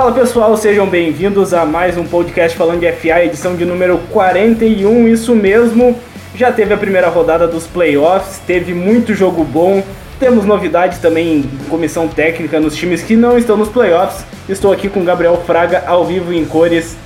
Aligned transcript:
Fala 0.00 0.12
pessoal, 0.12 0.56
sejam 0.56 0.86
bem-vindos 0.86 1.52
a 1.52 1.66
mais 1.66 1.98
um 1.98 2.04
podcast 2.04 2.56
falando 2.56 2.80
de 2.80 2.90
FA, 2.90 3.22
edição 3.22 3.54
de 3.54 3.66
número 3.66 3.98
41, 4.10 5.06
isso 5.06 5.36
mesmo. 5.36 5.94
Já 6.34 6.50
teve 6.50 6.72
a 6.72 6.78
primeira 6.78 7.10
rodada 7.10 7.46
dos 7.46 7.66
playoffs, 7.66 8.40
teve 8.46 8.72
muito 8.72 9.12
jogo 9.12 9.44
bom, 9.44 9.84
temos 10.18 10.46
novidades 10.46 10.96
também 11.00 11.40
em 11.40 11.42
comissão 11.68 12.08
técnica 12.08 12.58
nos 12.58 12.74
times 12.74 13.02
que 13.02 13.14
não 13.14 13.36
estão 13.36 13.58
nos 13.58 13.68
playoffs. 13.68 14.24
Estou 14.48 14.72
aqui 14.72 14.88
com 14.88 15.04
Gabriel 15.04 15.36
Fraga 15.46 15.84
ao 15.86 16.06
vivo 16.06 16.32
em 16.32 16.46
cores. 16.46 16.96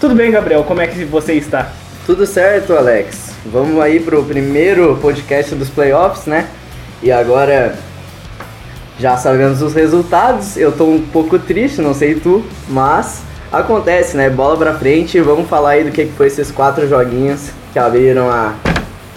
Tudo 0.00 0.16
bem, 0.16 0.32
Gabriel? 0.32 0.64
Como 0.64 0.80
é 0.80 0.88
que 0.88 1.04
você 1.04 1.34
está? 1.34 1.70
Tudo 2.04 2.26
certo, 2.26 2.72
Alex. 2.72 3.30
Vamos 3.46 3.80
aí 3.80 4.00
pro 4.00 4.24
primeiro 4.24 4.98
podcast 5.00 5.54
dos 5.54 5.70
playoffs, 5.70 6.26
né? 6.26 6.48
E 7.00 7.12
agora 7.12 7.78
já 9.00 9.16
sabemos 9.16 9.62
os 9.62 9.72
resultados. 9.72 10.56
Eu 10.56 10.70
tô 10.70 10.84
um 10.84 11.00
pouco 11.00 11.38
triste, 11.38 11.80
não 11.80 11.94
sei 11.94 12.14
tu, 12.14 12.44
mas 12.68 13.22
acontece, 13.50 14.16
né? 14.16 14.28
Bola 14.28 14.56
pra 14.56 14.74
frente. 14.74 15.18
Vamos 15.20 15.48
falar 15.48 15.70
aí 15.70 15.84
do 15.84 15.90
que 15.90 16.04
foi 16.06 16.26
esses 16.26 16.50
quatro 16.50 16.86
joguinhos 16.86 17.50
que 17.72 17.78
abriram 17.78 18.30
a 18.30 18.52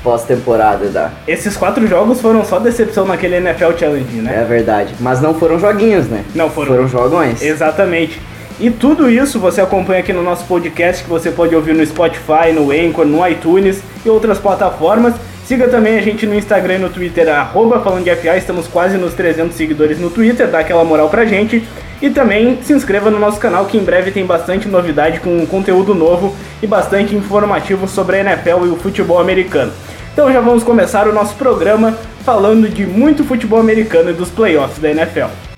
pós-temporada 0.01 0.87
da. 0.87 1.11
Esses 1.27 1.57
quatro 1.57 1.85
jogos 1.85 2.21
foram 2.21 2.45
só 2.45 2.59
decepção 2.59 3.05
naquele 3.05 3.35
NFL 3.35 3.73
Challenge, 3.77 4.15
né? 4.21 4.41
É 4.41 4.45
verdade. 4.45 4.95
Mas 5.01 5.21
não 5.21 5.33
foram 5.33 5.59
joguinhos, 5.59 6.07
né? 6.07 6.23
Não 6.33 6.49
foram. 6.49 6.67
Foram 6.69 6.87
jogões. 6.87 7.41
Exatamente. 7.41 8.21
E 8.59 8.69
tudo 8.69 9.09
isso 9.09 9.39
você 9.39 9.59
acompanha 9.59 9.99
aqui 9.99 10.13
no 10.13 10.23
nosso 10.23 10.45
podcast 10.45 11.03
que 11.03 11.09
você 11.09 11.29
pode 11.31 11.53
ouvir 11.53 11.73
no 11.73 11.85
Spotify, 11.85 12.53
no 12.53 12.71
Anchor, 12.71 13.05
no 13.05 13.27
iTunes 13.27 13.81
e 14.05 14.09
outras 14.09 14.39
plataformas. 14.39 15.15
Siga 15.45 15.67
também 15.67 15.97
a 15.97 16.01
gente 16.01 16.25
no 16.25 16.33
Instagram 16.33 16.75
e 16.75 16.79
no 16.79 16.89
Twitter, 16.89 17.27
arroba 17.27 17.81
falando 17.81 18.05
de 18.05 18.15
FA, 18.15 18.37
estamos 18.37 18.65
quase 18.65 18.97
nos 18.97 19.13
300 19.13 19.55
seguidores 19.55 19.99
no 19.99 20.09
Twitter, 20.09 20.47
dá 20.47 20.59
aquela 20.59 20.85
moral 20.85 21.09
pra 21.09 21.25
gente. 21.25 21.63
E 22.01 22.09
também 22.09 22.59
se 22.61 22.73
inscreva 22.73 23.09
no 23.09 23.19
nosso 23.19 23.39
canal 23.39 23.65
que 23.65 23.77
em 23.77 23.83
breve 23.83 24.11
tem 24.11 24.25
bastante 24.25 24.67
novidade 24.67 25.19
com 25.19 25.45
conteúdo 25.45 25.93
novo 25.93 26.35
e 26.61 26.67
bastante 26.67 27.15
informativo 27.15 27.87
sobre 27.87 28.17
a 28.17 28.19
NFL 28.21 28.65
e 28.65 28.69
o 28.69 28.77
futebol 28.77 29.19
americano. 29.19 29.71
Então 30.13 30.31
já 30.31 30.39
vamos 30.39 30.63
começar 30.63 31.07
o 31.07 31.13
nosso 31.13 31.35
programa 31.35 31.97
falando 32.23 32.69
de 32.69 32.85
muito 32.85 33.23
futebol 33.23 33.59
americano 33.59 34.11
e 34.11 34.13
dos 34.13 34.29
playoffs 34.29 34.79
da 34.79 34.91
NFL. 34.91 35.52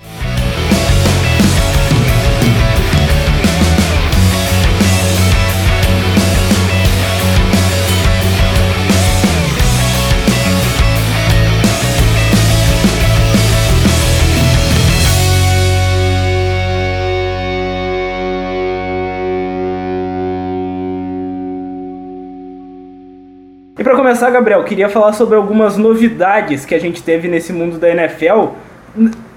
Para 23.85 23.95
começar, 23.95 24.31
Gabriel, 24.31 24.63
queria 24.63 24.89
falar 24.89 25.13
sobre 25.13 25.35
algumas 25.35 25.77
novidades 25.77 26.65
que 26.65 26.73
a 26.73 26.79
gente 26.79 27.03
teve 27.03 27.27
nesse 27.27 27.53
mundo 27.53 27.77
da 27.77 27.87
NFL, 27.87 28.47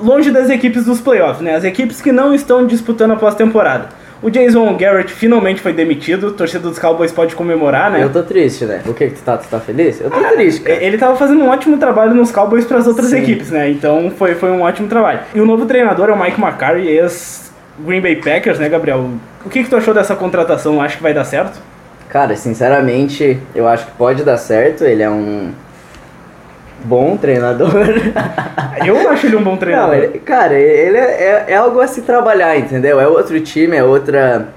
longe 0.01 0.31
das 0.31 0.49
equipes 0.49 0.87
dos 0.87 1.03
playoffs, 1.03 1.43
né? 1.43 1.55
As 1.55 1.65
equipes 1.65 2.01
que 2.01 2.11
não 2.11 2.33
estão 2.35 2.67
disputando 2.67 3.11
a 3.11 3.17
pós-temporada. 3.17 3.91
O 4.23 4.31
Jason 4.31 4.75
Garrett 4.79 5.13
finalmente 5.13 5.61
foi 5.61 5.75
demitido, 5.75 6.29
o 6.29 6.33
torcedor 6.33 6.71
dos 6.71 6.79
Cowboys 6.79 7.13
pode 7.13 7.37
comemorar, 7.37 7.91
né? 7.91 8.03
Eu 8.03 8.11
tô 8.11 8.23
triste, 8.23 8.65
né? 8.65 8.81
O 8.87 8.95
que 8.95 9.09
que 9.09 9.17
tu 9.17 9.23
tá? 9.23 9.37
Tu 9.37 9.47
tá 9.49 9.61
feliz? 9.61 10.01
Eu 10.01 10.11
tô 10.11 10.17
ah, 10.17 10.31
triste, 10.31 10.63
cara. 10.63 10.83
Ele 10.83 10.97
tava 10.97 11.15
fazendo 11.15 11.45
um 11.45 11.51
ótimo 11.51 11.77
trabalho 11.77 12.15
nos 12.15 12.33
Cowboys 12.33 12.65
para 12.65 12.79
as 12.79 12.87
outras 12.87 13.11
Sim. 13.11 13.19
equipes, 13.19 13.51
né? 13.51 13.69
Então 13.69 14.11
foi, 14.17 14.35
foi 14.35 14.51
um 14.51 14.63
ótimo 14.63 14.89
trabalho. 14.89 15.21
E 15.35 15.41
o 15.43 15.45
novo 15.45 15.67
treinador 15.67 16.09
é 16.09 16.13
o 16.13 16.19
Mike 16.19 16.41
McCarthy, 16.41 16.89
ex 16.89 17.53
Green 17.81 18.01
Bay 18.01 18.17
Packers, 18.17 18.59
né, 18.59 18.71
Gabriel? 18.71 19.11
O 19.45 19.51
que 19.51 19.63
que 19.63 19.69
tu 19.69 19.77
achou 19.77 19.93
dessa 19.93 20.17
contratação? 20.17 20.81
Acho 20.81 20.97
que 20.97 21.03
vai 21.03 21.13
dar 21.13 21.25
certo? 21.25 21.61
Cara, 22.09 22.35
sinceramente, 22.37 23.39
eu 23.55 23.69
acho 23.69 23.87
que 23.87 23.93
pode 23.93 24.25
dar 24.25 24.39
certo. 24.39 24.85
Ele 24.85 25.03
é 25.03 25.11
um 25.11 25.53
bom 26.85 27.17
treinador. 27.17 27.71
eu 28.85 29.11
acho 29.11 29.27
ele 29.27 29.37
um 29.37 29.43
bom 29.43 29.57
treinador. 29.57 29.95
Não, 29.97 30.03
ele, 30.03 30.19
cara, 30.21 30.55
ele 30.55 30.97
é, 30.97 31.01
é, 31.01 31.45
é, 31.49 31.57
algo 31.57 31.81
a 31.81 31.87
se 31.87 32.03
trabalhar, 32.03 32.57
entendeu? 32.57 32.99
É 32.99 33.07
outro 33.07 33.39
time, 33.41 33.77
é 33.77 33.85
outra, 33.85 34.49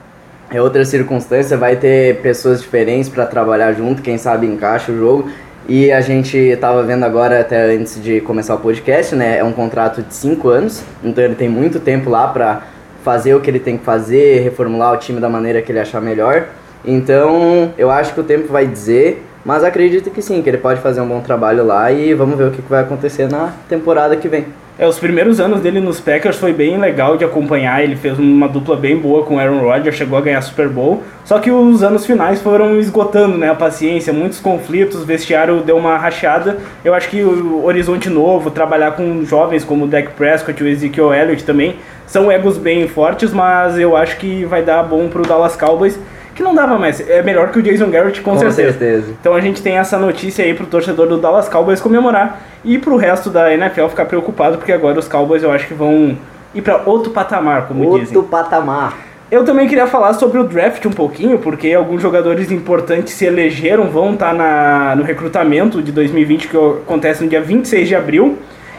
é 0.49 0.61
outra 0.61 0.85
circunstância. 0.85 1.57
Vai 1.57 1.75
ter 1.75 2.21
pessoas 2.21 2.61
diferentes 2.61 3.09
para 3.09 3.25
trabalhar 3.25 3.73
junto, 3.73 4.01
quem 4.01 4.17
sabe 4.17 4.47
encaixa 4.47 4.91
o 4.91 4.97
jogo. 4.97 5.29
E 5.67 5.91
a 5.91 6.01
gente 6.01 6.57
tava 6.59 6.81
vendo 6.83 7.03
agora, 7.03 7.41
até 7.41 7.75
antes 7.75 8.01
de 8.01 8.21
começar 8.21 8.55
o 8.55 8.59
podcast, 8.59 9.13
né? 9.13 9.37
É 9.37 9.43
um 9.43 9.51
contrato 9.51 10.01
de 10.01 10.13
5 10.13 10.49
anos, 10.49 10.83
então 11.03 11.23
ele 11.23 11.35
tem 11.35 11.49
muito 11.49 11.79
tempo 11.79 12.09
lá 12.09 12.27
para 12.27 12.63
fazer 13.03 13.35
o 13.35 13.41
que 13.41 13.49
ele 13.49 13.59
tem 13.59 13.77
que 13.77 13.83
fazer, 13.83 14.41
reformular 14.41 14.93
o 14.93 14.97
time 14.97 15.19
da 15.19 15.29
maneira 15.29 15.61
que 15.61 15.71
ele 15.71 15.79
achar 15.79 16.01
melhor. 16.01 16.47
Então, 16.85 17.73
eu 17.77 17.89
acho 17.89 18.13
que 18.13 18.19
o 18.19 18.23
tempo 18.23 18.51
vai 18.51 18.65
dizer, 18.65 19.23
mas 19.45 19.63
acredito 19.63 20.09
que 20.09 20.21
sim, 20.21 20.41
que 20.41 20.49
ele 20.49 20.57
pode 20.57 20.81
fazer 20.81 21.01
um 21.01 21.07
bom 21.07 21.21
trabalho 21.21 21.65
lá 21.65 21.91
e 21.91 22.13
vamos 22.13 22.37
ver 22.37 22.47
o 22.47 22.51
que 22.51 22.61
vai 22.61 22.81
acontecer 22.81 23.29
na 23.29 23.53
temporada 23.67 24.15
que 24.15 24.27
vem. 24.27 24.45
É, 24.79 24.87
os 24.87 24.97
primeiros 24.97 25.39
anos 25.39 25.61
dele 25.61 25.79
nos 25.79 25.99
Packers 25.99 26.37
foi 26.37 26.53
bem 26.53 26.79
legal 26.79 27.15
de 27.15 27.23
acompanhar, 27.23 27.83
ele 27.83 27.95
fez 27.95 28.17
uma 28.17 28.47
dupla 28.47 28.75
bem 28.75 28.97
boa 28.97 29.23
com 29.23 29.37
Aaron 29.37 29.59
Rodgers, 29.59 29.95
chegou 29.95 30.17
a 30.17 30.21
ganhar 30.21 30.41
Super 30.41 30.69
Bowl, 30.69 31.03
só 31.23 31.37
que 31.37 31.51
os 31.51 31.83
anos 31.83 32.03
finais 32.03 32.41
foram 32.41 32.79
esgotando 32.79 33.37
né, 33.37 33.49
a 33.49 33.53
paciência, 33.53 34.11
muitos 34.11 34.39
conflitos, 34.39 35.03
o 35.03 35.05
vestiário 35.05 35.61
deu 35.61 35.77
uma 35.77 35.97
rachada. 35.97 36.57
Eu 36.83 36.95
acho 36.95 37.09
que 37.09 37.21
o 37.21 37.63
horizonte 37.63 38.09
novo, 38.09 38.49
trabalhar 38.49 38.93
com 38.93 39.23
jovens 39.23 39.63
como 39.63 39.85
o 39.85 39.87
Dak 39.87 40.13
Prescott 40.13 40.59
e 40.63 40.65
o 40.65 40.67
Ezekiel 40.67 41.13
Elliott 41.13 41.43
também, 41.43 41.75
são 42.07 42.31
egos 42.31 42.57
bem 42.57 42.87
fortes, 42.87 43.31
mas 43.31 43.77
eu 43.77 43.95
acho 43.95 44.17
que 44.17 44.45
vai 44.45 44.63
dar 44.63 44.81
bom 44.83 45.09
para 45.09 45.21
o 45.21 45.25
Dallas 45.25 45.55
Cowboys 45.55 45.99
que 46.35 46.43
não 46.43 46.55
dava 46.55 46.77
mais. 46.77 46.99
É 47.09 47.21
melhor 47.21 47.51
que 47.51 47.59
o 47.59 47.61
Jason 47.61 47.89
Garrett, 47.89 48.21
com, 48.21 48.31
com 48.31 48.39
certeza. 48.39 48.77
certeza. 48.77 49.11
Então 49.19 49.33
a 49.33 49.41
gente 49.41 49.61
tem 49.61 49.77
essa 49.77 49.97
notícia 49.97 50.43
aí 50.43 50.53
pro 50.53 50.65
torcedor 50.65 51.07
do 51.07 51.17
Dallas 51.17 51.49
Cowboys 51.49 51.79
comemorar 51.79 52.41
e 52.63 52.77
pro 52.77 52.95
resto 52.95 53.29
da 53.29 53.53
NFL 53.53 53.87
ficar 53.87 54.05
preocupado, 54.05 54.57
porque 54.57 54.71
agora 54.71 54.99
os 54.99 55.07
Cowboys 55.07 55.43
eu 55.43 55.51
acho 55.51 55.67
que 55.67 55.73
vão 55.73 56.17
ir 56.53 56.61
para 56.61 56.81
outro 56.85 57.11
patamar, 57.11 57.67
como 57.67 57.83
outro 57.83 57.99
dizem. 57.99 58.17
Outro 58.17 58.31
patamar. 58.31 58.97
Eu 59.31 59.45
também 59.45 59.65
queria 59.65 59.87
falar 59.87 60.13
sobre 60.13 60.39
o 60.39 60.43
draft 60.43 60.85
um 60.85 60.91
pouquinho, 60.91 61.39
porque 61.39 61.71
alguns 61.71 62.01
jogadores 62.01 62.51
importantes 62.51 63.13
se 63.13 63.25
elegeram, 63.25 63.85
vão 63.85 64.13
estar 64.13 64.31
tá 64.31 64.33
na, 64.33 64.95
no 64.97 65.03
recrutamento 65.03 65.81
de 65.81 65.91
2020 65.93 66.49
que 66.49 66.57
acontece 66.57 67.23
no 67.23 67.29
dia 67.29 67.41
26 67.41 67.87
de 67.87 67.95
abril. 67.95 68.37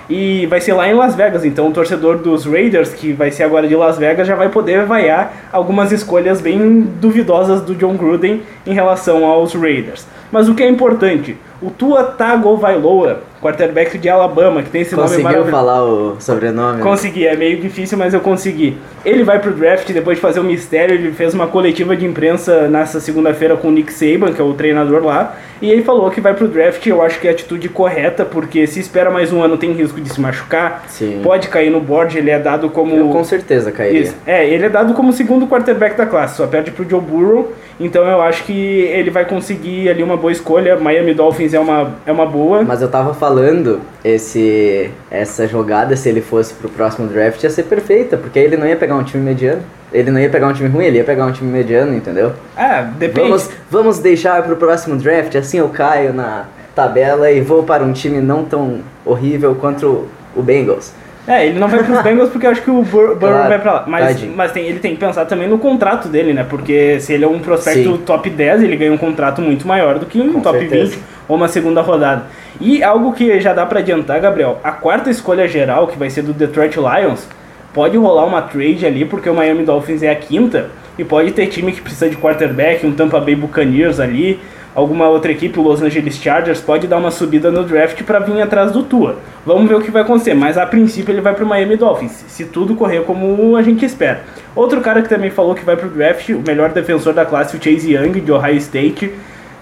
E 0.08 0.46
vai 0.46 0.60
ser 0.60 0.74
lá 0.74 0.88
em 0.88 0.94
Las 0.94 1.14
Vegas, 1.14 1.44
então 1.44 1.68
o 1.68 1.72
torcedor 1.72 2.18
dos 2.18 2.44
Raiders, 2.44 2.92
que 2.92 3.12
vai 3.12 3.30
ser 3.30 3.44
agora 3.44 3.68
de 3.68 3.76
Las 3.76 3.98
Vegas, 3.98 4.26
já 4.26 4.34
vai 4.34 4.48
poder 4.48 4.84
vaiar 4.84 5.48
algumas 5.52 5.92
escolhas 5.92 6.40
bem 6.40 6.80
duvidosas 7.00 7.60
do 7.62 7.74
John 7.74 7.96
Gruden 7.96 8.42
em 8.66 8.74
relação 8.74 9.24
aos 9.24 9.54
Raiders. 9.54 10.06
Mas 10.30 10.48
o 10.48 10.54
que 10.54 10.62
é 10.62 10.68
importante, 10.68 11.36
o 11.62 11.70
Tua 11.70 12.02
Tagovailoa, 12.04 13.20
quarterback 13.40 13.98
de 13.98 14.08
Alabama, 14.08 14.62
que 14.62 14.70
tem 14.70 14.82
esse 14.82 14.94
Conseguiu 14.94 15.24
nome 15.24 15.24
maravilhoso. 15.24 15.50
falar 15.50 15.84
o 15.84 16.16
sobrenome? 16.20 16.82
Consegui, 16.82 17.26
é 17.26 17.36
meio 17.36 17.60
difícil, 17.60 17.98
mas 17.98 18.14
eu 18.14 18.20
consegui. 18.20 18.76
Ele 19.04 19.24
vai 19.24 19.40
pro 19.40 19.52
draft 19.52 19.90
depois 19.90 20.16
de 20.16 20.22
fazer 20.22 20.40
o 20.40 20.44
mistério, 20.44 20.94
ele 20.94 21.12
fez 21.12 21.34
uma 21.34 21.46
coletiva 21.46 21.96
de 21.96 22.04
imprensa 22.06 22.68
nessa 22.68 23.00
segunda-feira 23.00 23.56
com 23.56 23.68
o 23.68 23.70
Nick 23.72 23.92
Saban, 23.92 24.32
que 24.32 24.40
é 24.40 24.44
o 24.44 24.52
treinador 24.54 25.04
lá, 25.04 25.36
e 25.60 25.70
ele 25.70 25.82
falou 25.82 26.10
que 26.10 26.20
vai 26.20 26.34
pro 26.34 26.46
draft, 26.48 26.84
eu 26.86 27.02
acho 27.02 27.20
que 27.20 27.26
é 27.26 27.30
a 27.30 27.32
atitude 27.34 27.68
correta, 27.68 28.24
porque 28.24 28.66
se 28.66 28.80
espera 28.80 29.10
mais 29.10 29.32
um 29.32 29.42
ano 29.42 29.56
tem 29.56 29.72
risco 29.72 30.00
de 30.00 30.08
se 30.08 30.20
machucar, 30.20 30.84
Sim. 30.88 31.20
pode 31.22 31.48
cair 31.48 31.70
no 31.70 31.80
board, 31.80 32.16
ele 32.16 32.30
é 32.30 32.38
dado 32.38 32.68
como... 32.70 32.94
Eu 32.96 33.08
com 33.08 33.24
certeza 33.24 33.70
cairia. 33.72 34.02
Isso. 34.02 34.16
É, 34.26 34.48
ele 34.48 34.66
é 34.66 34.68
dado 34.68 34.94
como 34.94 35.12
segundo 35.12 35.46
quarterback 35.46 35.96
da 35.96 36.06
classe, 36.06 36.36
só 36.36 36.46
perde 36.46 36.70
pro 36.70 36.88
Joe 36.88 37.00
Burrow, 37.00 37.52
então 37.80 38.04
eu 38.04 38.20
acho 38.22 38.44
que 38.44 38.52
ele 38.52 39.10
vai 39.10 39.24
conseguir 39.24 39.88
ali 39.88 40.02
uma 40.02 40.16
boa 40.16 40.32
escolha, 40.32 40.76
Miami 40.76 41.14
Dolphins 41.14 41.51
é 41.54 41.60
uma, 41.60 41.94
é 42.06 42.12
uma 42.12 42.26
boa. 42.26 42.62
Mas 42.62 42.82
eu 42.82 42.88
tava 42.88 43.14
falando, 43.14 43.80
esse 44.04 44.90
essa 45.10 45.46
jogada, 45.46 45.96
se 45.96 46.08
ele 46.08 46.20
fosse 46.20 46.54
pro 46.54 46.68
próximo 46.68 47.06
draft, 47.08 47.42
ia 47.42 47.50
ser 47.50 47.64
perfeita, 47.64 48.16
porque 48.16 48.38
ele 48.38 48.56
não 48.56 48.66
ia 48.66 48.76
pegar 48.76 48.96
um 48.96 49.02
time 49.02 49.22
mediano. 49.22 49.62
Ele 49.92 50.10
não 50.10 50.18
ia 50.18 50.30
pegar 50.30 50.48
um 50.48 50.52
time 50.52 50.68
ruim, 50.68 50.86
ele 50.86 50.98
ia 50.98 51.04
pegar 51.04 51.26
um 51.26 51.32
time 51.32 51.50
mediano, 51.50 51.94
entendeu? 51.94 52.32
É, 52.56 52.82
depende. 52.82 53.28
Vamos, 53.28 53.50
vamos 53.70 53.98
deixar 53.98 54.42
pro 54.42 54.56
próximo 54.56 54.96
draft, 54.96 55.34
assim 55.34 55.58
eu 55.58 55.68
caio 55.68 56.14
na 56.14 56.46
tabela 56.74 57.30
e 57.30 57.40
vou 57.40 57.62
para 57.62 57.84
um 57.84 57.92
time 57.92 58.20
não 58.20 58.44
tão 58.44 58.80
horrível 59.04 59.54
quanto 59.54 60.08
o 60.34 60.42
Bengals. 60.42 60.94
É, 61.26 61.46
ele 61.46 61.58
não 61.58 61.68
vai 61.68 61.82
pros 61.84 62.00
Bengals 62.02 62.30
porque 62.30 62.46
eu 62.46 62.50
acho 62.50 62.62
que 62.62 62.70
o 62.70 62.82
Burrow 62.82 63.16
claro, 63.16 63.48
vai 63.48 63.58
pra 63.58 63.72
lá. 63.72 63.84
Mas, 63.86 64.24
mas 64.34 64.52
tem, 64.52 64.66
ele 64.66 64.80
tem 64.80 64.92
que 64.92 64.98
pensar 64.98 65.24
também 65.24 65.48
no 65.48 65.58
contrato 65.58 66.08
dele, 66.08 66.32
né? 66.32 66.44
Porque 66.48 66.98
se 67.00 67.12
ele 67.12 67.24
é 67.24 67.28
um 67.28 67.38
prospecto 67.38 67.96
Sim. 67.96 68.02
top 68.04 68.28
10, 68.28 68.62
ele 68.62 68.76
ganha 68.76 68.92
um 68.92 68.98
contrato 68.98 69.40
muito 69.40 69.66
maior 69.66 69.98
do 69.98 70.06
que 70.06 70.20
um 70.20 70.32
Com 70.32 70.40
top 70.40 70.58
certeza. 70.58 70.90
20 70.92 71.02
ou 71.28 71.36
uma 71.36 71.48
segunda 71.48 71.80
rodada. 71.80 72.24
E 72.60 72.82
algo 72.82 73.12
que 73.12 73.40
já 73.40 73.52
dá 73.52 73.64
para 73.66 73.80
adiantar, 73.80 74.20
Gabriel, 74.20 74.60
a 74.62 74.72
quarta 74.72 75.10
escolha 75.10 75.48
geral, 75.48 75.86
que 75.86 75.98
vai 75.98 76.10
ser 76.10 76.22
do 76.22 76.32
Detroit 76.32 76.76
Lions, 76.76 77.26
pode 77.72 77.96
rolar 77.96 78.24
uma 78.24 78.42
trade 78.42 78.86
ali, 78.86 79.04
porque 79.04 79.28
o 79.28 79.34
Miami 79.34 79.64
Dolphins 79.64 80.02
é 80.02 80.10
a 80.10 80.16
quinta, 80.16 80.70
e 80.98 81.04
pode 81.04 81.32
ter 81.32 81.46
time 81.46 81.72
que 81.72 81.80
precisa 81.80 82.08
de 82.08 82.16
quarterback, 82.16 82.86
um 82.86 82.92
Tampa 82.92 83.18
Bay 83.18 83.34
Buccaneers 83.34 83.98
ali, 83.98 84.38
alguma 84.74 85.08
outra 85.08 85.32
equipe, 85.32 85.58
o 85.58 85.62
Los 85.62 85.82
Angeles 85.82 86.16
Chargers, 86.16 86.60
pode 86.60 86.86
dar 86.86 86.98
uma 86.98 87.10
subida 87.10 87.50
no 87.50 87.64
draft 87.64 88.02
para 88.02 88.18
vir 88.18 88.40
atrás 88.40 88.72
do 88.72 88.82
Tua. 88.82 89.16
Vamos 89.44 89.68
ver 89.68 89.74
o 89.74 89.80
que 89.80 89.90
vai 89.90 90.02
acontecer, 90.02 90.34
mas 90.34 90.56
a 90.56 90.66
princípio 90.66 91.12
ele 91.12 91.20
vai 91.20 91.34
para 91.34 91.44
o 91.44 91.48
Miami 91.48 91.76
Dolphins, 91.76 92.24
se 92.28 92.44
tudo 92.44 92.74
correr 92.74 93.02
como 93.02 93.56
a 93.56 93.62
gente 93.62 93.84
espera. 93.84 94.22
Outro 94.54 94.80
cara 94.80 95.02
que 95.02 95.08
também 95.08 95.30
falou 95.30 95.54
que 95.54 95.64
vai 95.64 95.76
para 95.76 95.86
o 95.86 95.90
draft, 95.90 96.28
o 96.30 96.42
melhor 96.46 96.70
defensor 96.70 97.14
da 97.14 97.24
classe, 97.24 97.56
o 97.56 97.62
Chase 97.62 97.94
Young, 97.94 98.20
de 98.20 98.30
Ohio 98.32 98.56
State. 98.56 99.12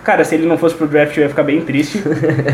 Cara, 0.02 0.24
se 0.24 0.34
ele 0.34 0.46
não 0.46 0.56
fosse 0.56 0.74
pro 0.74 0.86
draft, 0.86 1.16
eu 1.16 1.22
ia 1.24 1.28
ficar 1.28 1.42
bem 1.42 1.60
triste. 1.60 2.02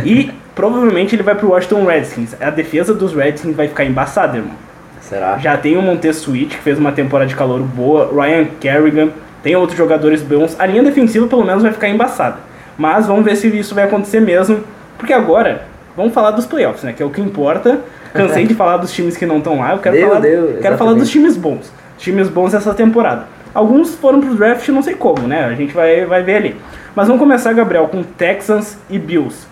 e 0.04 0.30
provavelmente 0.54 1.14
ele 1.14 1.22
vai 1.22 1.34
pro 1.34 1.50
Washington 1.50 1.84
Redskins. 1.84 2.34
A 2.40 2.50
defesa 2.50 2.92
dos 2.92 3.14
Redskins 3.14 3.54
vai 3.54 3.68
ficar 3.68 3.84
embaçada, 3.84 4.38
irmão. 4.38 4.54
Será? 5.00 5.38
Já 5.38 5.56
tem 5.56 5.76
o 5.76 5.82
Montez 5.82 6.16
Sweet, 6.16 6.56
que 6.56 6.62
fez 6.62 6.78
uma 6.78 6.90
temporada 6.90 7.28
de 7.28 7.36
calor 7.36 7.60
boa, 7.60 8.10
Ryan 8.12 8.46
Kerrigan, 8.58 9.10
tem 9.42 9.54
outros 9.54 9.78
jogadores 9.78 10.22
bons. 10.22 10.58
A 10.58 10.66
linha 10.66 10.82
defensiva, 10.82 11.26
pelo 11.28 11.44
menos, 11.44 11.62
vai 11.62 11.72
ficar 11.72 11.88
embaçada. 11.88 12.38
Mas 12.76 13.06
vamos 13.06 13.24
ver 13.24 13.36
se 13.36 13.46
isso 13.56 13.74
vai 13.74 13.84
acontecer 13.84 14.20
mesmo. 14.20 14.64
Porque 14.98 15.12
agora, 15.12 15.62
vamos 15.96 16.12
falar 16.12 16.32
dos 16.32 16.46
playoffs, 16.46 16.82
né? 16.82 16.92
Que 16.92 17.02
é 17.02 17.06
o 17.06 17.10
que 17.10 17.20
importa. 17.20 17.80
Cansei 18.12 18.44
de 18.46 18.54
falar 18.56 18.78
dos 18.78 18.92
times 18.92 19.16
que 19.16 19.24
não 19.24 19.38
estão 19.38 19.60
lá. 19.60 19.72
Eu 19.72 19.78
quero, 19.78 19.94
Meu 19.94 20.08
falar, 20.08 20.20
Deus, 20.20 20.60
quero 20.60 20.76
falar 20.76 20.94
dos 20.94 21.08
times 21.08 21.36
bons. 21.36 21.72
Times 21.96 22.28
bons 22.28 22.54
essa 22.54 22.74
temporada. 22.74 23.26
Alguns 23.56 23.94
foram 23.94 24.20
pro 24.20 24.34
draft, 24.34 24.68
não 24.68 24.82
sei 24.82 24.94
como, 24.94 25.26
né? 25.26 25.46
A 25.46 25.54
gente 25.54 25.72
vai, 25.72 26.04
vai 26.04 26.22
ver 26.22 26.34
ali. 26.36 26.56
Mas 26.94 27.06
vamos 27.06 27.18
começar, 27.20 27.54
Gabriel, 27.54 27.88
com 27.88 28.02
Texans 28.02 28.76
e 28.90 28.98
Bills. 28.98 29.46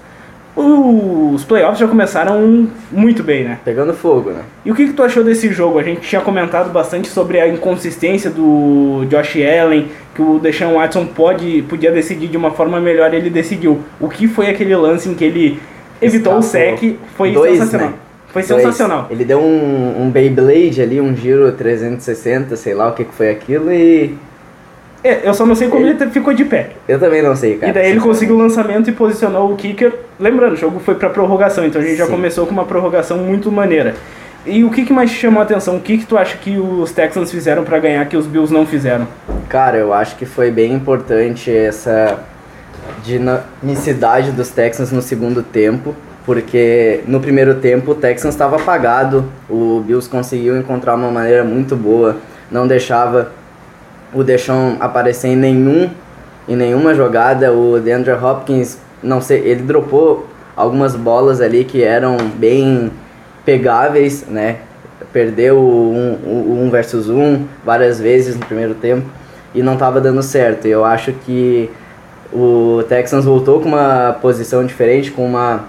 Os 0.54 1.42
playoffs 1.44 1.78
já 1.78 1.88
começaram 1.88 2.68
muito 2.92 3.22
bem, 3.22 3.44
né? 3.44 3.58
Pegando 3.64 3.92
fogo, 3.94 4.30
né? 4.30 4.42
E 4.64 4.70
o 4.70 4.74
que, 4.74 4.86
que 4.88 4.92
tu 4.92 5.02
achou 5.02 5.24
desse 5.24 5.50
jogo? 5.52 5.78
A 5.78 5.82
gente 5.82 6.02
tinha 6.02 6.20
comentado 6.20 6.70
bastante 6.70 7.08
sobre 7.08 7.40
a 7.40 7.48
inconsistência 7.48 8.30
do 8.30 9.06
Josh 9.08 9.36
Allen, 9.36 9.88
que 10.14 10.20
o 10.22 10.38
Deshaun 10.38 10.74
Watson 10.74 11.06
pode, 11.06 11.62
podia 11.62 11.90
decidir 11.90 12.28
de 12.28 12.36
uma 12.36 12.50
forma 12.50 12.78
melhor 12.78 13.12
e 13.12 13.16
ele 13.16 13.30
decidiu. 13.30 13.80
O 13.98 14.08
que 14.08 14.28
foi 14.28 14.48
aquele 14.48 14.76
lance 14.76 15.08
em 15.08 15.14
que 15.14 15.24
ele 15.24 15.58
evitou 16.00 16.38
Escapou. 16.38 16.74
o 16.74 16.78
sec? 16.78 16.96
Foi 17.16 17.32
Dois, 17.32 17.58
sensacional. 17.58 17.88
né? 17.88 17.94
Foi 18.34 18.42
Dois. 18.42 18.62
sensacional. 18.62 19.06
Ele 19.10 19.24
deu 19.24 19.38
um, 19.38 20.02
um 20.02 20.10
Beyblade 20.10 20.82
ali, 20.82 21.00
um 21.00 21.16
giro 21.16 21.50
360, 21.52 22.54
sei 22.56 22.74
lá 22.74 22.88
o 22.88 22.92
que, 22.92 23.04
que 23.04 23.14
foi 23.14 23.30
aquilo, 23.30 23.72
e 23.72 24.14
É, 25.02 25.20
eu 25.22 25.32
só 25.32 25.46
não 25.46 25.54
sei 25.54 25.68
como 25.68 25.86
ele 25.86 25.94
te- 25.96 26.10
ficou 26.10 26.34
de 26.34 26.44
pé. 26.44 26.70
eu 26.88 26.98
também 26.98 27.22
não 27.22 27.36
sei, 27.36 27.56
cara. 27.58 27.70
E 27.70 27.72
daí 27.72 27.90
ele 27.90 28.00
conseguiu 28.00 28.34
o 28.34 28.38
lançamento 28.38 28.90
e 28.90 28.92
posicionou 28.92 29.52
o 29.52 29.56
kicker. 29.56 29.92
Lembrando, 30.18 30.54
o 30.54 30.56
jogo 30.56 30.80
foi 30.80 30.96
pra 30.96 31.08
prorrogação, 31.10 31.64
então 31.64 31.80
a 31.80 31.84
gente 31.84 31.96
já 31.96 32.06
Sim. 32.06 32.10
começou 32.10 32.44
com 32.46 32.52
uma 32.52 32.64
prorrogação 32.64 33.18
muito 33.18 33.52
maneira. 33.52 33.94
E 34.44 34.62
o 34.64 34.70
que, 34.70 34.84
que 34.84 34.92
mais 34.92 35.10
te 35.10 35.16
chamou 35.16 35.40
a 35.40 35.44
atenção? 35.44 35.76
O 35.76 35.80
que, 35.80 35.96
que 35.98 36.04
tu 36.04 36.18
acha 36.18 36.36
que 36.36 36.58
os 36.58 36.90
Texans 36.92 37.30
fizeram 37.30 37.64
pra 37.64 37.78
ganhar 37.78 38.04
que 38.06 38.16
os 38.16 38.26
Bills 38.26 38.52
não 38.52 38.66
fizeram? 38.66 39.06
Cara, 39.48 39.78
eu 39.78 39.92
acho 39.92 40.16
que 40.16 40.26
foi 40.26 40.50
bem 40.50 40.72
importante 40.72 41.50
essa 41.50 42.18
dinamicidade 43.04 44.32
dos 44.32 44.50
Texans 44.50 44.90
no 44.92 45.00
segundo 45.00 45.42
tempo, 45.42 45.94
porque 46.24 47.02
no 47.06 47.20
primeiro 47.20 47.56
tempo 47.56 47.92
o 47.92 47.94
Texans 47.94 48.34
estava 48.34 48.56
apagado, 48.56 49.24
o 49.48 49.82
Bills 49.86 50.08
conseguiu 50.08 50.56
encontrar 50.56 50.94
uma 50.94 51.10
maneira 51.10 51.44
muito 51.44 51.76
boa, 51.76 52.16
não 52.50 52.66
deixava 52.66 53.30
o 54.12 54.22
Deshaun 54.22 54.76
aparecer 54.80 55.28
em 55.28 55.36
nenhum 55.36 55.90
em 56.48 56.56
nenhuma 56.56 56.94
jogada, 56.94 57.52
o 57.52 57.80
DeAndre 57.80 58.12
Hopkins, 58.12 58.78
não 59.02 59.20
sei, 59.20 59.40
ele 59.40 59.62
dropou 59.62 60.26
algumas 60.54 60.94
bolas 60.94 61.40
ali 61.40 61.64
que 61.64 61.82
eram 61.82 62.16
bem 62.36 62.90
pegáveis, 63.44 64.26
né? 64.28 64.58
Perdeu 65.12 65.58
um, 65.58 66.18
um, 66.24 66.64
um 66.64 66.70
versus 66.70 67.08
um 67.08 67.44
várias 67.64 67.98
vezes 67.98 68.36
no 68.36 68.44
primeiro 68.44 68.74
tempo 68.74 69.06
e 69.54 69.62
não 69.62 69.74
estava 69.74 70.00
dando 70.00 70.22
certo. 70.22 70.66
Eu 70.66 70.84
acho 70.84 71.12
que 71.12 71.70
o 72.32 72.82
Texans 72.88 73.24
voltou 73.24 73.60
com 73.60 73.68
uma 73.68 74.16
posição 74.20 74.64
diferente, 74.64 75.10
com 75.10 75.24
uma 75.24 75.64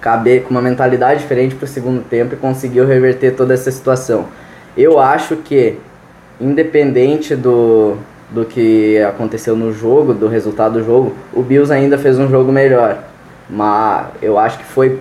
cabe, 0.00 0.40
com 0.40 0.50
uma 0.50 0.62
mentalidade 0.62 1.20
diferente 1.20 1.54
para 1.54 1.64
o 1.64 1.68
segundo 1.68 2.02
tempo 2.02 2.34
e 2.34 2.36
conseguiu 2.36 2.86
reverter 2.86 3.34
toda 3.34 3.54
essa 3.54 3.70
situação. 3.70 4.26
Eu 4.76 4.98
acho 4.98 5.36
que 5.36 5.78
independente 6.40 7.34
do 7.34 7.96
do 8.30 8.44
que 8.44 8.98
aconteceu 9.02 9.56
no 9.56 9.72
jogo, 9.72 10.12
do 10.12 10.26
resultado 10.26 10.74
do 10.74 10.84
jogo, 10.84 11.14
o 11.32 11.42
Bills 11.42 11.72
ainda 11.72 11.96
fez 11.96 12.18
um 12.18 12.28
jogo 12.28 12.50
melhor. 12.50 12.98
Mas 13.48 14.06
eu 14.20 14.38
acho 14.38 14.58
que 14.58 14.64
foi 14.64 14.98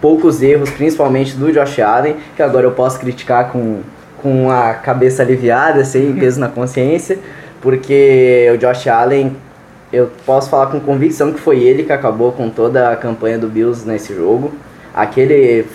poucos 0.00 0.42
erros, 0.42 0.70
principalmente 0.70 1.36
do 1.36 1.52
Josh 1.52 1.78
Allen, 1.78 2.16
que 2.34 2.42
agora 2.42 2.66
eu 2.66 2.72
posso 2.72 2.98
criticar 2.98 3.50
com, 3.50 3.80
com 4.20 4.50
a 4.50 4.74
cabeça 4.74 5.22
aliviada, 5.22 5.84
sem 5.84 6.12
peso 6.14 6.40
na 6.40 6.48
consciência, 6.48 7.18
porque 7.62 8.50
o 8.52 8.58
Josh 8.58 8.88
Allen, 8.88 9.36
eu 9.94 10.10
posso 10.26 10.50
falar 10.50 10.66
com 10.66 10.80
convicção 10.80 11.32
que 11.32 11.40
foi 11.40 11.62
ele 11.62 11.84
que 11.84 11.92
acabou 11.92 12.32
com 12.32 12.50
toda 12.50 12.90
a 12.90 12.96
campanha 12.96 13.38
do 13.38 13.48
Bills 13.48 13.86
nesse 13.86 14.14
jogo. 14.14 14.52
Aquele 14.92 15.66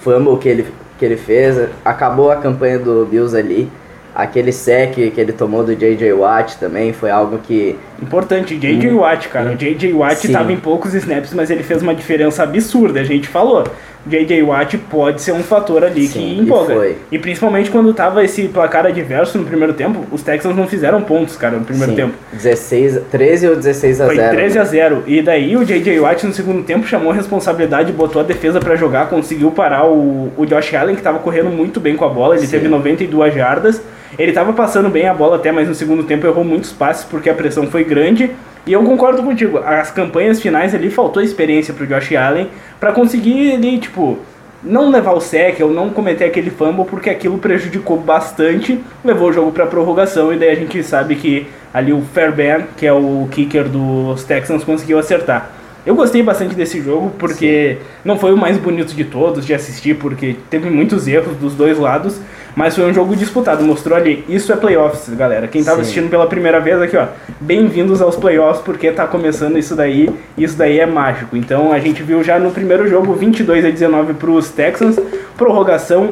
fumble 0.00 0.38
que 0.38 0.48
ele, 0.48 0.66
que 0.98 1.04
ele 1.04 1.16
fez, 1.16 1.68
acabou 1.84 2.30
a 2.30 2.36
campanha 2.36 2.78
do 2.78 3.06
Bills 3.06 3.36
ali. 3.36 3.70
Aquele 4.12 4.50
sec 4.50 4.94
que 4.94 5.20
ele 5.20 5.32
tomou 5.32 5.62
do 5.62 5.74
J.J. 5.74 6.12
Watt 6.12 6.58
também 6.58 6.92
foi 6.92 7.10
algo 7.10 7.38
que 7.38 7.78
Importante, 8.02 8.58
J.J. 8.58 8.92
Watt, 8.92 9.28
cara. 9.28 9.52
O 9.52 9.54
J.J. 9.54 9.92
Watt 9.92 10.26
estava 10.26 10.52
em 10.52 10.56
poucos 10.56 10.94
snaps, 10.94 11.32
mas 11.32 11.48
ele 11.48 11.62
fez 11.62 11.80
uma 11.80 11.94
diferença 11.94 12.42
absurda. 12.42 13.00
A 13.00 13.04
gente 13.04 13.28
falou. 13.28 13.64
J.J. 14.06 14.42
Watt 14.42 14.78
pode 14.90 15.20
ser 15.20 15.32
um 15.32 15.42
fator 15.42 15.84
ali 15.84 16.06
Sim, 16.06 16.20
que 16.20 16.26
e 16.26 16.40
empolga. 16.40 16.74
foi. 16.74 16.96
E 17.12 17.18
principalmente 17.18 17.70
quando 17.70 17.92
tava 17.92 18.24
esse 18.24 18.48
placar 18.48 18.86
adverso 18.86 19.38
no 19.38 19.44
primeiro 19.44 19.74
tempo, 19.74 20.06
os 20.10 20.22
Texans 20.22 20.56
não 20.56 20.66
fizeram 20.66 21.02
pontos, 21.02 21.36
cara, 21.36 21.56
no 21.56 21.64
primeiro 21.64 21.92
sim, 21.92 21.96
tempo. 21.96 22.14
16, 22.32 23.00
13 23.10 23.48
ou 23.48 23.56
16 23.56 24.00
a 24.00 24.06
Foi 24.06 24.16
0. 24.16 24.36
13 24.36 24.58
a 24.58 24.64
0. 24.64 25.02
E 25.06 25.22
daí 25.22 25.56
o 25.56 25.64
J.J. 25.64 26.00
Watt 26.00 26.26
no 26.26 26.32
segundo 26.32 26.62
tempo 26.62 26.86
chamou 26.86 27.12
a 27.12 27.14
responsabilidade, 27.14 27.92
botou 27.92 28.20
a 28.20 28.24
defesa 28.24 28.58
pra 28.58 28.74
jogar, 28.76 29.08
conseguiu 29.08 29.50
parar 29.50 29.86
o, 29.86 30.32
o 30.36 30.46
Josh 30.46 30.74
Allen, 30.74 30.96
que 30.96 31.02
tava 31.02 31.18
correndo 31.18 31.50
muito 31.50 31.78
bem 31.78 31.96
com 31.96 32.04
a 32.04 32.08
bola. 32.08 32.36
Ele 32.36 32.46
Sim. 32.46 32.52
teve 32.52 32.68
92 32.68 33.34
jardas. 33.34 33.82
Ele 34.18 34.32
tava 34.32 34.52
passando 34.52 34.88
bem 34.88 35.06
a 35.06 35.14
bola 35.14 35.36
até, 35.36 35.52
mas 35.52 35.68
no 35.68 35.74
segundo 35.74 36.02
tempo 36.02 36.26
errou 36.26 36.44
muitos 36.44 36.72
passes 36.72 37.04
porque 37.04 37.30
a 37.30 37.34
pressão 37.34 37.66
foi 37.68 37.84
grande. 37.84 38.30
E 38.70 38.72
eu 38.72 38.84
concordo 38.84 39.20
contigo, 39.24 39.58
as 39.58 39.90
campanhas 39.90 40.40
finais 40.40 40.72
ali 40.76 40.90
faltou 40.90 41.20
experiência 41.20 41.74
pro 41.74 41.84
Josh 41.88 42.12
Allen 42.12 42.48
pra 42.78 42.92
conseguir 42.92 43.54
ele, 43.54 43.78
tipo, 43.78 44.16
não 44.62 44.90
levar 44.90 45.10
o 45.10 45.20
sec 45.20 45.58
ou 45.60 45.72
não 45.72 45.90
cometer 45.90 46.26
aquele 46.26 46.50
fumble, 46.50 46.84
porque 46.84 47.10
aquilo 47.10 47.36
prejudicou 47.38 47.98
bastante, 47.98 48.78
levou 49.04 49.30
o 49.30 49.32
jogo 49.32 49.50
pra 49.50 49.66
prorrogação 49.66 50.32
e 50.32 50.38
daí 50.38 50.50
a 50.50 50.54
gente 50.54 50.84
sabe 50.84 51.16
que 51.16 51.48
ali 51.74 51.92
o 51.92 52.00
Fairbairn, 52.14 52.66
que 52.76 52.86
é 52.86 52.92
o 52.92 53.26
kicker 53.32 53.64
dos 53.64 54.22
Texans, 54.22 54.62
conseguiu 54.62 55.00
acertar. 55.00 55.50
Eu 55.84 55.96
gostei 55.96 56.22
bastante 56.22 56.54
desse 56.54 56.80
jogo 56.80 57.10
porque 57.18 57.78
não 58.04 58.16
foi 58.20 58.32
o 58.32 58.36
mais 58.36 58.56
bonito 58.56 58.94
de 58.94 59.02
todos 59.02 59.44
de 59.44 59.52
assistir, 59.52 59.96
porque 59.96 60.36
teve 60.48 60.70
muitos 60.70 61.08
erros 61.08 61.36
dos 61.38 61.56
dois 61.56 61.76
lados, 61.76 62.20
mas 62.54 62.74
foi 62.74 62.84
um 62.84 62.92
jogo 62.92 63.14
disputado, 63.14 63.62
mostrou 63.62 63.96
ali, 63.96 64.24
isso 64.28 64.52
é 64.52 64.56
playoffs, 64.56 65.08
galera. 65.14 65.46
Quem 65.46 65.62
tava 65.62 65.76
Sim. 65.76 65.82
assistindo 65.82 66.10
pela 66.10 66.26
primeira 66.26 66.60
vez 66.60 66.80
aqui, 66.80 66.96
ó, 66.96 67.06
bem-vindos 67.40 68.02
aos 68.02 68.16
playoffs, 68.16 68.62
porque 68.64 68.90
tá 68.90 69.06
começando 69.06 69.58
isso 69.58 69.76
daí, 69.76 70.10
isso 70.36 70.56
daí 70.56 70.80
é 70.80 70.86
mágico. 70.86 71.36
Então 71.36 71.72
a 71.72 71.78
gente 71.78 72.02
viu 72.02 72.22
já 72.22 72.38
no 72.38 72.50
primeiro 72.50 72.88
jogo 72.88 73.14
22 73.14 73.64
a 73.64 73.70
19 73.70 74.14
pros 74.14 74.50
Texans, 74.50 74.98
prorrogação, 75.36 76.10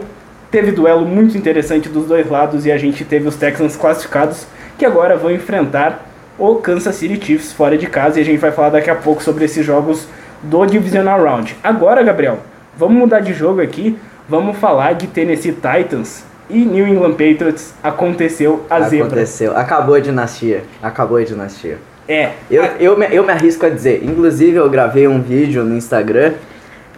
teve 0.51 0.73
duelo 0.73 1.05
muito 1.05 1.37
interessante 1.37 1.89
dos 1.89 2.07
dois 2.07 2.29
lados 2.29 2.65
e 2.65 2.73
a 2.73 2.79
gente 2.79 3.05
teve 3.05 3.29
os 3.29 3.37
Texans 3.37 3.77
classificados 3.77 4.47
que 4.79 4.87
agora 4.87 5.17
vão 5.17 5.31
enfrentar 5.31 6.07
o 6.39 6.55
Kansas 6.57 6.95
City 6.95 7.25
Chiefs 7.25 7.53
fora 7.53 7.77
de 7.77 7.87
casa 7.89 8.19
e 8.19 8.23
a 8.23 8.25
gente 8.25 8.39
vai 8.39 8.53
falar 8.53 8.71
daqui 8.71 8.89
a 8.89 8.95
pouco 8.95 9.23
sobre 9.23 9.45
esses 9.45 9.67
jogos 9.67 10.07
do 10.43 10.65
Divisional 10.65 11.21
Round. 11.21 11.57
Agora, 11.65 12.03
Gabriel, 12.03 12.39
vamos 12.77 12.97
mudar 12.97 13.21
de 13.21 13.35
jogo 13.35 13.61
aqui, 13.61 13.99
vamos 14.29 14.57
falar 14.57 14.93
de 14.93 15.09
Tennessee 15.09 15.53
Titans 15.53 16.28
e 16.49 16.65
New 16.65 16.87
England 16.87 17.13
Patriots. 17.13 17.75
Aconteceu 17.83 18.65
a 18.69 18.81
zebra. 18.83 19.07
Aconteceu. 19.07 19.57
Acabou 19.57 19.95
a 19.95 20.01
dinastia. 20.01 20.65
Acabou 20.83 21.19
a 21.19 21.25
dinastia. 21.25 21.79
É, 22.09 22.31
Eu, 22.51 22.65
eu, 22.81 22.99
me, 22.99 23.07
eu 23.11 23.23
me 23.23 23.31
arrisco 23.31 23.67
a 23.67 23.69
dizer, 23.69 24.03
inclusive 24.03 24.57
eu 24.57 24.69
gravei 24.71 25.07
um 25.07 25.21
vídeo 25.21 25.63
no 25.63 25.77
Instagram. 25.77 26.33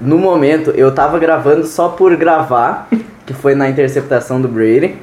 No 0.00 0.16
momento 0.18 0.70
eu 0.70 0.94
tava 0.94 1.18
gravando 1.18 1.66
só 1.66 1.88
por 1.88 2.14
gravar, 2.16 2.88
que 3.26 3.34
foi 3.34 3.54
na 3.54 3.68
interceptação 3.68 4.40
do 4.40 4.48
Brady. 4.48 4.96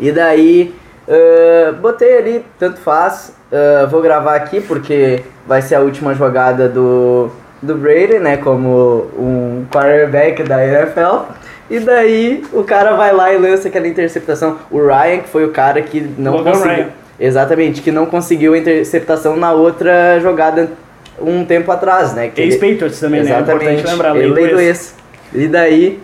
E 0.00 0.10
daí 0.10 0.74
ah, 1.08 1.72
botei 1.72 2.18
ali, 2.18 2.44
tanto 2.58 2.78
faz. 2.80 3.34
ah, 3.52 3.86
vou 3.86 4.02
gravar 4.02 4.34
aqui 4.34 4.60
porque 4.60 5.22
vai 5.46 5.62
ser 5.62 5.76
a 5.76 5.80
última 5.80 6.14
jogada 6.14 6.68
do, 6.68 7.30
do 7.62 7.74
Brady, 7.74 8.18
né? 8.18 8.36
Como 8.36 9.06
um 9.18 9.66
quarterback 9.72 10.42
da 10.42 10.64
NFL. 10.66 11.32
E 11.70 11.78
daí 11.80 12.44
o 12.52 12.64
cara 12.64 12.94
vai 12.96 13.12
lá 13.12 13.32
e 13.32 13.38
lança 13.38 13.68
aquela 13.68 13.86
interceptação. 13.86 14.58
O 14.70 14.78
Ryan, 14.86 15.18
que 15.18 15.28
foi 15.28 15.44
o 15.44 15.50
cara 15.50 15.82
que 15.82 16.00
não 16.18 16.32
Logan 16.32 16.52
conseguiu. 16.52 16.74
Ryan. 16.76 16.88
Exatamente, 17.20 17.82
que 17.82 17.90
não 17.90 18.06
conseguiu 18.06 18.54
a 18.54 18.58
interceptação 18.58 19.36
na 19.36 19.52
outra 19.52 20.18
jogada 20.20 20.70
um 21.20 21.44
tempo 21.44 21.70
atrás, 21.72 22.14
né? 22.14 22.28
Que 22.28 22.42
ex-Patriots 22.42 23.00
também, 23.00 23.22
né? 23.24 23.30
É 23.30 23.34
Exatamente. 23.36 23.64
importante 23.64 23.90
lembrar. 23.90 24.12
lei 24.12 24.28
do 24.28 24.34
lei 24.34 24.48
do 24.48 24.60
ex. 24.60 24.94
ex. 25.34 25.44
E 25.44 25.48
daí 25.48 26.00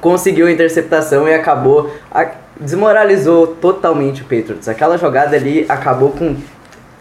conseguiu 0.00 0.46
a 0.46 0.50
interceptação 0.50 1.28
e 1.28 1.34
acabou. 1.34 1.90
a- 2.10 2.32
desmoralizou 2.58 3.46
totalmente 3.46 4.20
o 4.20 4.24
Patriots. 4.24 4.68
Aquela 4.68 4.98
jogada 4.98 5.34
ali 5.34 5.64
acabou 5.66 6.10
com 6.10 6.36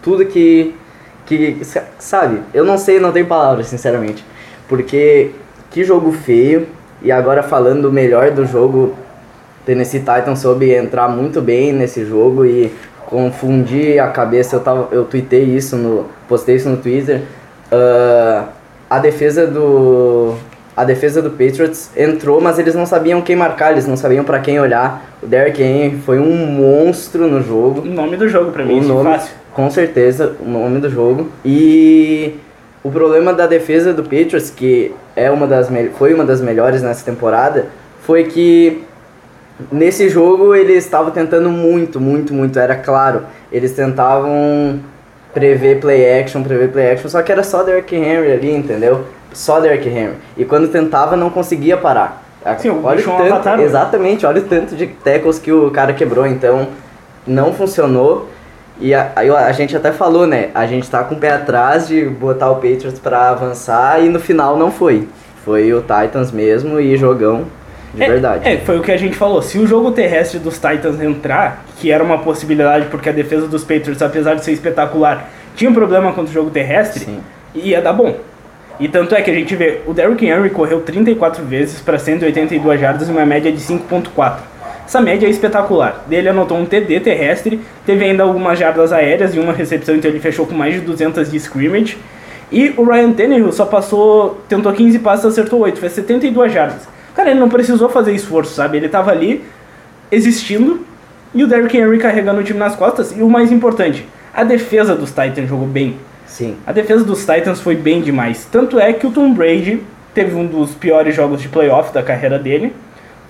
tudo 0.02 0.26
que, 0.26 0.74
que, 1.26 1.58
sabe, 1.98 2.40
eu 2.54 2.64
não 2.64 2.78
sei, 2.78 2.98
não 2.98 3.12
tenho 3.12 3.26
palavras, 3.26 3.68
sinceramente. 3.68 4.24
Porque 4.70 5.32
que 5.70 5.84
jogo 5.84 6.14
feio. 6.14 6.66
E 7.02 7.12
agora 7.12 7.42
falando 7.42 7.86
o 7.86 7.92
melhor 7.92 8.32
do 8.32 8.46
jogo, 8.46 8.96
Tennessee 9.66 10.00
Titans 10.00 10.40
soube 10.40 10.74
entrar 10.74 11.08
muito 11.08 11.42
bem 11.42 11.72
nesse 11.72 12.06
jogo 12.06 12.46
e 12.46 12.74
confundir 13.06 14.00
a 14.00 14.08
cabeça. 14.08 14.56
Eu, 14.56 14.60
tava, 14.60 14.88
eu 14.92 15.06
tuitei 15.06 15.44
isso, 15.44 15.76
no, 15.76 16.06
postei 16.28 16.56
isso 16.56 16.70
no 16.70 16.78
Twitter. 16.78 17.22
Uh, 17.72 18.48
a 18.90 19.00
defesa 19.00 19.46
do 19.46 20.36
a 20.80 20.86
defesa 20.86 21.22
do 21.22 21.32
Patriots 21.32 21.92
entrou, 21.96 22.40
mas 22.40 22.58
eles 22.58 22.74
não 22.74 22.86
sabiam 22.86 23.22
quem 23.22 23.36
marcar, 23.36 23.74
eles 23.74 23.86
não 23.86 23.98
sabiam 23.98 24.24
para 24.24 24.40
quem 24.40 24.62
olhar. 24.62 25.04
O 25.22 25.28
Derrick 25.28 25.62
Henry 25.62 25.98
foi 26.06 26.20
um 26.20 26.34
monstro 26.34 27.28
no 27.28 27.44
jogo. 27.44 27.82
O 27.82 27.86
nome 27.86 28.16
do 28.16 28.30
jogo 28.30 28.52
para 28.52 28.64
mim, 28.64 28.80
o 28.80 28.84
nome, 28.84 29.04
fácil. 29.04 29.36
Com 29.54 29.70
certeza, 29.70 30.38
o 30.40 30.50
nome 30.50 30.80
do 30.80 30.90
jogo. 30.90 31.30
E 31.44 32.36
o 32.84 32.90
problema 32.92 33.34
da 33.34 33.46
defesa 33.46 33.94
do 33.94 34.04
Patriots, 34.04 34.50
que 34.50 34.94
é 35.16 35.30
uma 35.30 35.46
das 35.46 35.70
foi 35.98 36.14
uma 36.14 36.24
das 36.24 36.42
melhores 36.42 36.82
nessa 36.82 37.04
temporada, 37.04 37.68
foi 38.02 38.24
que 38.26 38.84
nesse 39.72 40.08
jogo 40.10 40.56
eles 40.56 40.86
estavam 40.86 41.12
tentando 41.12 41.50
muito, 41.50 42.00
muito, 42.00 42.34
muito, 42.34 42.58
era 42.58 42.76
claro. 42.76 43.24
Eles 43.52 43.74
tentavam 43.74 44.80
prever 45.34 45.80
play 45.80 46.20
action, 46.22 46.42
prever 46.42 46.72
play 46.72 46.92
action, 46.92 47.10
só 47.10 47.22
que 47.22 47.32
era 47.32 47.44
só 47.44 47.64
Derrick 47.64 47.96
Henry 47.96 48.32
ali, 48.32 48.52
entendeu? 48.56 49.06
Só 49.34 49.60
Derrick 49.60 49.88
Henry. 49.88 50.14
E 50.38 50.46
quando 50.46 50.70
tentava 50.70 51.16
não 51.16 51.30
conseguia 51.30 51.78
parar. 51.78 52.24
Sim, 52.58 52.70
olha 52.84 53.02
o 53.02 53.18
tanto, 53.18 53.58
né? 53.58 53.64
exatamente, 53.64 54.26
olha 54.26 54.42
o 54.42 54.46
tanto 54.46 54.76
de 54.76 54.88
tackles 54.88 55.38
que 55.38 55.52
o 55.52 55.70
cara 55.72 55.94
quebrou, 55.94 56.26
então 56.26 56.70
não 57.28 57.54
funcionou. 57.54 58.30
E 58.82 58.94
a, 58.94 59.12
a, 59.16 59.46
a, 59.46 59.52
gente 59.52 59.76
até 59.76 59.92
falou, 59.92 60.26
né? 60.26 60.50
A 60.56 60.66
gente 60.66 60.90
tá 60.90 61.04
com 61.04 61.16
o 61.16 61.18
pé 61.18 61.32
atrás 61.32 61.88
de 61.88 62.06
botar 62.06 62.50
o 62.50 62.56
Patriots 62.56 63.00
para 63.00 63.30
avançar 63.30 64.02
e 64.04 64.10
no 64.10 64.20
final 64.20 64.58
não 64.58 64.72
foi. 64.72 65.08
Foi 65.44 65.74
o 65.74 65.82
Titans 65.82 66.32
mesmo 66.32 66.80
e 66.80 66.96
jogão 66.96 67.46
de 67.94 68.04
é, 68.04 68.08
verdade. 68.08 68.48
É, 68.48 68.58
foi 68.58 68.78
o 68.80 68.82
que 68.82 68.92
a 68.92 68.98
gente 68.98 69.16
falou. 69.16 69.42
Se 69.42 69.58
o 69.58 69.68
jogo 69.68 69.92
terrestre 69.92 70.40
dos 70.40 70.56
Titans 70.56 71.02
entrar, 71.02 71.66
que 71.78 71.92
era 71.92 72.04
uma 72.04 72.20
possibilidade 72.20 72.86
porque 72.86 73.10
a 73.10 73.12
defesa 73.12 73.48
dos 73.48 73.64
Patriots, 73.64 74.02
apesar 74.02 74.36
de 74.36 74.46
ser 74.46 74.54
espetacular, 74.54 75.30
tinha 75.56 75.70
um 75.70 75.74
problema 75.74 76.14
contra 76.14 76.30
o 76.30 76.34
jogo 76.34 76.50
terrestre, 76.50 77.04
Sim. 77.04 77.20
ia 77.54 77.82
dar 77.82 77.94
bom. 77.94 78.16
E 78.80 78.88
tanto 78.88 79.14
é 79.14 79.22
que 79.22 79.30
a 79.30 79.34
gente 79.34 79.54
vê, 79.58 79.82
o 79.86 79.94
Derrick 79.94 80.26
Henry 80.26 80.50
correu 80.52 80.80
34 80.80 81.44
vezes 81.44 81.82
para 81.82 82.00
182 82.00 82.80
jardas 82.80 83.10
e 83.10 83.12
uma 83.12 83.26
média 83.26 83.52
de 83.52 83.60
5.4. 83.60 84.38
Essa 84.90 85.00
média 85.00 85.28
é 85.28 85.30
espetacular. 85.30 86.04
Ele 86.10 86.28
anotou 86.28 86.58
um 86.58 86.66
TD 86.66 87.00
terrestre, 87.02 87.62
teve 87.86 88.04
ainda 88.06 88.24
algumas 88.24 88.58
jardas 88.58 88.92
aéreas 88.92 89.36
e 89.36 89.40
uma 89.40 89.54
recepção, 89.54 89.96
então 89.96 90.10
ele 90.10 90.20
fechou 90.20 90.48
com 90.48 90.56
mais 90.56 90.74
de 90.74 90.82
200 90.82 91.30
de 91.30 91.38
scrimmage. 91.38 91.96
E 92.52 92.74
o 92.76 92.84
Ryan 92.84 93.12
Tannehill 93.12 93.52
só 93.52 93.66
passou, 93.66 94.42
tentou 94.50 94.74
15 94.74 94.98
passos, 94.98 95.26
acertou 95.28 95.60
8, 95.60 95.80
fez 95.80 95.92
72 95.94 96.52
jardas. 96.52 96.88
Cara, 97.14 97.30
ele 97.30 97.40
não 97.40 97.50
precisou 97.50 97.88
fazer 97.88 98.14
esforço, 98.14 98.56
sabe? 98.56 98.78
Ele 98.78 98.90
tava 98.90 99.12
ali 99.12 99.46
existindo 100.12 100.84
e 101.36 101.44
o 101.44 101.48
Derrick 101.48 101.78
Henry 101.78 102.00
carregando 102.00 102.42
o 102.42 102.44
time 102.44 102.58
nas 102.58 102.76
costas. 102.76 103.16
E 103.16 103.22
o 103.22 103.30
mais 103.30 103.52
importante, 103.52 104.08
a 104.34 104.44
defesa 104.44 104.96
dos 104.96 105.10
Titans 105.12 105.48
jogou 105.48 105.68
bem. 105.68 105.98
Sim. 106.26 106.58
A 106.66 106.72
defesa 106.72 107.04
dos 107.04 107.20
Titans 107.20 107.62
foi 107.62 107.76
bem 107.76 108.02
demais. 108.02 108.48
Tanto 108.52 108.80
é 108.80 108.92
que 108.92 109.06
o 109.06 109.12
Tom 109.12 109.36
Brady 109.36 109.84
teve 110.16 110.34
um 110.34 110.48
dos 110.48 110.72
piores 110.72 111.14
jogos 111.14 111.44
de 111.44 111.48
playoff 111.48 111.94
da 111.94 112.02
carreira 112.02 112.40
dele 112.40 112.74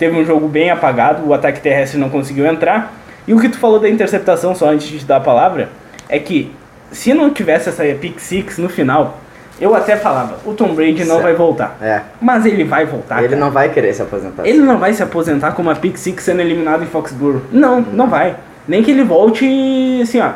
teve 0.00 0.18
um 0.18 0.24
jogo 0.24 0.48
bem 0.48 0.70
apagado, 0.70 1.28
o 1.28 1.34
ataque 1.34 1.60
terrestre 1.60 2.00
não 2.00 2.08
conseguiu 2.08 2.46
entrar. 2.46 2.92
E 3.28 3.34
o 3.34 3.38
que 3.38 3.50
tu 3.50 3.58
falou 3.58 3.78
da 3.78 3.88
interceptação, 3.88 4.54
só 4.54 4.70
antes 4.70 4.88
de 4.88 4.98
te 4.98 5.04
dar 5.04 5.18
a 5.18 5.20
palavra, 5.20 5.68
é 6.08 6.18
que 6.18 6.50
se 6.90 7.12
não 7.12 7.30
tivesse 7.30 7.68
essa 7.68 7.84
pick 7.94 8.18
six 8.18 8.56
no 8.56 8.68
final, 8.68 9.18
eu 9.60 9.74
até 9.74 9.96
falava, 9.96 10.38
o 10.46 10.54
Tom 10.54 10.74
Brady 10.74 11.04
não 11.04 11.16
certo. 11.16 11.22
vai 11.22 11.34
voltar. 11.34 11.76
É. 11.82 12.00
Mas 12.18 12.46
ele 12.46 12.64
vai 12.64 12.86
voltar. 12.86 13.18
Ele 13.18 13.28
cara. 13.28 13.40
não 13.40 13.50
vai 13.50 13.68
querer 13.68 13.92
se 13.92 14.00
aposentar. 14.00 14.46
Ele 14.46 14.58
não 14.58 14.78
vai 14.78 14.94
se 14.94 15.02
aposentar 15.02 15.52
com 15.52 15.60
uma 15.60 15.76
pick 15.76 15.98
six 15.98 16.24
sendo 16.24 16.40
eliminado 16.40 16.82
em 16.82 16.86
Foxborough. 16.86 17.42
Não, 17.52 17.82
não 17.82 18.08
vai. 18.08 18.36
Nem 18.66 18.82
que 18.82 18.90
ele 18.90 19.04
volte 19.04 20.00
assim, 20.02 20.18
ó 20.18 20.32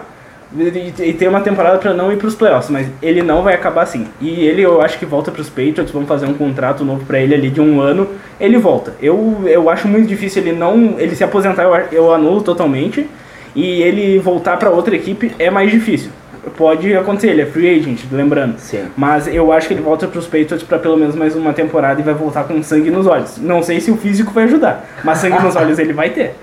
e 0.56 1.12
ter 1.12 1.28
uma 1.28 1.40
temporada 1.40 1.78
para 1.78 1.92
não 1.92 2.12
ir 2.12 2.16
para 2.16 2.28
os 2.28 2.34
playoffs, 2.34 2.70
mas 2.70 2.86
ele 3.02 3.22
não 3.22 3.42
vai 3.42 3.54
acabar 3.54 3.82
assim. 3.82 4.06
E 4.20 4.46
ele, 4.46 4.62
eu 4.62 4.80
acho 4.80 4.98
que 4.98 5.04
volta 5.04 5.32
para 5.32 5.40
os 5.40 5.48
Patriots, 5.48 5.90
vão 5.90 6.06
fazer 6.06 6.26
um 6.26 6.34
contrato 6.34 6.84
novo 6.84 7.04
para 7.04 7.18
ele 7.18 7.34
ali 7.34 7.50
de 7.50 7.60
um 7.60 7.80
ano, 7.80 8.08
ele 8.38 8.56
volta. 8.56 8.94
Eu, 9.02 9.42
eu 9.46 9.68
acho 9.68 9.88
muito 9.88 10.06
difícil 10.06 10.42
ele 10.42 10.52
não, 10.52 10.94
ele 10.98 11.16
se 11.16 11.24
aposentar, 11.24 11.64
eu, 11.64 11.74
eu 11.90 12.14
anulo 12.14 12.40
totalmente, 12.40 13.08
e 13.54 13.82
ele 13.82 14.18
voltar 14.18 14.56
para 14.56 14.70
outra 14.70 14.94
equipe 14.94 15.34
é 15.38 15.50
mais 15.50 15.70
difícil. 15.70 16.10
Pode 16.56 16.94
acontecer, 16.94 17.30
ele 17.30 17.42
é 17.42 17.46
free 17.46 17.80
agent, 17.80 18.00
lembrando. 18.12 18.58
Sim. 18.58 18.84
Mas 18.96 19.26
eu 19.26 19.50
acho 19.52 19.66
que 19.66 19.74
ele 19.74 19.80
volta 19.80 20.06
para 20.06 20.18
os 20.18 20.26
Patriots 20.26 20.62
para 20.62 20.78
pelo 20.78 20.96
menos 20.96 21.16
mais 21.16 21.34
uma 21.34 21.52
temporada 21.52 22.00
e 22.00 22.04
vai 22.04 22.14
voltar 22.14 22.44
com 22.44 22.62
sangue 22.62 22.90
nos 22.90 23.06
olhos. 23.06 23.38
Não 23.38 23.62
sei 23.62 23.80
se 23.80 23.90
o 23.90 23.96
físico 23.96 24.30
vai 24.30 24.44
ajudar, 24.44 24.86
mas 25.02 25.18
sangue 25.18 25.42
nos 25.42 25.56
olhos 25.56 25.78
ele 25.78 25.92
vai 25.92 26.10
ter. 26.10 26.34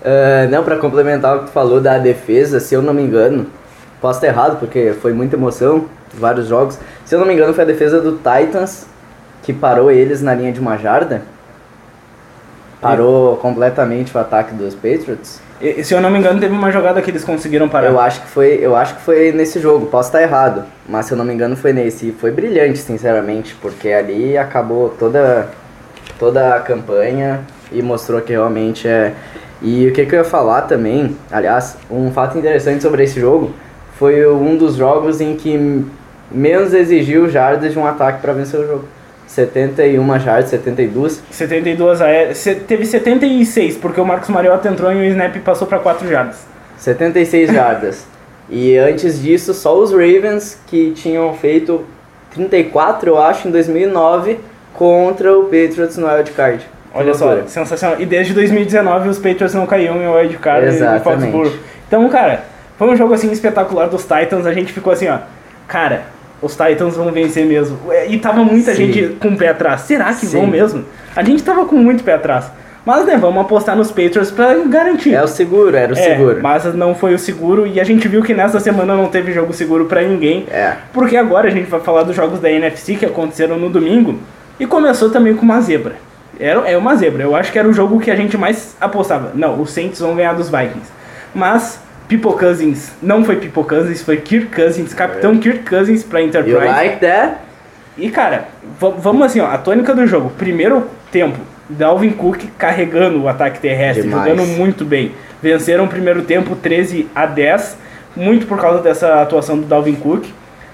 Uh, 0.00 0.48
não, 0.48 0.62
para 0.62 0.76
complementar 0.76 1.36
o 1.36 1.40
que 1.40 1.46
tu 1.46 1.50
falou 1.50 1.80
da 1.80 1.98
defesa, 1.98 2.60
se 2.60 2.72
eu 2.72 2.80
não 2.80 2.94
me 2.94 3.02
engano, 3.02 3.46
Posso 4.00 4.18
estar 4.18 4.28
errado, 4.28 4.58
porque 4.58 4.94
foi 5.00 5.12
muita 5.12 5.36
emoção, 5.36 5.86
vários 6.14 6.46
jogos. 6.46 6.78
Se 7.04 7.14
eu 7.14 7.18
não 7.18 7.26
me 7.26 7.34
engano, 7.34 7.52
foi 7.52 7.64
a 7.64 7.66
defesa 7.66 8.00
do 8.00 8.12
Titans 8.12 8.86
que 9.42 9.52
parou 9.52 9.90
eles 9.90 10.22
na 10.22 10.34
linha 10.34 10.52
de 10.52 10.60
uma 10.60 10.76
jarda. 10.76 11.22
Parou 12.80 13.34
e... 13.34 13.38
completamente 13.38 14.16
o 14.16 14.20
ataque 14.20 14.54
dos 14.54 14.74
Patriots. 14.74 15.40
E, 15.60 15.82
se 15.82 15.92
eu 15.92 16.00
não 16.00 16.10
me 16.10 16.18
engano, 16.18 16.38
teve 16.38 16.54
uma 16.54 16.70
jogada 16.70 17.02
que 17.02 17.10
eles 17.10 17.24
conseguiram 17.24 17.68
parar. 17.68 17.88
Eu 17.88 17.98
acho 17.98 18.20
que 18.20 18.28
foi, 18.28 18.58
eu 18.60 18.76
acho 18.76 18.94
que 18.94 19.00
foi 19.00 19.32
nesse 19.32 19.58
jogo. 19.58 19.86
Posso 19.86 20.08
estar 20.10 20.22
errado, 20.22 20.64
mas 20.88 21.06
se 21.06 21.12
eu 21.12 21.18
não 21.18 21.24
me 21.24 21.34
engano, 21.34 21.56
foi 21.56 21.72
nesse. 21.72 22.10
E 22.10 22.12
foi 22.12 22.30
brilhante, 22.30 22.78
sinceramente, 22.78 23.56
porque 23.60 23.88
ali 23.88 24.38
acabou 24.38 24.90
toda 24.90 25.48
toda 26.18 26.56
a 26.56 26.60
campanha 26.60 27.40
e 27.72 27.82
mostrou 27.82 28.20
que 28.20 28.32
realmente 28.32 28.86
é. 28.86 29.14
E 29.60 29.88
o 29.88 29.92
que, 29.92 30.06
que 30.06 30.14
eu 30.14 30.20
ia 30.20 30.24
falar 30.24 30.62
também, 30.62 31.16
aliás, 31.30 31.76
um 31.90 32.12
fato 32.12 32.38
interessante 32.38 32.82
sobre 32.82 33.02
esse 33.02 33.18
jogo 33.18 33.52
foi 33.98 34.26
um 34.26 34.56
dos 34.56 34.76
jogos 34.76 35.20
em 35.20 35.34
que 35.34 35.84
menos 36.30 36.72
exigiu 36.72 37.28
jardas 37.28 37.72
de 37.72 37.78
um 37.78 37.84
ataque 37.84 38.22
para 38.22 38.32
vencer 38.32 38.60
o 38.60 38.66
jogo. 38.66 38.84
71 39.26 40.18
jardas, 40.20 40.50
72. 40.50 41.22
72 41.30 42.00
aéreas. 42.00 42.42
Teve 42.66 42.86
76, 42.86 43.76
porque 43.76 44.00
o 44.00 44.06
Marcos 44.06 44.28
Mariota 44.28 44.68
entrou 44.68 44.92
e 44.92 44.96
o 44.96 45.04
snap 45.04 45.36
passou 45.38 45.66
para 45.66 45.78
4 45.78 46.08
jardas. 46.08 46.46
76 46.78 47.52
jardas. 47.52 48.06
E 48.48 48.76
antes 48.78 49.20
disso, 49.20 49.52
só 49.52 49.76
os 49.76 49.90
Ravens 49.90 50.58
que 50.66 50.92
tinham 50.92 51.34
feito 51.34 51.84
34, 52.32 53.10
eu 53.10 53.18
acho, 53.20 53.48
em 53.48 53.50
2009 53.50 54.38
contra 54.74 55.36
o 55.36 55.44
Patriots 55.44 55.96
no 55.98 56.06
Wild 56.06 56.30
Card. 56.30 56.64
Olha 56.94 57.12
só, 57.14 57.42
sensacional. 57.46 58.00
E 58.00 58.06
desde 58.06 58.32
2019 58.32 59.08
os 59.08 59.18
Patriots 59.18 59.54
não 59.54 59.66
caíam 59.66 60.00
em 60.00 60.08
Wild 60.08 60.38
Card 60.38 60.66
Exatamente. 60.66 61.32
Foxborough. 61.32 61.52
Então, 61.86 62.08
cara, 62.08 62.44
foi 62.78 62.88
um 62.88 62.96
jogo 62.96 63.12
assim 63.12 63.30
espetacular 63.32 63.88
dos 63.88 64.02
Titans, 64.02 64.46
a 64.46 64.52
gente 64.52 64.72
ficou 64.72 64.92
assim, 64.92 65.08
ó, 65.08 65.18
cara, 65.66 66.04
os 66.40 66.52
Titans 66.52 66.96
vão 66.96 67.10
vencer 67.10 67.44
mesmo. 67.44 67.76
E 68.08 68.16
tava 68.18 68.44
muita 68.44 68.72
Sim. 68.72 68.86
gente 68.92 69.16
com 69.16 69.30
o 69.30 69.36
pé 69.36 69.48
atrás. 69.48 69.80
Será 69.82 70.14
que 70.14 70.26
Sim. 70.26 70.38
vão 70.38 70.46
mesmo? 70.46 70.84
A 71.14 71.22
gente 71.22 71.42
tava 71.42 71.64
com 71.66 71.76
muito 71.76 72.04
pé 72.04 72.14
atrás. 72.14 72.50
Mas 72.86 73.04
né, 73.04 73.18
vamos 73.18 73.42
apostar 73.42 73.76
nos 73.76 73.90
Patriots 73.90 74.30
para 74.30 74.54
garantir. 74.64 75.12
É 75.12 75.22
o 75.22 75.28
seguro, 75.28 75.76
era 75.76 75.92
o 75.92 75.98
é, 75.98 76.00
seguro. 76.00 76.38
Mas 76.40 76.64
não 76.74 76.94
foi 76.94 77.12
o 77.12 77.18
seguro 77.18 77.66
e 77.66 77.78
a 77.78 77.84
gente 77.84 78.08
viu 78.08 78.22
que 78.22 78.32
nessa 78.32 78.60
semana 78.60 78.94
não 78.94 79.08
teve 79.08 79.32
jogo 79.32 79.52
seguro 79.52 79.86
para 79.86 80.02
ninguém. 80.02 80.46
É. 80.50 80.74
Porque 80.92 81.16
agora 81.16 81.48
a 81.48 81.50
gente 81.50 81.68
vai 81.68 81.80
falar 81.80 82.04
dos 82.04 82.16
jogos 82.16 82.40
da 82.40 82.50
NFC 82.50 82.94
que 82.94 83.04
aconteceram 83.04 83.58
no 83.58 83.68
domingo 83.68 84.18
e 84.58 84.66
começou 84.66 85.10
também 85.10 85.34
com 85.34 85.42
uma 85.42 85.60
zebra. 85.60 85.96
Era, 86.40 86.60
é 86.60 86.78
uma 86.78 86.94
zebra. 86.94 87.24
Eu 87.24 87.34
acho 87.34 87.50
que 87.52 87.58
era 87.58 87.68
o 87.68 87.72
jogo 87.72 88.00
que 88.00 88.10
a 88.10 88.16
gente 88.16 88.38
mais 88.38 88.76
apostava. 88.80 89.32
Não, 89.34 89.60
os 89.60 89.70
Saints 89.70 90.00
vão 90.00 90.14
ganhar 90.14 90.34
dos 90.34 90.48
Vikings. 90.48 90.90
Mas 91.34 91.80
People 92.08 92.32
Cousins 92.32 92.92
não 93.02 93.22
foi 93.22 93.36
People 93.36 93.64
Cousins, 93.64 94.02
foi 94.02 94.16
Kirk 94.16 94.46
Cousins, 94.46 94.94
capitão 94.94 95.32
é. 95.32 95.38
Kirk 95.38 95.68
Cousins 95.68 96.02
pra 96.02 96.22
Enterprise. 96.22 96.56
You 96.56 96.64
like 96.64 97.00
that? 97.00 97.36
E 97.98 98.08
cara, 98.10 98.48
vamos 98.78 99.22
assim, 99.22 99.40
ó, 99.40 99.46
a 99.46 99.58
tônica 99.58 99.94
do 99.94 100.06
jogo. 100.06 100.30
Primeiro 100.38 100.86
tempo, 101.12 101.38
Dalvin 101.68 102.10
Cook 102.10 102.44
carregando 102.56 103.22
o 103.22 103.28
ataque 103.28 103.60
terrestre, 103.60 104.04
Demais. 104.04 104.30
jogando 104.30 104.46
muito 104.46 104.84
bem. 104.84 105.12
Venceram 105.42 105.84
o 105.84 105.88
primeiro 105.88 106.22
tempo 106.22 106.56
13 106.56 107.08
a 107.14 107.26
10, 107.26 107.76
muito 108.16 108.46
por 108.46 108.58
causa 108.58 108.82
dessa 108.82 109.20
atuação 109.20 109.58
do 109.58 109.66
Dalvin 109.66 109.94
Cook. 109.96 110.26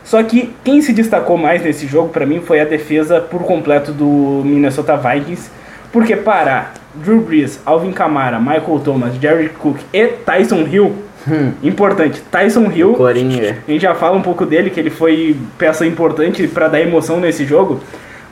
Só 0.04 0.22
que 0.22 0.54
quem 0.62 0.82
se 0.82 0.92
destacou 0.92 1.36
mais 1.36 1.62
nesse 1.62 1.86
jogo 1.86 2.10
para 2.10 2.26
mim 2.26 2.40
foi 2.40 2.60
a 2.60 2.64
defesa 2.64 3.20
por 3.20 3.42
completo 3.42 3.90
do 3.90 4.42
Minnesota 4.44 4.96
Vikings, 4.96 5.50
porque 5.90 6.14
para 6.14 6.72
Drew 6.94 7.20
Brees, 7.20 7.58
Alvin 7.64 7.90
Kamara, 7.90 8.38
Michael 8.38 8.80
Thomas, 8.84 9.14
Jerry 9.16 9.48
Cook 9.48 9.78
e 9.92 10.06
Tyson 10.08 10.66
Hill 10.70 10.94
Hum. 11.28 11.52
Importante, 11.62 12.22
Tyson 12.30 12.70
Hill. 12.70 12.94
Coringa. 12.94 13.56
A 13.66 13.70
gente 13.70 13.82
já 13.82 13.94
fala 13.94 14.16
um 14.16 14.22
pouco 14.22 14.44
dele, 14.44 14.70
que 14.70 14.78
ele 14.78 14.90
foi 14.90 15.36
peça 15.58 15.86
importante 15.86 16.46
para 16.46 16.68
dar 16.68 16.80
emoção 16.80 17.18
nesse 17.20 17.44
jogo. 17.44 17.80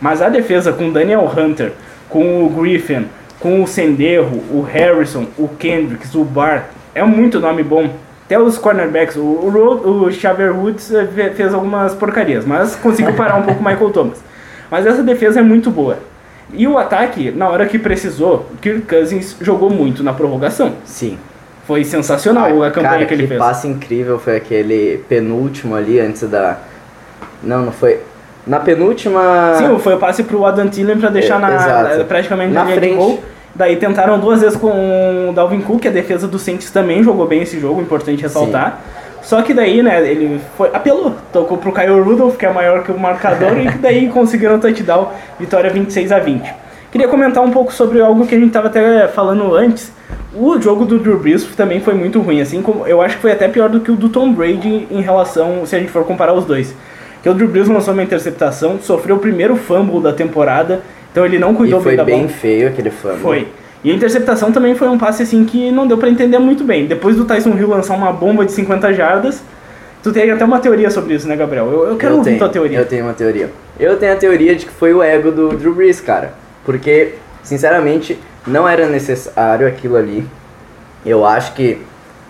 Mas 0.01 0.21
a 0.21 0.29
defesa 0.29 0.73
com 0.73 0.91
Daniel 0.91 1.31
Hunter, 1.37 1.73
com 2.09 2.45
o 2.45 2.51
Griffin, 2.51 3.07
com 3.39 3.63
o 3.63 3.67
Senderro, 3.67 4.43
o 4.51 4.63
Harrison, 4.63 5.27
o 5.39 5.49
Kendricks, 5.49 6.15
o 6.15 6.25
Bar, 6.25 6.71
é 6.95 7.03
muito 7.03 7.41
nome 7.41 7.63
bom. 7.63 7.89
Até 8.25 8.39
os 8.39 8.57
cornerbacks, 8.59 9.17
o, 9.17 9.21
o, 9.21 10.05
o 10.05 10.13
Xavier 10.13 10.57
Woods 10.57 10.93
eh, 10.93 11.07
fez 11.35 11.53
algumas 11.53 11.95
porcarias, 11.95 12.45
mas 12.45 12.75
conseguiu 12.77 13.13
parar 13.15 13.37
um 13.37 13.43
pouco 13.43 13.61
o 13.61 13.65
Michael 13.65 13.91
Thomas. 13.91 14.23
Mas 14.71 14.87
essa 14.87 15.03
defesa 15.03 15.41
é 15.41 15.43
muito 15.43 15.71
boa. 15.71 15.99
E 16.53 16.67
o 16.67 16.79
ataque, 16.79 17.31
na 17.31 17.49
hora 17.49 17.67
que 17.67 17.79
precisou, 17.79 18.47
Kirk 18.61 18.83
Cousins 18.83 19.37
jogou 19.41 19.71
muito 19.71 20.03
na 20.03 20.13
prorrogação. 20.13 20.75
Sim. 20.85 21.19
Foi 21.73 21.85
sensacional 21.85 22.63
a, 22.63 22.67
a 22.67 22.71
campanha 22.71 22.93
cara, 22.93 23.07
que 23.07 23.15
ele 23.15 23.23
que 23.23 23.29
fez. 23.29 23.39
passe 23.41 23.67
incrível 23.67 24.19
foi 24.19 24.37
aquele 24.37 25.03
penúltimo 25.09 25.75
ali 25.75 25.99
antes 25.99 26.23
da. 26.29 26.59
Não, 27.43 27.63
não 27.65 27.73
foi. 27.73 27.99
Na 28.47 28.61
penúltima. 28.61 29.55
Sim, 29.57 29.79
foi 29.79 29.95
o 29.95 29.99
passe 29.99 30.23
pro 30.23 30.45
Adam 30.45 30.69
Thielen 30.69 30.99
pra 30.99 31.09
deixar 31.09 31.37
É, 31.37 31.39
na, 31.39 31.55
exato. 31.55 32.05
praticamente 32.05 32.53
Na 32.53 32.67
frente. 32.67 32.97
gol. 32.97 33.23
Daí 33.55 33.77
tentaram 33.77 34.19
duas 34.19 34.41
vezes 34.43 34.57
com 34.57 35.29
o 35.31 35.33
Dalvin 35.33 35.61
Cook, 35.61 35.87
a 35.87 35.91
defesa 35.91 36.27
do 36.29 36.39
Saints 36.39 36.71
também 36.71 37.03
jogou 37.03 37.27
bem 37.27 37.43
esse 37.43 37.59
jogo, 37.59 37.81
importante 37.81 38.21
ressaltar. 38.23 38.81
Só 39.23 39.41
que 39.41 39.55
daí, 39.55 39.83
né, 39.83 40.07
ele 40.11 40.41
foi, 40.57 40.71
apelou, 40.75 41.15
tocou 41.33 41.57
pro 41.57 41.73
Kyle 41.73 42.01
Rudolph, 42.01 42.37
que 42.37 42.45
é 42.45 42.53
maior 42.53 42.83
que 42.83 42.91
o 42.91 42.99
marcador, 42.99 43.57
e 43.59 43.69
daí 43.79 44.09
conseguiram 44.09 44.57
o 44.57 44.59
touchdown, 44.59 45.09
vitória 45.39 45.71
26 45.71 46.11
a 46.13 46.19
20. 46.19 46.53
Queria 46.93 47.09
comentar 47.09 47.43
um 47.43 47.51
pouco 47.51 47.73
sobre 47.73 48.01
algo 48.01 48.27
que 48.27 48.35
a 48.35 48.39
gente 48.39 48.53
tava 48.53 48.67
até 48.69 49.09
falando 49.09 49.55
antes. 49.57 49.91
O 50.35 50.61
jogo 50.61 50.85
do 50.85 50.99
Drew 50.99 51.19
Brees 51.19 51.43
também 51.57 51.81
foi 51.81 51.95
muito 51.95 52.21
ruim, 52.21 52.41
assim 52.41 52.61
como 52.61 52.87
eu 52.87 53.01
acho 53.01 53.17
que 53.17 53.23
foi 53.23 53.33
até 53.33 53.49
pior 53.49 53.69
do 53.71 53.81
que 53.81 53.91
o 53.91 53.97
do 53.97 54.11
Tom 54.11 54.33
Brady 54.33 54.87
em 54.91 55.01
relação, 55.01 55.65
se 55.65 55.75
a 55.75 55.79
gente 55.79 55.91
for 55.91 56.05
comparar 56.05 56.35
os 56.35 56.45
dois. 56.45 56.75
Que 57.23 57.29
o 57.31 57.35
Drew 57.35 57.49
Brees 57.49 57.67
lançou 57.69 57.95
uma 57.95 58.03
interceptação, 58.03 58.79
sofreu 58.81 59.17
o 59.17 59.19
primeiro 59.19 59.57
fumble 59.57 60.03
da 60.03 60.13
temporada, 60.13 60.83
então 61.11 61.25
ele 61.25 61.39
não 61.39 61.53
E 61.53 61.57
cuidou 61.57 61.81
foi 61.81 61.93
bem 61.93 61.97
da 61.97 62.05
bem 62.05 62.17
bola. 62.19 62.29
feio 62.29 62.69
aquele 62.69 62.91
fumble. 62.91 63.19
Foi. 63.21 63.49
E 63.83 63.91
a 63.91 63.95
interceptação 63.95 64.53
também 64.53 64.75
foi 64.75 64.89
um 64.89 64.99
passe 64.99 65.23
assim 65.23 65.45
que 65.45 65.71
não 65.71 65.87
deu 65.87 65.97
pra 65.97 66.09
entender 66.11 66.39
muito 66.39 66.63
bem. 66.63 66.87
Depois 66.87 67.17
do 67.17 67.25
Tyson 67.25 67.51
Hill 67.57 67.69
lançar 67.69 67.97
uma 67.97 68.13
bomba 68.13 68.45
de 68.45 68.53
50 68.53 68.93
jardas, 68.93 69.43
tu 70.03 70.13
tem 70.13 70.31
até 70.31 70.45
uma 70.45 70.61
teoria 70.61 70.91
sobre 70.91 71.15
isso, 71.15 71.27
né, 71.27 71.37
Gabriel? 71.37 71.67
Eu, 71.73 71.87
eu 71.89 71.97
quero 71.97 72.13
eu 72.15 72.19
ouvir 72.19 72.31
tenho, 72.31 72.39
tua 72.39 72.49
teoria. 72.51 72.79
Eu 72.79 72.87
tenho 72.87 73.05
uma 73.05 73.15
teoria. 73.15 73.51
Eu 73.81 73.97
tenho 73.97 74.13
a 74.13 74.17
teoria 74.17 74.55
de 74.55 74.67
que 74.67 74.73
foi 74.73 74.93
o 74.93 75.03
ego 75.03 75.31
do 75.31 75.49
Drew 75.51 75.75
Brees, 75.75 76.01
cara. 76.01 76.42
Porque, 76.65 77.15
sinceramente, 77.43 78.19
não 78.47 78.69
era 78.69 78.87
necessário 78.87 79.67
aquilo 79.67 79.97
ali. 79.97 80.27
Eu 81.05 81.27
acho 81.27 81.55
que 81.55 81.81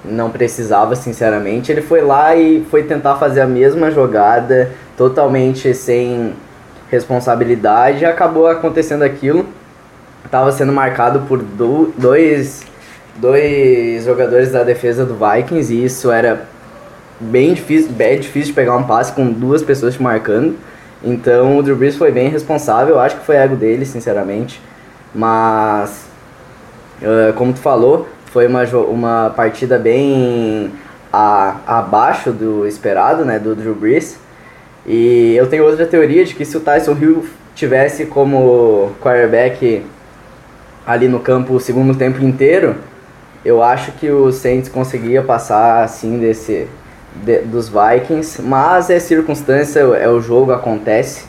não 0.04 0.30
precisava, 0.30 0.96
sinceramente. 0.96 1.70
Ele 1.70 1.82
foi 1.82 2.00
lá 2.00 2.34
e 2.34 2.66
foi 2.70 2.82
tentar 2.82 3.16
fazer 3.16 3.40
a 3.40 3.46
mesma 3.46 3.90
jogada, 3.90 4.70
totalmente 4.96 5.74
sem 5.74 6.32
responsabilidade, 6.90 8.00
e 8.00 8.04
acabou 8.04 8.46
acontecendo 8.46 9.02
aquilo. 9.02 9.46
Tava 10.30 10.50
sendo 10.52 10.72
marcado 10.72 11.20
por 11.20 11.38
do- 11.38 11.92
dois, 11.96 12.62
dois 13.16 14.04
jogadores 14.04 14.50
da 14.50 14.62
defesa 14.62 15.04
do 15.04 15.14
Vikings, 15.14 15.72
e 15.74 15.84
isso 15.84 16.10
era 16.10 16.46
bem 17.20 17.54
difícil, 17.54 17.92
bem 17.92 18.18
difícil 18.18 18.48
de 18.48 18.54
pegar 18.54 18.76
um 18.76 18.84
passe 18.84 19.12
com 19.12 19.26
duas 19.26 19.62
pessoas 19.62 19.94
te 19.94 20.02
marcando. 20.02 20.56
Então 21.04 21.58
o 21.58 21.62
Drew 21.62 21.76
Brees 21.76 21.96
foi 21.96 22.12
bem 22.12 22.28
responsável, 22.28 22.98
acho 23.00 23.16
que 23.16 23.26
foi 23.26 23.36
ego 23.36 23.56
dele, 23.56 23.84
sinceramente. 23.84 24.60
Mas, 25.14 26.06
eh, 27.02 27.32
como 27.36 27.52
tu 27.52 27.58
falou, 27.60 28.06
foi 28.26 28.46
uma, 28.46 28.64
uma 28.64 29.30
partida 29.30 29.78
bem 29.78 30.72
a, 31.12 31.56
abaixo 31.66 32.32
do 32.32 32.66
esperado, 32.66 33.24
né, 33.24 33.38
do 33.38 33.54
Drew 33.54 33.74
Brees. 33.74 34.18
E 34.86 35.34
eu 35.36 35.46
tenho 35.48 35.64
outra 35.64 35.86
teoria 35.86 36.24
de 36.24 36.34
que 36.34 36.44
se 36.44 36.56
o 36.56 36.60
Tyson 36.60 36.96
Hill 37.00 37.24
tivesse 37.54 38.06
como 38.06 38.92
quarterback 39.00 39.84
ali 40.86 41.08
no 41.08 41.20
campo 41.20 41.54
o 41.54 41.60
segundo 41.60 41.94
tempo 41.94 42.22
inteiro, 42.24 42.76
eu 43.44 43.62
acho 43.62 43.92
que 43.92 44.10
o 44.10 44.32
Saints 44.32 44.68
conseguia 44.68 45.22
passar 45.22 45.84
assim 45.84 46.18
desse 46.18 46.66
de- 47.24 47.38
dos 47.40 47.68
Vikings, 47.68 48.40
mas 48.42 48.90
é 48.90 48.98
circunstância, 48.98 49.80
é 49.80 50.08
o 50.08 50.20
jogo, 50.20 50.52
acontece. 50.52 51.24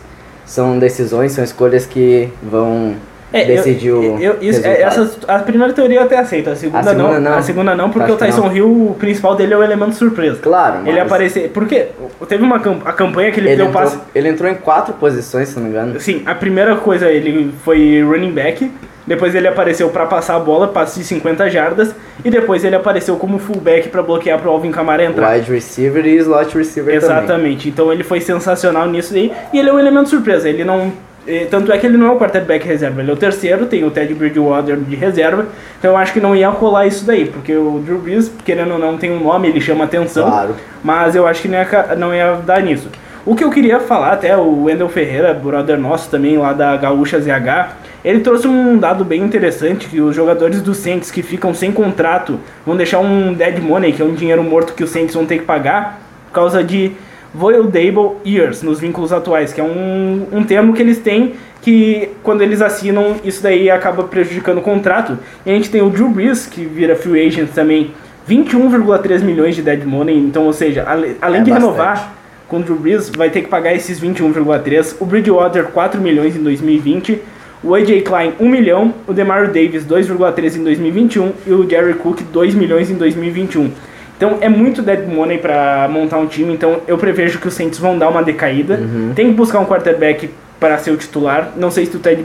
São 0.46 0.78
decisões, 0.78 1.32
são 1.32 1.44
escolhas 1.44 1.86
que 1.86 2.30
vão 2.42 2.96
É, 3.32 3.46
decidir 3.46 3.88
eu, 3.88 4.00
o 4.16 4.20
eu, 4.20 4.38
isso, 4.42 4.62
é, 4.66 4.82
essa, 4.82 5.10
a 5.28 5.40
primeira 5.40 5.74
teoria 5.74 6.00
eu 6.00 6.04
até 6.04 6.18
aceito, 6.18 6.50
a 6.50 6.56
segunda, 6.56 6.80
A 6.80 6.84
segunda 6.84 7.08
não, 7.14 7.22
não. 7.22 7.38
A 7.38 7.42
segunda 7.42 7.76
não, 7.76 7.90
porque 7.90 8.12
o 8.12 8.16
Tyson 8.18 8.48
não. 8.48 8.56
Hill, 8.56 8.68
o 8.92 8.96
principal 9.00 9.36
dele 9.36 9.54
é 9.54 9.58
o 9.58 9.64
elemento 9.64 9.96
surpresa. 9.96 10.40
Claro, 10.42 10.80
mas 10.80 10.88
Ele 10.88 11.00
aparecer. 11.00 11.50
Porque 11.50 11.88
teve 12.28 12.44
uma 12.44 12.58
a 12.58 12.94
campanha 12.94 13.32
que 13.32 13.40
ele, 13.40 13.50
ele 13.50 13.56
deu 13.58 13.68
entrou, 13.68 13.84
passe. 13.84 13.98
ele 14.14 14.30
entrou 14.30 14.50
em 14.52 14.56
quatro 14.56 14.94
posições, 14.96 15.48
se 15.50 15.56
não 15.56 15.64
me 15.64 15.70
engano. 15.70 16.00
Sim, 16.00 16.22
a 16.26 16.36
primeira 16.36 16.76
coisa 16.76 17.10
ele 17.10 17.52
foi 17.64 18.04
running 18.04 18.32
back, 18.34 18.70
depois 19.06 19.36
ele 19.36 19.48
apareceu 19.48 19.90
pra 19.90 20.06
passar 20.06 20.36
a 20.36 20.40
bola, 20.40 20.68
passe 20.68 21.00
de 21.00 21.06
50 21.06 21.50
jardas, 21.50 21.94
e 22.24 22.30
depois 22.30 22.64
ele 22.64 22.76
apareceu 22.76 23.16
como 23.18 23.38
fullback 23.38 23.90
pra 23.90 24.02
bloquear 24.02 24.40
pro 24.40 24.50
Alvin 24.50 24.72
Kamara 24.72 25.04
entrar. 25.04 25.36
Wide 25.36 25.52
receiver 25.52 26.06
e 26.06 26.16
slot 26.18 26.58
receiver 26.58 27.00
também. 27.00 27.18
Exatamente. 27.18 27.70
Então 27.70 27.92
ele 27.92 28.04
foi 28.04 28.22
sensacional 28.22 28.88
nisso 28.88 29.14
aí. 29.14 29.32
E 29.52 29.60
ele 29.60 29.70
é 29.70 29.74
um 29.74 29.80
elemento 29.80 30.10
surpresa. 30.10 30.48
Ele 30.50 30.64
não. 30.64 30.92
eh, 31.28 31.48
Tanto 31.50 31.72
é 31.72 31.78
que 31.78 31.86
ele 31.86 31.98
não 31.98 32.08
é 32.08 32.12
o 32.12 32.18
quarterback 32.18 32.66
reserva, 32.66 33.02
ele 33.02 33.10
é 33.12 33.14
o 33.14 33.18
terceiro, 33.18 33.66
tem 33.66 33.84
o 33.84 33.92
Ted 33.92 34.14
Bridgewater 34.14 34.78
de 34.78 34.96
reserva. 34.96 35.48
Então 35.80 35.92
eu 35.92 35.98
acho 35.98 36.14
que 36.14 36.20
não 36.22 36.36
ia 36.36 36.50
rolar 36.50 36.86
isso 36.86 37.06
daí, 37.06 37.26
porque 37.26 37.56
o 37.56 37.82
Drew 37.86 37.98
Brees, 38.00 38.32
querendo 38.46 38.72
ou 38.74 38.80
não, 38.80 38.98
tem 38.98 39.12
um 39.12 39.22
nome, 39.24 39.48
ele 39.50 39.60
chama 39.62 39.84
atenção. 39.86 40.30
Claro. 40.30 40.56
Mas 40.84 41.16
eu 41.16 41.28
acho 41.28 41.42
que 41.42 41.48
não 41.48 41.58
ia, 41.58 41.96
não 41.98 42.14
ia 42.16 42.36
dar 42.46 42.62
nisso. 42.62 42.90
O 43.26 43.36
que 43.36 43.44
eu 43.44 43.50
queria 43.50 43.80
falar, 43.80 44.12
até 44.14 44.36
o 44.36 44.64
Wendel 44.66 44.90
Ferreira, 44.90 45.34
brother 45.34 45.78
nosso 45.80 46.10
também, 46.10 46.38
lá 46.38 46.52
da 46.52 46.76
Gaúcha 46.76 47.20
ZH, 47.22 47.70
ele 48.04 48.20
trouxe 48.20 48.48
um 48.48 48.78
dado 48.78 49.04
bem 49.06 49.22
interessante, 49.22 49.88
que 49.88 50.02
os 50.02 50.16
jogadores 50.16 50.62
do 50.62 50.74
Saints 50.74 51.10
que 51.12 51.22
ficam 51.22 51.54
sem 51.54 51.72
contrato 51.72 52.40
vão 52.66 52.76
deixar 52.76 53.00
um 53.00 53.34
dead 53.34 53.60
money, 53.60 53.94
que 53.94 54.02
é 54.02 54.06
um 54.06 54.14
dinheiro 54.14 54.44
morto 54.44 54.74
que 54.74 54.84
os 54.84 54.90
Saints 54.90 55.14
vão 55.16 55.26
ter 55.26 55.40
que 55.40 55.46
pagar, 55.46 56.02
por 56.28 56.34
causa 56.34 56.64
de 56.64 56.92
voidable 57.34 58.18
years, 58.26 58.62
nos 58.62 58.80
vínculos 58.80 59.12
atuais, 59.12 59.52
que 59.54 59.60
é 59.60 59.64
um, 59.64 60.28
um 60.32 60.44
termo 60.44 60.74
que 60.74 60.82
eles 60.82 61.00
têm 61.00 61.34
que 61.62 62.10
quando 62.22 62.42
eles 62.42 62.62
assinam, 62.62 63.16
isso 63.24 63.42
daí 63.42 63.70
acaba 63.72 64.04
prejudicando 64.04 64.58
o 64.58 64.62
contrato. 64.62 65.18
E 65.46 65.50
a 65.50 65.54
gente 65.54 65.70
tem 65.70 65.82
o 65.82 65.90
Drew 65.90 66.10
Brees, 66.10 66.46
que 66.46 66.66
vira 66.66 66.94
free 66.96 67.26
agent 67.26 67.50
também, 67.52 67.92
21,3 68.30 69.22
milhões 69.22 69.56
de 69.56 69.62
dead 69.62 69.84
money, 69.86 70.18
então, 70.18 70.44
ou 70.46 70.54
seja, 70.54 70.84
ale- 70.88 71.16
além 71.22 71.42
É 71.42 71.44
de 71.44 71.52
bastante. 71.52 71.72
renovar 71.72 72.14
com 72.50 72.58
o 72.58 72.60
Drew 72.62 72.76
Brees, 72.76 73.10
vai 73.16 73.30
ter 73.30 73.42
que 73.42 73.48
pagar 73.48 73.74
esses 73.74 74.00
21,3. 74.00 74.98
O 75.00 75.06
Bridgewater, 75.06 75.66
4 75.68 76.02
milhões 76.02 76.36
em 76.36 76.44
2020. 76.44 77.22
O 77.64 77.74
AJ 77.74 78.02
Klein, 78.04 78.34
1 78.40 78.48
milhão. 78.50 78.94
O 79.08 79.14
Demario 79.14 79.48
Davis, 79.48 79.86
2,3 79.86 80.58
em 80.58 80.64
2021. 80.64 81.32
E 81.48 81.52
o 81.52 81.70
Jerry 81.70 81.94
Cook, 81.94 82.22
2 82.32 82.56
milhões 82.56 82.92
em 82.92 82.96
2021. 82.96 83.72
Então 84.18 84.38
é 84.42 84.50
muito 84.50 84.82
dead 84.82 85.08
money 85.08 85.38
para 85.38 85.88
montar 85.90 86.18
um 86.18 86.26
time. 86.28 86.54
Então 86.54 86.82
eu 86.88 86.98
prevejo 86.98 87.40
que 87.40 87.48
os 87.48 87.54
Saints 87.54 87.80
vão 87.80 87.98
dar 87.98 88.10
uma 88.10 88.22
decaída. 88.24 88.80
Tem 89.16 89.28
que 89.28 89.34
buscar 89.34 89.60
um 89.60 89.66
quarterback 89.66 90.30
para 90.60 90.78
ser 90.78 90.92
o 90.92 90.98
titular. 90.98 91.52
Não 91.58 91.72
sei 91.72 91.86
se 91.86 91.96
o 91.96 92.00
Ted 92.00 92.22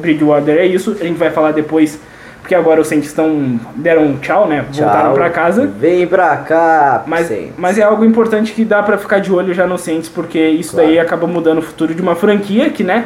Bridgewater 0.00 0.56
é 0.58 0.66
isso. 0.66 0.96
A 1.00 1.04
gente 1.04 1.18
vai 1.18 1.30
falar 1.30 1.52
depois. 1.52 1.98
Porque 2.40 2.54
agora 2.54 2.80
os 2.80 2.86
Saints 2.88 3.08
estão, 3.08 3.60
deram 3.76 4.04
um 4.04 4.16
tchau, 4.16 4.48
né? 4.48 4.64
Voltaram 4.72 5.08
Tchau. 5.08 5.14
para 5.14 5.28
casa. 5.28 5.66
Vem 5.66 6.06
pra 6.06 6.34
cá, 6.38 7.02
Mas, 7.06 7.26
Saints. 7.26 7.52
mas 7.58 7.76
é 7.78 7.82
algo 7.82 8.02
importante 8.06 8.52
que 8.52 8.64
dá 8.64 8.82
pra 8.82 8.96
ficar 8.96 9.18
de 9.18 9.30
olho 9.30 9.52
já 9.52 9.66
no 9.66 9.76
Saints, 9.76 10.08
porque 10.08 10.38
isso 10.38 10.70
Claro. 10.72 10.88
daí 10.88 10.98
acaba 10.98 11.26
mudando 11.26 11.58
o 11.58 11.62
futuro 11.62 11.94
de 11.94 12.00
uma 12.00 12.14
franquia 12.14 12.70
que, 12.70 12.82
né, 12.82 13.04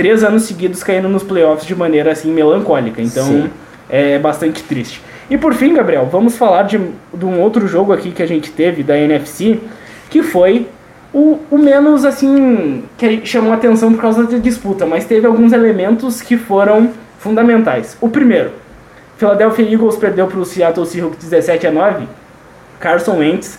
três 0.00 0.24
anos 0.24 0.44
seguidos 0.44 0.82
caindo 0.82 1.10
nos 1.10 1.22
playoffs 1.22 1.66
de 1.66 1.76
maneira 1.76 2.12
assim 2.12 2.32
melancólica. 2.32 3.02
Então 3.02 3.26
Sim. 3.26 3.50
é 3.90 4.18
bastante 4.18 4.62
triste. 4.62 5.02
E 5.28 5.36
por 5.36 5.52
fim, 5.52 5.74
Gabriel, 5.74 6.08
vamos 6.10 6.38
falar 6.38 6.62
de, 6.62 6.80
de 7.12 7.26
um 7.26 7.38
outro 7.38 7.68
jogo 7.68 7.92
aqui 7.92 8.10
que 8.10 8.22
a 8.22 8.26
gente 8.26 8.50
teve 8.50 8.82
da 8.82 8.98
NFC, 8.98 9.60
que 10.08 10.22
foi 10.22 10.66
o, 11.12 11.38
o 11.50 11.58
menos 11.58 12.06
assim 12.06 12.82
que 12.96 13.26
chamou 13.26 13.52
atenção 13.52 13.92
por 13.92 14.00
causa 14.00 14.24
da 14.24 14.38
disputa, 14.38 14.86
mas 14.86 15.04
teve 15.04 15.26
alguns 15.26 15.52
elementos 15.52 16.22
que 16.22 16.38
foram 16.38 16.92
fundamentais. 17.18 17.98
O 18.00 18.08
primeiro, 18.08 18.52
Philadelphia 19.18 19.70
Eagles 19.70 19.96
perdeu 19.96 20.26
para 20.28 20.38
o 20.38 20.46
Seattle 20.46 20.86
Seahawks 20.86 21.18
17 21.18 21.66
a 21.66 21.70
9. 21.70 22.06
Carson 22.80 23.18
Wentz 23.18 23.58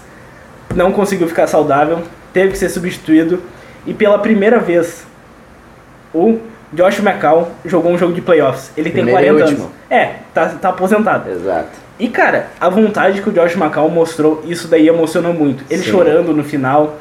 não 0.76 0.92
conseguiu 0.92 1.28
ficar 1.28 1.46
saudável, 1.46 2.00
teve 2.34 2.54
que 2.54 2.58
ser 2.58 2.70
substituído 2.70 3.40
e 3.86 3.94
pela 3.94 4.18
primeira 4.18 4.58
vez 4.58 5.06
o 6.14 6.40
Josh 6.74 7.00
McCown 7.00 7.48
jogou 7.66 7.92
um 7.92 7.98
jogo 7.98 8.14
de 8.14 8.22
playoffs. 8.22 8.72
Ele 8.78 8.90
tem 8.90 9.04
Primeiro 9.04 9.20
e 9.22 9.40
40 9.40 9.44
último. 9.44 9.64
anos. 9.66 9.76
É, 9.90 10.16
tá, 10.34 10.50
tá 10.50 10.70
aposentado. 10.70 11.30
Exato. 11.30 11.70
E 12.00 12.08
cara, 12.08 12.48
a 12.60 12.70
vontade 12.70 13.22
que 13.22 13.30
o 13.30 13.32
Josh 13.32 13.56
McCown 13.56 13.90
mostrou, 13.90 14.42
isso 14.46 14.68
daí 14.68 14.88
emocionou 14.88 15.34
muito. 15.34 15.64
Ele 15.70 15.84
Sim. 15.84 15.92
chorando 15.92 16.34
no 16.34 16.44
final, 16.44 16.98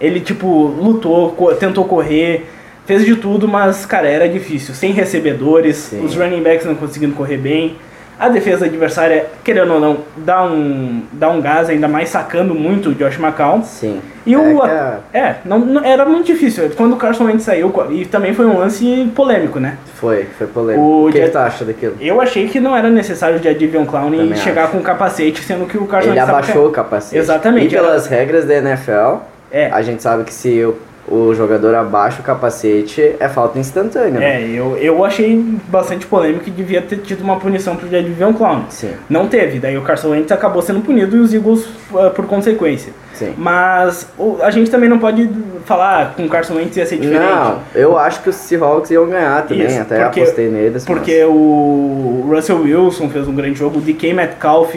ele 0.00 0.20
tipo 0.20 0.46
lutou, 0.46 1.32
co- 1.32 1.54
tentou 1.54 1.84
correr, 1.86 2.46
fez 2.86 3.04
de 3.04 3.16
tudo, 3.16 3.48
mas 3.48 3.84
cara, 3.86 4.06
era 4.08 4.28
difícil. 4.28 4.74
Sem 4.74 4.92
recebedores, 4.92 5.76
Sim. 5.76 6.04
os 6.04 6.14
running 6.14 6.42
backs 6.42 6.66
não 6.66 6.74
conseguindo 6.74 7.14
correr 7.14 7.38
bem. 7.38 7.76
A 8.18 8.28
defesa 8.28 8.66
adversária, 8.66 9.26
querendo 9.42 9.74
ou 9.74 9.80
não, 9.80 9.98
dá 10.16 10.44
um, 10.44 11.02
dá 11.12 11.28
um 11.28 11.40
gás, 11.40 11.68
ainda 11.68 11.88
mais 11.88 12.08
sacando 12.08 12.54
muito 12.54 12.90
o 12.90 12.94
Josh 12.94 13.18
McCown. 13.18 13.62
Sim. 13.64 14.00
E 14.24 14.32
é 14.34 14.38
o. 14.38 14.60
que 14.60 14.66
a- 14.70 14.98
É, 15.12 15.34
não, 15.44 15.58
não- 15.58 15.84
era 15.84 16.04
muito 16.06 16.24
difícil. 16.26 16.70
Quando 16.76 16.92
o 16.94 16.96
Carson 16.96 17.24
Wentz 17.24 17.42
saiu, 17.42 17.72
e 17.90 18.06
também 18.06 18.32
foi 18.32 18.46
um 18.46 18.56
lance 18.58 19.10
polêmico, 19.14 19.58
né? 19.58 19.76
Foi, 19.96 20.24
foi 20.38 20.46
polêmico. 20.46 20.84
O 20.84 21.08
O 21.08 21.12
que 21.12 21.18
Jet- 21.18 21.32
tu 21.32 21.38
acha 21.38 21.64
daquilo? 21.64 21.96
Eu 22.00 22.20
achei 22.20 22.48
que 22.48 22.60
não 22.60 22.76
era 22.76 22.88
necessário 22.88 23.38
de 23.40 23.48
Adivion 23.48 23.84
Clown 23.84 24.14
e 24.14 24.18
Também 24.18 24.36
chegar 24.36 24.64
acho. 24.64 24.72
com 24.72 24.80
capacete, 24.82 25.42
sendo 25.42 25.66
que 25.66 25.76
o 25.76 25.86
Carson 25.86 26.10
Ele 26.10 26.18
Wentz 26.20 26.28
abaixou 26.30 26.68
o 26.68 26.70
capacete. 26.70 27.16
Exatamente, 27.18 27.66
E 27.74 27.76
pelas 27.78 28.06
regras 28.06 28.44
da 28.44 28.54
NFL, 28.54 29.16
É. 29.50 29.70
a 29.72 29.82
gente 29.82 30.02
sabe 30.02 30.24
que 30.24 30.32
se 30.32 30.64
o, 30.64 30.76
o 31.06 31.34
jogador 31.34 31.74
abaixa 31.74 32.20
o 32.20 32.24
capacete, 32.24 33.14
é 33.20 33.28
falta 33.28 33.58
instantânea. 33.58 34.20
né? 34.20 34.42
É, 34.42 34.46
eu, 34.48 34.76
eu 34.78 35.04
achei 35.04 35.36
bastante 35.68 36.06
polêmico 36.06 36.44
e 36.48 36.50
devia 36.50 36.80
ter 36.80 36.96
tido 36.98 37.22
uma 37.22 37.36
punição 37.38 37.76
pro 37.76 37.88
Jadivion 37.88 38.32
Clown. 38.32 38.64
Sim, 38.70 38.92
Não 39.08 39.28
teve, 39.28 39.58
daí 39.58 39.76
o 39.76 39.82
Carson 39.82 40.10
Wentz 40.10 40.32
acabou 40.32 40.62
sendo 40.62 40.80
punido 40.80 41.16
e 41.16 41.20
os 41.20 41.34
Eagles 41.34 41.64
uh, 41.92 42.10
por 42.14 42.26
consequência. 42.26 42.92
sim. 43.12 43.34
Mas 43.36 44.08
o- 44.18 44.38
a 44.42 44.50
gente 44.50 44.70
também 44.70 44.88
não 44.88 44.98
pode 44.98 45.28
falar 45.66 46.02
"Ah, 46.02 46.06
com 46.16 46.24
o 46.24 46.28
Carson 46.28 46.54
Wentz 46.54 46.76
ia 46.76 46.86
ser 46.86 46.96
diferente. 46.98 47.22
Não, 47.32 47.58
eu 47.74 47.98
acho 47.98 48.22
que 48.22 48.30
os 48.30 48.36
Seahawks 48.36 48.90
iam 48.90 49.06
ganhar 49.06 49.42
também, 49.46 49.66
Isso, 49.66 49.80
até 49.80 50.02
porque- 50.04 50.20
apostei 50.20 50.48
neles. 50.50 50.84
Porque 50.84 51.22
o 51.24 52.26
Russell 52.28 52.60
Wilson 52.62 53.08
fez 53.10 53.28
um 53.28 53.34
grande 53.34 53.58
jogo, 53.58 53.78
o 53.78 53.80
DK 53.80 54.12
Metcalf 54.14 54.74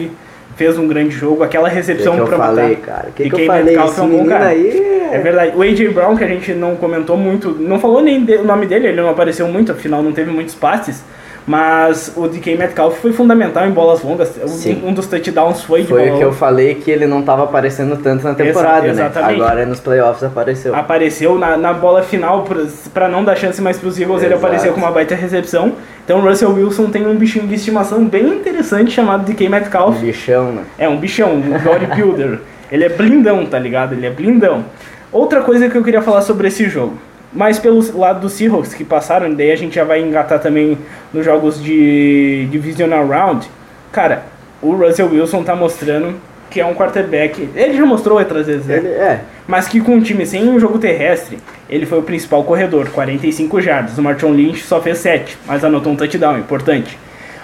fez 0.58 0.76
um 0.76 0.86
grande 0.86 1.10
jogo, 1.14 1.42
aquela 1.44 1.68
recepção 1.68 2.12
que, 2.12 2.18
que 2.18 2.22
eu 2.24 2.28
pra 2.36 2.36
falei, 2.38 2.68
matar. 2.70 2.80
cara? 2.86 3.08
Que, 3.14 3.22
que 3.24 3.30
DK 3.30 3.40
eu 3.42 3.46
falei? 3.46 3.64
Metcalf 3.64 3.98
é 3.98 4.02
um 4.02 4.08
bom 4.08 4.26
cara. 4.26 4.46
aí... 4.48 4.98
É 5.10 5.18
verdade. 5.20 5.56
O 5.56 5.62
AJ 5.62 5.94
Brown, 5.94 6.16
que 6.16 6.24
a 6.24 6.28
gente 6.28 6.52
não 6.52 6.76
comentou 6.76 7.16
muito, 7.16 7.52
não 7.58 7.78
falou 7.80 8.02
nem 8.02 8.22
de- 8.22 8.36
o 8.36 8.44
nome 8.44 8.66
dele, 8.66 8.88
ele 8.88 9.00
não 9.00 9.08
apareceu 9.08 9.48
muito, 9.48 9.72
afinal 9.72 10.02
não 10.02 10.12
teve 10.12 10.30
muitos 10.30 10.54
passes. 10.54 11.02
Mas 11.46 12.12
o 12.14 12.28
DK 12.28 12.56
Metcalf 12.58 12.98
foi 13.00 13.10
fundamental 13.10 13.66
em 13.66 13.70
bolas 13.70 14.02
longas. 14.02 14.28
Sim. 14.48 14.82
Um 14.84 14.92
dos 14.92 15.06
touchdowns 15.06 15.62
foi 15.62 15.80
de 15.80 15.88
Foi 15.88 16.02
bola 16.02 16.14
o 16.14 16.18
que 16.18 16.24
eu 16.24 16.32
falei 16.32 16.74
que 16.74 16.90
ele 16.90 17.06
não 17.06 17.22
tava 17.22 17.44
aparecendo 17.44 17.96
tanto 17.96 18.22
na 18.22 18.34
temporada, 18.34 18.82
né? 18.82 18.90
exatamente. 18.90 19.40
Agora 19.40 19.64
nos 19.64 19.80
playoffs 19.80 20.22
apareceu. 20.22 20.74
Apareceu 20.74 21.38
na, 21.38 21.56
na 21.56 21.72
bola 21.72 22.02
final 22.02 22.44
para 22.92 23.08
não 23.08 23.24
dar 23.24 23.34
chance 23.34 23.62
mais 23.62 23.78
para 23.78 23.88
os 23.88 23.98
Eagles, 23.98 24.22
ele 24.22 24.34
Exato. 24.34 24.44
apareceu 24.46 24.72
com 24.74 24.80
uma 24.80 24.90
baita 24.90 25.14
recepção. 25.14 25.72
Então 26.08 26.20
o 26.20 26.22
Russell 26.22 26.54
Wilson 26.54 26.86
tem 26.88 27.06
um 27.06 27.14
bichinho 27.16 27.46
de 27.46 27.54
estimação 27.54 28.02
bem 28.06 28.26
interessante 28.28 28.90
chamado 28.90 29.30
DK 29.30 29.46
Um 29.46 29.50
Metcalf. 29.50 29.98
bichão, 30.00 30.52
né? 30.52 30.62
É 30.78 30.88
um 30.88 30.96
bichão, 30.96 31.34
um 31.34 31.58
bodybuilder. 31.58 32.38
ele 32.72 32.84
é 32.84 32.88
blindão, 32.88 33.44
tá 33.44 33.58
ligado? 33.58 33.92
Ele 33.92 34.06
é 34.06 34.10
blindão. 34.10 34.64
Outra 35.12 35.42
coisa 35.42 35.68
que 35.68 35.76
eu 35.76 35.84
queria 35.84 36.00
falar 36.00 36.22
sobre 36.22 36.48
esse 36.48 36.66
jogo. 36.66 36.96
Mas 37.30 37.58
pelo 37.58 37.82
lado 37.98 38.20
dos 38.20 38.32
Seahawks 38.32 38.72
que 38.72 38.84
passaram, 38.84 39.34
daí 39.34 39.52
a 39.52 39.56
gente 39.56 39.74
já 39.74 39.84
vai 39.84 40.00
engatar 40.00 40.40
também 40.40 40.78
nos 41.12 41.26
jogos 41.26 41.62
de 41.62 42.48
Divisional 42.50 43.06
Round. 43.06 43.46
Cara, 43.92 44.22
o 44.62 44.72
Russell 44.72 45.10
Wilson 45.10 45.42
tá 45.42 45.54
mostrando 45.54 46.14
que 46.50 46.60
é 46.60 46.66
um 46.66 46.74
quarterback. 46.74 47.48
Ele 47.54 47.76
já 47.76 47.84
mostrou 47.84 48.18
outras 48.18 48.46
vezes, 48.46 48.66
né? 48.66 48.76
Ele, 48.76 48.88
é, 48.88 49.20
Mas 49.46 49.68
que 49.68 49.80
com 49.80 49.96
um 49.96 50.00
time 50.00 50.24
sem 50.26 50.48
um 50.48 50.58
jogo 50.58 50.78
terrestre, 50.78 51.38
ele 51.68 51.86
foi 51.86 51.98
o 51.98 52.02
principal 52.02 52.42
corredor, 52.44 52.88
45 52.90 53.60
jardas. 53.60 53.98
O 53.98 54.02
Martin 54.02 54.26
Lynch 54.32 54.62
só 54.64 54.80
fez 54.80 54.98
7, 54.98 55.36
mas 55.46 55.64
anotou 55.64 55.92
um 55.92 55.96
touchdown, 55.96 56.38
importante. 56.38 56.98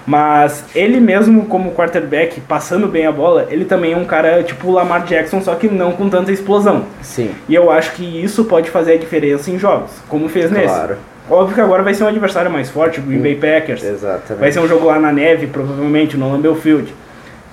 Mas 0.06 0.64
ele 0.74 1.00
mesmo 1.00 1.46
como 1.46 1.72
quarterback, 1.72 2.40
passando 2.42 2.86
bem 2.86 3.06
a 3.06 3.12
bola, 3.12 3.46
ele 3.50 3.64
também 3.64 3.92
é 3.92 3.96
um 3.96 4.04
cara 4.04 4.42
tipo 4.42 4.68
o 4.68 4.72
Lamar 4.72 5.04
Jackson, 5.04 5.40
só 5.40 5.54
que 5.54 5.66
não 5.66 5.92
com 5.92 6.10
tanta 6.10 6.30
explosão. 6.30 6.84
sim, 7.00 7.30
E 7.48 7.54
eu 7.54 7.70
acho 7.70 7.92
que 7.92 8.04
isso 8.22 8.44
pode 8.44 8.70
fazer 8.70 8.92
a 8.92 8.98
diferença 8.98 9.50
em 9.50 9.58
jogos, 9.58 9.92
como 10.08 10.28
fez 10.28 10.50
nesse. 10.50 10.66
claro. 10.66 10.96
Óbvio 11.30 11.54
que 11.54 11.60
agora 11.62 11.82
vai 11.82 11.94
ser 11.94 12.04
um 12.04 12.08
adversário 12.08 12.50
mais 12.50 12.68
forte, 12.68 13.00
o 13.00 13.02
Green 13.02 13.20
Bay 13.20 13.34
Packers. 13.36 13.82
Exatamente. 13.82 14.40
Vai 14.40 14.52
ser 14.52 14.60
um 14.60 14.68
jogo 14.68 14.84
lá 14.84 14.98
na 15.00 15.10
neve, 15.10 15.46
provavelmente, 15.46 16.18
no 16.18 16.30
Lambeau 16.30 16.54
Field. 16.54 16.94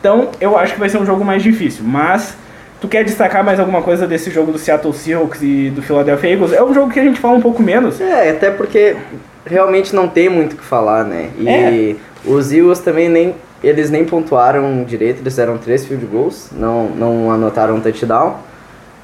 Então, 0.02 0.30
eu 0.42 0.58
acho 0.58 0.74
que 0.74 0.80
vai 0.80 0.90
ser 0.90 0.98
um 0.98 1.06
jogo 1.06 1.24
mais 1.24 1.42
difícil. 1.42 1.84
Mas, 1.86 2.36
tu 2.82 2.88
quer 2.90 3.06
destacar 3.06 3.44
mais 3.44 3.60
alguma 3.60 3.82
coisa 3.82 4.06
desse 4.06 4.30
jogo 4.32 4.52
do 4.52 4.58
Seattle 4.58 4.94
Seahawks 4.94 5.42
e 5.42 5.70
do 5.70 5.82
Philadelphia 5.82 6.32
Eagles? 6.32 6.52
É 6.52 6.62
um 6.62 6.74
jogo 6.74 6.92
que 6.92 7.00
a 7.00 7.04
gente 7.04 7.20
fala 7.20 7.36
um 7.36 7.42
pouco 7.42 7.62
menos. 7.62 8.02
É, 8.02 8.32
até 8.32 8.52
porque 8.52 8.96
realmente 9.46 9.96
não 9.96 10.08
tem 10.08 10.28
muito 10.28 10.54
o 10.54 10.56
que 10.58 10.64
falar, 10.66 11.04
né? 11.06 11.30
E 11.38 11.48
É. 11.48 11.96
os 12.26 12.52
Eagles 12.52 12.80
também 12.80 13.08
nem. 13.08 13.36
Eles 13.64 13.92
nem 13.92 14.04
pontuaram 14.04 14.84
direito, 14.84 15.20
eles 15.22 15.34
fizeram 15.34 15.56
três 15.60 15.86
field 15.86 16.04
goals, 16.08 16.50
não, 16.52 16.86
não 16.90 17.32
anotaram 17.32 17.80
touchdown. 17.80 18.38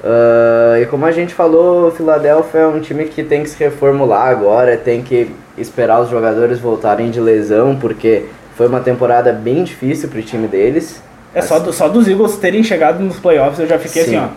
Ah, 0.02 0.78
e 0.80 0.86
como 0.86 1.04
a 1.06 1.12
gente 1.12 1.32
falou, 1.34 1.88
o 1.88 1.90
Philadelphia 1.90 2.60
é 2.60 2.66
um 2.66 2.80
time 2.80 3.04
que 3.04 3.22
tem 3.22 3.42
que 3.42 3.50
se 3.50 3.58
reformular 3.62 4.28
agora, 4.28 4.76
tem 4.76 5.02
que 5.02 5.30
esperar 5.56 6.00
os 6.00 6.10
jogadores 6.10 6.58
voltarem 6.58 7.10
de 7.10 7.20
lesão, 7.20 7.76
porque 7.76 8.24
foi 8.58 8.66
uma 8.66 8.80
temporada 8.80 9.32
bem 9.32 9.62
difícil 9.62 10.08
pro 10.08 10.20
time 10.20 10.48
deles. 10.48 11.00
É 11.32 11.40
só, 11.40 11.60
do- 11.60 11.72
só 11.72 11.88
dos 11.88 12.08
Eagles 12.08 12.36
terem 12.38 12.62
chegado 12.64 12.98
nos 13.00 13.16
playoffs, 13.20 13.60
eu 13.60 13.68
já 13.68 13.78
fiquei 13.78 14.02
Sim. 14.02 14.16
assim, 14.16 14.26
ó. 14.26 14.28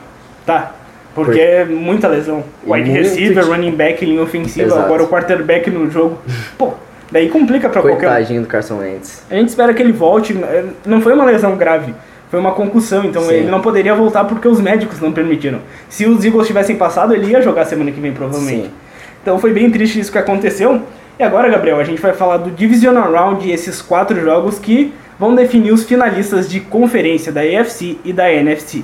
Tá. 0.45 0.73
Porque 1.15 1.39
é 1.41 1.65
muita 1.65 2.07
lesão. 2.07 2.43
Wide 2.65 2.89
receiver, 2.91 3.43
ti- 3.43 3.49
running 3.49 3.71
back, 3.71 4.05
linha 4.05 4.21
ofensiva, 4.21 4.67
Exato. 4.67 4.81
agora 4.85 5.03
o 5.03 5.07
quarterback 5.07 5.69
no 5.71 5.89
jogo. 5.89 6.19
Pô, 6.57 6.73
daí 7.11 7.29
complica 7.29 7.67
pra 7.67 7.81
qualquer 7.81 7.95
um. 8.07 8.11
Coitadinho 8.11 8.41
do 8.43 8.47
Carson 8.47 8.77
Wentz. 8.77 9.23
A 9.29 9.33
gente 9.35 9.49
espera 9.49 9.73
que 9.73 9.81
ele 9.81 9.91
volte. 9.91 10.37
eh, 10.41 10.65
Não 10.85 11.01
foi 11.01 11.13
uma 11.13 11.25
lesão 11.25 11.57
grave, 11.57 11.93
foi 12.29 12.39
uma 12.39 12.51
concussão. 12.51 13.03
Então 13.03 13.23
Sim. 13.23 13.33
ele 13.33 13.49
não 13.51 13.59
poderia 13.59 13.93
voltar 13.95 14.23
porque 14.25 14.47
os 14.47 14.61
médicos 14.61 15.01
não 15.01 15.11
permitiram. 15.11 15.59
Se 15.89 16.05
os 16.05 16.23
Eagles 16.23 16.45
tivessem 16.47 16.75
passado, 16.77 17.13
ele 17.13 17.25
ia 17.31 17.41
jogar 17.41 17.65
semana 17.65 17.91
que 17.91 17.99
vem, 17.99 18.13
provavelmente. 18.13 18.65
Sim. 18.67 18.71
Então 19.21 19.37
foi 19.39 19.51
bem 19.51 19.69
triste 19.71 19.99
isso 19.99 20.11
que 20.11 20.17
aconteceu. 20.17 20.81
E 21.21 21.23
agora, 21.23 21.47
Gabriel, 21.47 21.79
a 21.79 21.83
gente 21.83 22.01
vai 22.01 22.13
falar 22.13 22.37
do 22.37 22.49
Divisional 22.49 23.11
Round 23.11 23.47
e 23.47 23.51
esses 23.51 23.79
quatro 23.79 24.19
jogos 24.19 24.57
que 24.57 24.91
vão 25.19 25.35
definir 25.35 25.71
os 25.71 25.83
finalistas 25.83 26.49
de 26.49 26.59
conferência 26.59 27.31
da 27.31 27.41
AFC 27.41 27.99
e 28.03 28.11
da 28.11 28.33
NFC. 28.33 28.83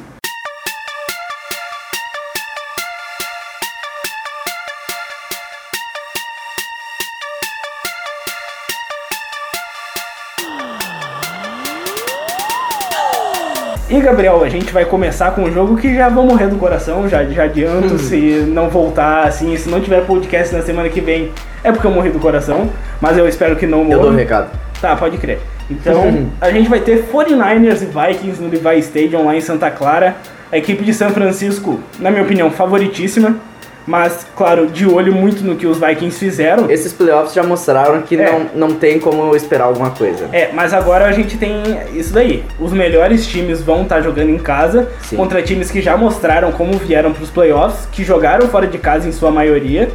E 13.89 13.99
Gabriel, 13.99 14.43
a 14.43 14.49
gente 14.49 14.71
vai 14.71 14.85
começar 14.85 15.31
com 15.31 15.41
um 15.41 15.51
jogo 15.51 15.75
que 15.75 15.95
já 15.95 16.07
vou 16.07 16.23
morrer 16.23 16.49
do 16.49 16.57
coração, 16.57 17.09
já, 17.09 17.23
já 17.25 17.45
adianto, 17.45 17.97
se 17.97 18.45
não 18.47 18.69
voltar 18.69 19.23
assim, 19.23 19.57
se 19.57 19.67
não 19.69 19.81
tiver 19.81 20.05
podcast 20.05 20.53
na 20.53 20.61
semana 20.61 20.87
que 20.87 21.01
vem, 21.01 21.31
é 21.63 21.71
porque 21.71 21.85
eu 21.87 21.91
morri 21.91 22.09
do 22.09 22.19
coração, 22.19 22.69
mas 23.01 23.17
eu 23.17 23.27
espero 23.27 23.55
que 23.55 23.65
não 23.65 23.79
morra. 23.83 23.93
Eu 23.97 24.01
dou 24.01 24.11
o 24.11 24.15
recado. 24.15 24.49
Tá, 24.81 24.95
pode 24.95 25.17
crer. 25.17 25.39
Então, 25.69 26.29
a 26.39 26.49
gente 26.51 26.69
vai 26.69 26.79
ter 26.79 27.05
49ers 27.11 27.81
e 27.81 27.85
Vikings 27.85 28.41
no 28.41 28.49
Levi 28.49 28.79
Stadium 28.79 29.25
lá 29.25 29.35
em 29.35 29.41
Santa 29.41 29.69
Clara. 29.69 30.15
A 30.51 30.57
equipe 30.57 30.83
de 30.85 30.93
São 30.93 31.09
Francisco, 31.09 31.79
na 31.99 32.09
minha 32.09 32.23
opinião, 32.23 32.49
favoritíssima. 32.49 33.35
Mas, 33.85 34.27
claro, 34.35 34.67
de 34.67 34.85
olho 34.85 35.13
muito 35.13 35.41
no 35.45 35.55
que 35.55 35.65
os 35.65 35.79
Vikings 35.79 36.19
fizeram. 36.19 36.69
Esses 36.69 36.91
playoffs 36.91 37.33
já 37.33 37.41
mostraram 37.41 38.01
que 38.01 38.17
É. 38.17 38.29
não, 38.53 38.67
não 38.69 38.75
tem 38.75 38.99
como 38.99 39.33
esperar 39.33 39.63
alguma 39.63 39.91
coisa. 39.91 40.27
É, 40.33 40.49
mas 40.53 40.73
agora 40.73 41.05
a 41.05 41.11
gente 41.13 41.37
tem 41.37 41.53
isso 41.93 42.13
daí. 42.13 42.43
Os 42.59 42.73
melhores 42.73 43.25
times 43.25 43.61
vão 43.61 43.83
estar 43.83 44.01
jogando 44.01 44.29
em 44.29 44.37
casa 44.37 44.89
Sim. 45.03 45.15
contra 45.15 45.41
times 45.41 45.71
que 45.71 45.79
já 45.81 45.95
mostraram 45.95 46.51
como 46.51 46.73
vieram 46.77 47.13
para 47.13 47.23
os 47.23 47.29
playoffs, 47.29 47.87
que 47.89 48.03
jogaram 48.03 48.49
fora 48.49 48.67
de 48.67 48.77
casa 48.77 49.07
em 49.07 49.13
sua 49.13 49.31
maioria 49.31 49.89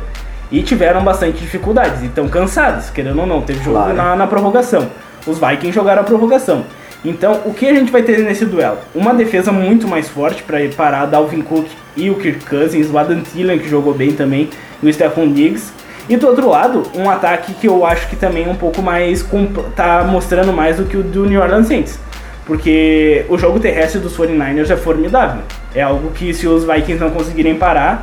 e 0.53 0.62
tiveram 0.62 1.03
bastante 1.03 1.38
dificuldades. 1.38 2.03
E 2.03 2.07
estão 2.07 2.29
cansados, 2.29 2.91
querendo 2.91 3.19
ou 3.21 3.27
não. 3.27 3.41
Teve 3.43 3.65
jogo 3.65 3.79
Claro. 3.79 3.95
na, 3.95 4.15
na 4.15 4.27
prorrogação. 4.27 4.88
Os 5.27 5.38
Vikings 5.38 5.73
jogaram 5.73 6.03
a 6.03 6.05
prorrogação. 6.05 6.65
Então, 7.05 7.41
o 7.45 7.53
que 7.53 7.67
a 7.67 7.75
gente 7.75 7.91
vai 7.91 8.03
ter 8.03 8.19
nesse 8.19 8.45
duelo? 8.45 8.79
Uma 8.95 9.12
defesa 9.12 9.51
muito 9.51 9.88
mais 9.88 10.09
forte 10.09 10.43
para 10.45 10.59
parar 10.77 11.07
Dalvin 11.07 11.43
Cook 11.43 11.67
e 11.97 12.11
o 12.11 12.15
Kirk 12.15 12.45
Cousins, 12.45 12.88
o 12.91 12.97
Adam 12.99 13.21
Thielen, 13.23 13.59
que 13.59 13.69
jogou 13.69 13.93
bem 13.93 14.12
também, 14.12 14.49
o 14.81 14.93
Stephon 14.93 15.33
Diggs. 15.33 15.73
E 16.09 16.17
do 16.17 16.29
outro 16.29 16.49
lado, 16.49 16.85
um 16.95 17.09
ataque 17.09 17.55
que 17.55 17.67
eu 17.67 17.85
acho 17.87 18.09
que 18.09 18.15
também 18.17 18.45
é 18.45 18.49
um 18.49 18.55
pouco 18.55 18.83
mais. 18.83 19.27
tá 19.75 20.05
mostrando 20.05 20.53
mais 20.53 20.77
do 20.77 20.85
que 20.85 20.97
o 20.97 21.03
do 21.03 21.25
New 21.27 21.41
Orleans 21.41 21.67
Saints. 21.67 21.99
Porque 22.45 23.25
o 23.29 23.38
jogo 23.38 23.59
terrestre 23.59 24.01
dos 24.01 24.17
49ers 24.17 24.71
é 24.71 24.77
formidável. 24.77 25.43
É 25.75 25.83
algo 25.83 26.11
que 26.11 26.35
se 26.35 26.47
os 26.47 26.65
Vikings 26.65 26.99
não 27.03 27.11
conseguirem 27.11 27.55
parar, 27.55 28.03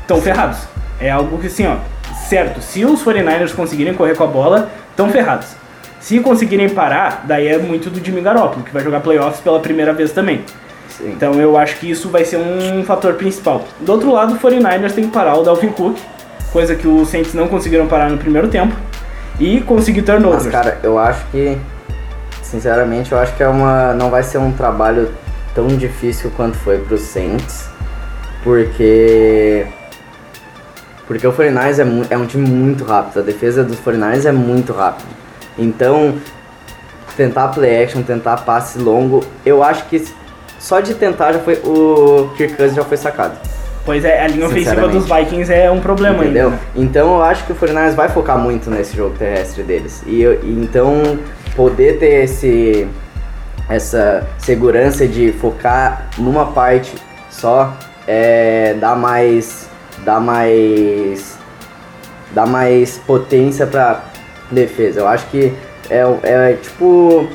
estão 0.00 0.20
ferrados. 0.20 0.58
É 1.00 1.10
algo 1.10 1.38
que 1.38 1.46
assim, 1.46 1.66
ó, 1.66 1.76
certo, 2.28 2.60
se 2.60 2.84
os 2.84 3.02
49ers 3.04 3.54
conseguirem 3.54 3.94
correr 3.94 4.14
com 4.14 4.24
a 4.24 4.26
bola, 4.26 4.70
estão 4.90 5.08
ferrados. 5.08 5.48
Se 6.00 6.20
conseguirem 6.20 6.68
parar, 6.68 7.24
daí 7.26 7.48
é 7.48 7.58
muito 7.58 7.90
do 7.90 8.04
Jimmy 8.04 8.20
Garoppolo, 8.20 8.64
que 8.64 8.72
vai 8.72 8.82
jogar 8.82 9.00
playoffs 9.00 9.40
pela 9.40 9.60
primeira 9.60 9.92
vez 9.92 10.12
também. 10.12 10.44
Sim. 10.88 11.12
Então 11.12 11.34
eu 11.34 11.56
acho 11.56 11.76
que 11.76 11.90
isso 11.90 12.08
vai 12.08 12.24
ser 12.24 12.38
um 12.38 12.82
fator 12.84 13.14
principal. 13.14 13.64
Do 13.80 13.92
outro 13.92 14.12
lado, 14.12 14.34
o 14.34 14.38
49ers 14.38 14.92
tem 14.92 15.04
que 15.04 15.10
parar 15.12 15.36
o 15.36 15.42
Dalvin 15.42 15.68
Cook, 15.68 15.96
coisa 16.52 16.74
que 16.74 16.88
os 16.88 17.08
Saints 17.08 17.34
não 17.34 17.48
conseguiram 17.48 17.86
parar 17.86 18.10
no 18.10 18.18
primeiro 18.18 18.48
tempo, 18.48 18.74
e 19.38 19.60
conseguir 19.60 20.02
turnovers. 20.02 20.44
Mas, 20.44 20.52
cara, 20.52 20.78
eu 20.82 20.98
acho 20.98 21.24
que, 21.30 21.56
sinceramente, 22.42 23.12
eu 23.12 23.18
acho 23.18 23.34
que 23.36 23.42
é 23.42 23.48
uma, 23.48 23.92
não 23.94 24.10
vai 24.10 24.22
ser 24.22 24.38
um 24.38 24.52
trabalho 24.52 25.10
tão 25.54 25.66
difícil 25.68 26.32
quanto 26.36 26.56
foi 26.56 26.78
pro 26.78 26.98
Saints, 26.98 27.68
porque 28.42 29.66
porque 31.08 31.26
o 31.26 31.32
49ers 31.32 31.78
é, 32.10 32.14
é 32.14 32.16
um 32.16 32.26
time 32.26 32.46
muito 32.48 32.84
rápido, 32.84 33.18
a 33.18 33.22
defesa 33.22 33.64
dos 33.64 33.78
49ers 33.80 34.26
é 34.26 34.30
muito 34.32 34.72
rápida. 34.72 35.08
Então, 35.58 36.14
tentar 37.16 37.48
play 37.48 37.82
action, 37.82 38.02
tentar 38.02 38.36
passe 38.42 38.78
longo. 38.78 39.24
Eu 39.44 39.62
acho 39.64 39.86
que 39.86 40.06
só 40.58 40.78
de 40.78 40.94
tentar 40.94 41.32
já 41.32 41.40
foi 41.40 41.54
o 41.64 42.30
Kirk 42.36 42.54
Cousins 42.54 42.76
já 42.76 42.84
foi 42.84 42.96
sacado. 42.96 43.36
Pois 43.84 44.04
é, 44.04 44.22
a 44.22 44.28
linha 44.28 44.46
ofensiva 44.46 44.86
dos 44.86 45.06
Vikings 45.06 45.50
é 45.52 45.70
um 45.70 45.80
problema 45.80 46.22
Entendeu? 46.22 46.48
ainda. 46.50 46.60
Então 46.76 47.16
eu 47.16 47.22
acho 47.22 47.44
que 47.46 47.52
o 47.52 47.56
49ers 47.56 47.94
vai 47.94 48.08
focar 48.10 48.38
muito 48.38 48.70
nesse 48.70 48.94
jogo 48.96 49.16
terrestre 49.18 49.62
deles. 49.62 50.02
E, 50.06 50.20
eu- 50.20 50.34
e 50.44 50.52
então 50.62 51.18
poder 51.56 51.98
ter 51.98 52.24
esse 52.24 52.86
essa 53.68 54.26
segurança 54.38 55.06
de 55.06 55.32
focar 55.32 56.06
numa 56.18 56.46
parte 56.46 56.94
só 57.30 57.72
é, 58.06 58.74
dá 58.80 58.94
mais 58.94 59.68
dá 60.04 60.20
mais 60.20 61.38
dá 62.32 62.46
mais 62.46 62.98
potência 62.98 63.66
pra 63.66 64.02
defesa. 64.50 65.00
Eu 65.00 65.08
acho 65.08 65.26
que 65.26 65.52
é, 65.90 66.02
é 66.22 66.52
tipo 66.54 67.28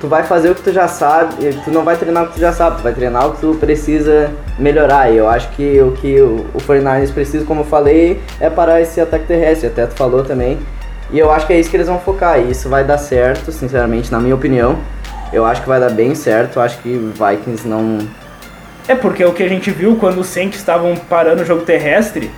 tu 0.00 0.08
vai 0.08 0.22
fazer 0.22 0.50
o 0.50 0.54
que 0.54 0.62
tu 0.62 0.72
já 0.72 0.86
sabe, 0.86 1.34
tu 1.64 1.70
não 1.70 1.82
vai 1.82 1.96
treinar 1.96 2.24
o 2.24 2.26
que 2.28 2.34
tu 2.34 2.40
já 2.40 2.52
sabe, 2.52 2.76
tu 2.76 2.82
vai 2.82 2.92
treinar 2.92 3.26
o 3.26 3.32
que 3.32 3.40
tu 3.40 3.54
precisa 3.54 4.30
melhorar. 4.58 5.10
E 5.10 5.16
eu 5.16 5.28
acho 5.28 5.48
que 5.50 5.80
o 5.80 5.92
que 5.92 6.20
o, 6.20 6.46
o 6.54 6.58
49ers 6.58 7.12
precisa, 7.12 7.44
como 7.44 7.62
eu 7.62 7.64
falei, 7.64 8.20
é 8.40 8.50
parar 8.50 8.80
esse 8.80 9.00
ataque 9.00 9.26
terrestre, 9.26 9.68
até 9.68 9.86
tu 9.86 9.94
falou 9.94 10.22
também. 10.22 10.58
E 11.10 11.18
eu 11.18 11.30
acho 11.30 11.46
que 11.46 11.52
é 11.52 11.60
isso 11.60 11.70
que 11.70 11.76
eles 11.76 11.86
vão 11.86 11.98
focar, 12.00 12.38
e 12.38 12.50
isso 12.50 12.68
vai 12.68 12.84
dar 12.84 12.98
certo, 12.98 13.52
sinceramente, 13.52 14.10
na 14.10 14.18
minha 14.18 14.34
opinião. 14.34 14.78
Eu 15.32 15.44
acho 15.44 15.62
que 15.62 15.68
vai 15.68 15.80
dar 15.80 15.90
bem 15.90 16.14
certo, 16.14 16.56
eu 16.56 16.62
acho 16.62 16.78
que 16.78 16.88
Vikings 16.88 17.66
não. 17.66 17.98
É 18.88 18.94
porque 18.94 19.24
o 19.24 19.32
que 19.32 19.42
a 19.42 19.48
gente 19.48 19.70
viu 19.70 19.96
quando 19.96 20.20
os 20.20 20.26
Saints 20.28 20.58
estavam 20.58 20.94
parando 20.96 21.42
o 21.42 21.44
jogo 21.44 21.62
terrestre 21.62 22.30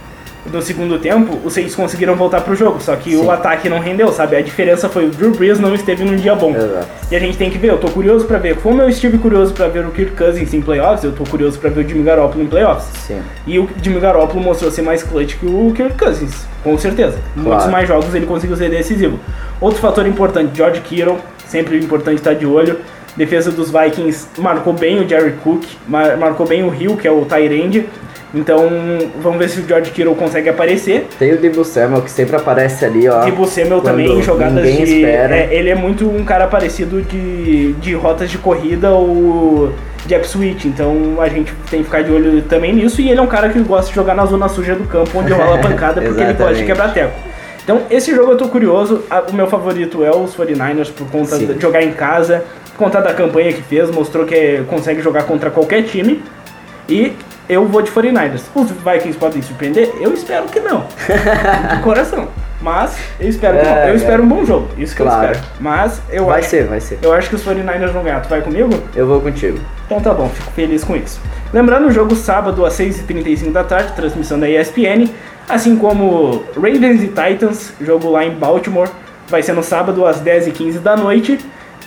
no 0.52 0.62
segundo 0.62 0.98
tempo, 0.98 1.38
os 1.44 1.52
Saints 1.52 1.74
conseguiram 1.74 2.14
voltar 2.16 2.40
pro 2.40 2.54
jogo, 2.54 2.80
só 2.80 2.96
que 2.96 3.10
Sim. 3.10 3.22
o 3.22 3.30
ataque 3.30 3.68
não 3.68 3.80
rendeu, 3.80 4.10
sabe? 4.12 4.34
A 4.36 4.40
diferença 4.40 4.88
foi 4.88 5.06
o 5.06 5.10
Drew 5.10 5.32
Brees 5.32 5.60
não 5.60 5.74
esteve 5.74 6.04
num 6.04 6.16
dia 6.16 6.34
bom. 6.34 6.54
Exato. 6.56 6.86
E 7.10 7.16
a 7.16 7.18
gente 7.18 7.36
tem 7.36 7.50
que 7.50 7.58
ver, 7.58 7.68
eu 7.70 7.78
tô 7.78 7.88
curioso 7.88 8.24
pra 8.24 8.38
ver. 8.38 8.56
Como 8.56 8.80
eu 8.80 8.88
estive 8.88 9.18
curioso 9.18 9.52
pra 9.52 9.68
ver 9.68 9.84
o 9.84 9.90
Kirk 9.90 10.16
Cousins 10.16 10.54
em 10.54 10.62
playoffs, 10.62 11.04
eu 11.04 11.12
tô 11.12 11.24
curioso 11.24 11.58
pra 11.58 11.68
ver 11.68 11.84
o 11.84 11.88
Jimmy 11.88 12.02
Garoppolo 12.02 12.42
em 12.42 12.46
playoffs. 12.46 12.88
Sim. 13.06 13.20
E 13.46 13.58
o 13.58 13.68
Jimmy 13.82 14.00
Garoppolo 14.00 14.42
mostrou 14.42 14.70
ser 14.70 14.82
mais 14.82 15.02
clutch 15.02 15.36
que 15.36 15.44
o 15.46 15.72
Kirk 15.76 15.98
Cousins, 15.98 16.46
com 16.64 16.78
certeza. 16.78 17.18
Em 17.36 17.40
Muitos 17.40 17.56
Claro. 17.64 17.72
mais 17.72 17.88
jogos 17.88 18.14
ele 18.14 18.26
conseguiu 18.26 18.56
ser 18.56 18.70
decisivo. 18.70 19.18
Outro 19.60 19.80
fator 19.80 20.06
importante, 20.06 20.56
George 20.56 20.80
Kittle, 20.80 21.18
sempre 21.46 21.76
importante 21.78 22.16
estar 22.16 22.34
de 22.34 22.46
olho. 22.46 22.78
Defesa 23.16 23.50
dos 23.50 23.70
Vikings 23.70 24.28
marcou 24.38 24.72
bem 24.72 25.00
o 25.00 25.08
Jerry 25.08 25.32
Cook, 25.42 25.64
mar- 25.88 26.16
marcou 26.16 26.46
bem 26.46 26.62
o 26.62 26.72
Hill, 26.74 26.96
que 26.96 27.06
é 27.08 27.10
o 27.10 27.24
Tyrande. 27.24 27.86
Então 28.34 28.68
vamos 29.22 29.38
ver 29.38 29.48
se 29.48 29.58
o 29.60 29.66
George 29.66 29.90
Kittle 29.90 30.14
consegue 30.14 30.50
aparecer. 30.50 31.06
Tem 31.18 31.32
o 31.32 31.38
Debo 31.38 31.64
Samuel 31.64 32.02
que 32.02 32.10
sempre 32.10 32.36
aparece 32.36 32.84
ali, 32.84 33.08
ó. 33.08 33.24
Tipo 33.24 33.42
o 33.42 33.46
Samuel 33.46 33.80
também 33.80 34.18
em 34.18 34.22
jogadas 34.22 34.62
de. 34.62 34.82
espera. 34.82 35.34
é, 35.34 35.48
ele 35.50 35.70
é 35.70 35.74
muito 35.74 36.06
um 36.08 36.22
cara 36.24 36.46
parecido 36.46 37.00
de, 37.02 37.72
de 37.74 37.94
rotas 37.94 38.30
de 38.30 38.36
corrida 38.36 38.90
ou 38.90 39.72
de 40.04 40.22
switch. 40.24 40.66
Então 40.66 41.16
a 41.20 41.28
gente 41.28 41.52
tem 41.70 41.78
que 41.80 41.86
ficar 41.86 42.02
de 42.02 42.12
olho 42.12 42.42
também 42.42 42.74
nisso. 42.74 43.00
E 43.00 43.08
ele 43.10 43.18
é 43.18 43.22
um 43.22 43.26
cara 43.26 43.48
que 43.48 43.58
gosta 43.60 43.88
de 43.88 43.94
jogar 43.94 44.14
na 44.14 44.26
zona 44.26 44.46
suja 44.48 44.74
do 44.74 44.84
campo, 44.84 45.10
onde 45.18 45.32
rola 45.32 45.56
pancada, 45.58 46.00
porque 46.02 46.20
ele 46.20 46.34
gosta 46.34 46.54
de 46.54 46.64
quebrar 46.66 46.92
teco. 46.92 47.14
Então 47.64 47.82
esse 47.90 48.14
jogo 48.14 48.32
eu 48.32 48.36
tô 48.36 48.48
curioso. 48.48 49.02
O 49.30 49.34
meu 49.34 49.46
favorito 49.46 50.04
é 50.04 50.10
os 50.14 50.36
49ers 50.36 50.90
por 50.92 51.06
conta 51.10 51.36
Sim. 51.36 51.46
de 51.46 51.60
jogar 51.60 51.82
em 51.82 51.92
casa, 51.92 52.44
por 52.78 52.84
conta 52.84 53.00
da 53.02 53.12
campanha 53.12 53.52
que 53.52 53.60
fez, 53.60 53.90
mostrou 53.90 54.24
que 54.24 54.34
é- 54.34 54.62
consegue 54.68 55.02
jogar 55.02 55.24
contra 55.24 55.50
qualquer 55.50 55.82
time. 55.82 56.22
E 56.88 57.12
eu 57.48 57.66
vou 57.66 57.82
de 57.82 57.90
49ers. 57.90 58.42
Os 58.54 58.70
Vikings 58.70 59.18
podem 59.18 59.42
surpreender? 59.42 59.92
Eu 60.00 60.14
espero 60.14 60.44
que 60.46 60.60
não. 60.60 60.84
De 61.76 61.82
coração. 61.82 62.28
Mas 62.62 62.96
eu 63.20 63.28
espero 63.28 63.58
que 63.58 63.64
não. 63.64 63.72
É, 63.76 63.88
Eu 63.88 63.92
é. 63.92 63.96
espero 63.96 64.22
um 64.22 64.28
bom 64.28 64.44
jogo. 64.44 64.68
Isso 64.78 64.94
que 64.94 65.02
Claro. 65.02 65.26
eu 65.26 65.32
espero. 65.32 65.46
Mas 65.60 66.00
eu 66.10 66.24
Vai 66.26 66.38
acho, 66.40 66.48
ser, 66.50 66.66
vai 66.66 66.80
ser. 66.80 66.98
eu 67.02 67.12
acho 67.12 67.28
que 67.28 67.34
os 67.34 67.44
49ers 67.44 67.90
vão 67.90 68.02
ganhar. 68.04 68.20
Tu 68.20 68.28
vai 68.28 68.40
comigo? 68.42 68.70
Eu 68.94 69.06
vou 69.06 69.20
contigo. 69.20 69.58
Então 69.86 70.00
tá 70.00 70.14
bom, 70.14 70.28
fico 70.28 70.50
feliz 70.52 70.82
com 70.84 70.94
isso. 70.96 71.20
Lembrando 71.52 71.88
o 71.88 71.90
jogo 71.90 72.14
sábado 72.14 72.64
às 72.64 72.74
6h35 72.74 73.50
da 73.52 73.64
tarde, 73.64 73.92
transmissão 73.94 74.38
da 74.38 74.48
ESPN, 74.48 75.08
assim 75.48 75.76
como 75.76 76.44
Ravens 76.54 77.02
e 77.02 77.08
Titans, 77.08 77.72
jogo 77.80 78.10
lá 78.10 78.24
em 78.24 78.30
Baltimore, 78.32 78.88
vai 79.28 79.42
ser 79.42 79.52
no 79.52 79.62
sábado 79.62 80.04
às 80.06 80.20
10h15 80.20 80.78
da 80.80 80.96
noite. 80.96 81.38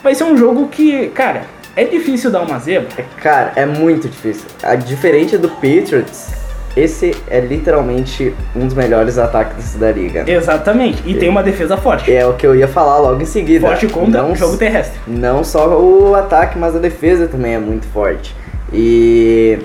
Vai 0.03 0.15
ser 0.15 0.23
um 0.23 0.35
jogo 0.35 0.67
que, 0.67 1.09
cara, 1.09 1.43
é 1.75 1.83
difícil 1.83 2.31
dar 2.31 2.41
uma 2.41 2.59
zebra. 2.59 3.05
Cara, 3.21 3.53
é 3.55 3.65
muito 3.65 4.09
difícil. 4.09 4.45
A 4.63 4.75
diferente 4.75 5.37
do 5.37 5.47
Patriots, 5.47 6.31
esse 6.75 7.15
é 7.29 7.39
literalmente 7.39 8.33
um 8.55 8.65
dos 8.65 8.73
melhores 8.73 9.17
ataques 9.17 9.75
da 9.75 9.91
liga. 9.91 10.23
Exatamente. 10.29 11.03
E 11.05 11.13
tem 11.13 11.29
uma 11.29 11.43
defesa 11.43 11.77
forte. 11.77 12.11
É 12.11 12.25
o 12.25 12.33
que 12.33 12.47
eu 12.47 12.55
ia 12.55 12.67
falar 12.67 12.97
logo 12.99 13.21
em 13.21 13.25
seguida. 13.25 13.67
Forte 13.67 13.87
contra 13.87 14.23
não, 14.23 14.31
o 14.31 14.35
jogo 14.35 14.57
terrestre. 14.57 14.99
não 15.05 15.43
só 15.43 15.79
o 15.79 16.15
ataque, 16.15 16.57
mas 16.57 16.75
a 16.75 16.79
defesa 16.79 17.27
também 17.27 17.55
é 17.55 17.59
muito 17.59 17.85
forte. 17.87 18.35
E 18.73 19.59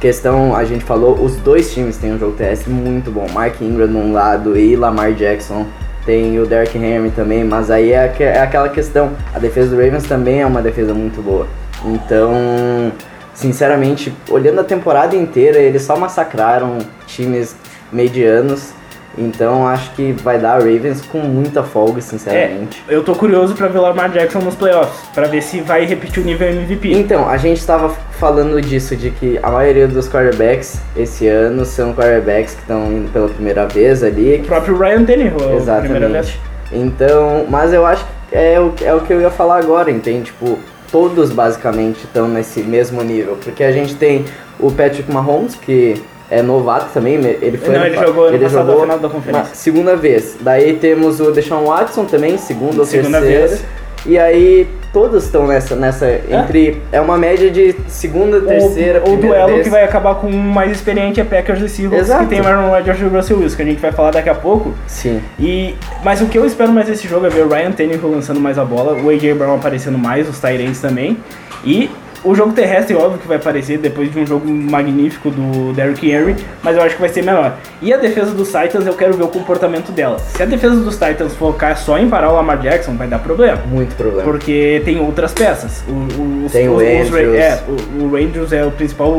questão, 0.00 0.54
a 0.54 0.64
gente 0.64 0.84
falou, 0.84 1.14
os 1.22 1.36
dois 1.36 1.72
times 1.72 1.96
têm 1.96 2.12
um 2.12 2.18
jogo 2.18 2.36
terrestre 2.36 2.70
muito 2.70 3.10
bom. 3.10 3.26
Mark 3.32 3.60
Ingram 3.60 3.86
num 3.86 4.12
lado 4.12 4.56
e 4.56 4.76
Lamar 4.76 5.12
Jackson. 5.12 5.66
Tem 6.04 6.38
o 6.40 6.46
Derrick 6.46 6.76
Henry 6.76 7.10
também, 7.10 7.44
mas 7.44 7.70
aí 7.70 7.92
é, 7.92 8.12
é 8.18 8.40
aquela 8.40 8.68
questão. 8.68 9.12
A 9.32 9.38
defesa 9.38 9.74
do 9.74 9.80
Ravens 9.80 10.04
também 10.04 10.40
é 10.40 10.46
uma 10.46 10.60
defesa 10.60 10.92
muito 10.92 11.22
boa. 11.22 11.46
Então, 11.84 12.92
sinceramente, 13.34 14.12
olhando 14.28 14.60
a 14.60 14.64
temporada 14.64 15.14
inteira, 15.14 15.58
eles 15.58 15.82
só 15.82 15.96
massacraram 15.96 16.78
times 17.06 17.54
medianos. 17.92 18.72
Então 19.16 19.66
acho 19.66 19.90
que 19.92 20.12
vai 20.12 20.38
dar 20.38 20.54
Ravens 20.54 21.02
com 21.02 21.18
muita 21.18 21.62
folga, 21.62 22.00
sinceramente. 22.00 22.82
Eu 22.88 23.04
tô 23.04 23.14
curioso 23.14 23.54
pra 23.54 23.68
ver 23.68 23.78
o 23.78 23.82
Lamar 23.82 24.10
Jackson 24.10 24.38
nos 24.40 24.54
playoffs, 24.54 25.06
pra 25.14 25.26
ver 25.26 25.42
se 25.42 25.60
vai 25.60 25.84
repetir 25.84 26.22
o 26.22 26.26
nível 26.26 26.48
MVP. 26.48 26.92
Então, 26.92 27.28
a 27.28 27.36
gente 27.36 27.58
estava 27.58 27.90
falando 28.18 28.60
disso, 28.60 28.96
de 28.96 29.10
que 29.10 29.38
a 29.42 29.50
maioria 29.50 29.86
dos 29.86 30.08
quarterbacks 30.08 30.80
esse 30.96 31.26
ano 31.28 31.64
são 31.64 31.92
quarterbacks 31.92 32.54
que 32.54 32.60
estão 32.62 32.90
indo 32.90 33.12
pela 33.12 33.28
primeira 33.28 33.66
vez 33.66 34.02
ali. 34.02 34.36
O 34.36 34.44
próprio 34.44 34.78
Ryan 34.78 35.04
Tannehill, 35.04 35.36
a 35.36 35.80
primeira 35.80 36.08
vez. 36.08 36.26
Exatamente. 36.28 36.40
Então, 36.72 37.46
mas 37.50 37.72
eu 37.72 37.84
acho 37.84 38.04
que 38.04 38.36
é 38.36 38.58
o, 38.58 38.72
é 38.82 38.94
o 38.94 39.00
que 39.00 39.12
eu 39.12 39.20
ia 39.20 39.30
falar 39.30 39.58
agora, 39.58 39.90
entende? 39.90 40.26
Tipo, 40.26 40.58
todos 40.90 41.30
basicamente 41.30 42.04
estão 42.04 42.28
nesse 42.28 42.60
mesmo 42.60 43.02
nível. 43.02 43.36
Porque 43.42 43.62
a 43.62 43.72
gente 43.72 43.94
tem 43.94 44.24
o 44.58 44.70
Patrick 44.70 45.10
Mahomes, 45.10 45.54
que 45.54 46.02
é 46.32 46.42
novato 46.42 46.86
também, 46.94 47.14
ele 47.42 47.58
foi 47.58 47.74
Não, 47.76 47.84
ele 47.84 47.94
jogou 47.96 48.30
passado 48.32 48.50
jogou 48.66 48.80
final 48.82 48.98
da 48.98 49.08
conferência. 49.08 49.54
segunda 49.54 49.94
vez. 49.96 50.36
Daí 50.40 50.74
temos 50.74 51.20
o 51.20 51.30
Deshaun 51.30 51.66
Watson 51.66 52.06
também, 52.06 52.38
segunda 52.38 52.80
ou 52.80 52.86
Segunda 52.86 53.20
terceira. 53.20 53.48
vez. 53.48 53.64
E 54.04 54.18
aí 54.18 54.66
todos 54.92 55.24
estão 55.24 55.46
nessa, 55.46 55.76
nessa 55.76 56.10
entre 56.28 56.82
é 56.90 57.00
uma 57.00 57.16
média 57.16 57.48
de 57.50 57.72
segunda, 57.86 58.40
terceira, 58.40 58.98
o, 58.98 59.02
o 59.02 59.04
primeira 59.18 59.36
duelo 59.44 59.48
vez. 59.52 59.62
que 59.62 59.70
vai 59.70 59.84
acabar 59.84 60.16
com 60.16 60.26
o 60.26 60.32
mais 60.32 60.72
experiente 60.72 61.20
é 61.20 61.24
Packers 61.24 61.60
e 61.60 61.68
Seahawks, 61.68 62.00
Exato. 62.00 62.24
que 62.24 62.30
tem 62.30 62.40
o 62.40 62.46
Aaron 62.46 62.68
Rodgers 62.70 63.00
e 63.00 63.04
o 63.04 63.08
Russell 63.10 63.38
Wilson, 63.38 63.56
que 63.56 63.62
a 63.62 63.64
gente 63.66 63.80
vai 63.80 63.92
falar 63.92 64.10
daqui 64.10 64.28
a 64.28 64.34
pouco. 64.34 64.74
Sim. 64.88 65.20
E, 65.38 65.76
mas 66.02 66.20
o 66.20 66.26
que 66.26 66.36
eu 66.36 66.44
espero 66.44 66.72
mais 66.72 66.88
desse 66.88 67.06
jogo 67.06 67.26
é 67.26 67.28
ver 67.28 67.42
o 67.44 67.48
Ryan 67.48 67.70
Tannehill 67.70 68.10
lançando 68.10 68.40
mais 68.40 68.58
a 68.58 68.64
bola, 68.64 68.94
o 69.00 69.08
AJ 69.08 69.34
Brown 69.36 69.54
aparecendo 69.54 69.96
mais, 69.98 70.28
os 70.28 70.40
Tyrants 70.40 70.80
também. 70.80 71.16
E 71.64 71.88
o 72.24 72.34
jogo 72.34 72.52
terrestre, 72.52 72.94
óbvio 72.94 73.18
que 73.18 73.26
vai 73.26 73.36
aparecer 73.36 73.78
depois 73.78 74.12
de 74.12 74.18
um 74.18 74.26
jogo 74.26 74.48
magnífico 74.48 75.30
do 75.30 75.72
Derrick 75.72 76.08
Henry, 76.08 76.36
mas 76.62 76.76
eu 76.76 76.82
acho 76.82 76.94
que 76.94 77.00
vai 77.00 77.08
ser 77.10 77.22
menor. 77.22 77.56
E 77.80 77.92
a 77.92 77.96
defesa 77.96 78.32
dos 78.32 78.48
Titans, 78.48 78.86
eu 78.86 78.94
quero 78.94 79.14
ver 79.14 79.24
o 79.24 79.28
comportamento 79.28 79.90
dela. 79.90 80.18
Se 80.18 80.42
a 80.42 80.46
defesa 80.46 80.76
dos 80.76 80.94
Titans 80.96 81.34
focar 81.34 81.76
só 81.76 81.98
em 81.98 82.08
parar 82.08 82.30
o 82.30 82.34
Lamar 82.36 82.58
Jackson, 82.58 82.94
vai 82.96 83.08
dar 83.08 83.18
problema. 83.18 83.60
Muito 83.66 83.94
problema. 83.96 84.22
Porque 84.22 84.80
tem 84.84 85.00
outras 85.00 85.32
peças. 85.32 85.82
O, 85.88 86.44
os, 86.46 86.52
Tem 86.52 86.68
o 86.68 86.76
os, 86.76 86.82
os 86.82 87.08
Andrews. 87.08 87.36
é, 87.36 87.62
o, 87.98 88.04
o 88.04 88.16
Andrews 88.16 88.52
é 88.52 88.64
o 88.64 88.70
principal 88.70 89.12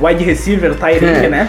wide 0.00 0.24
receiver, 0.24 0.74
tight 0.74 1.04
end, 1.04 1.28
né? 1.28 1.48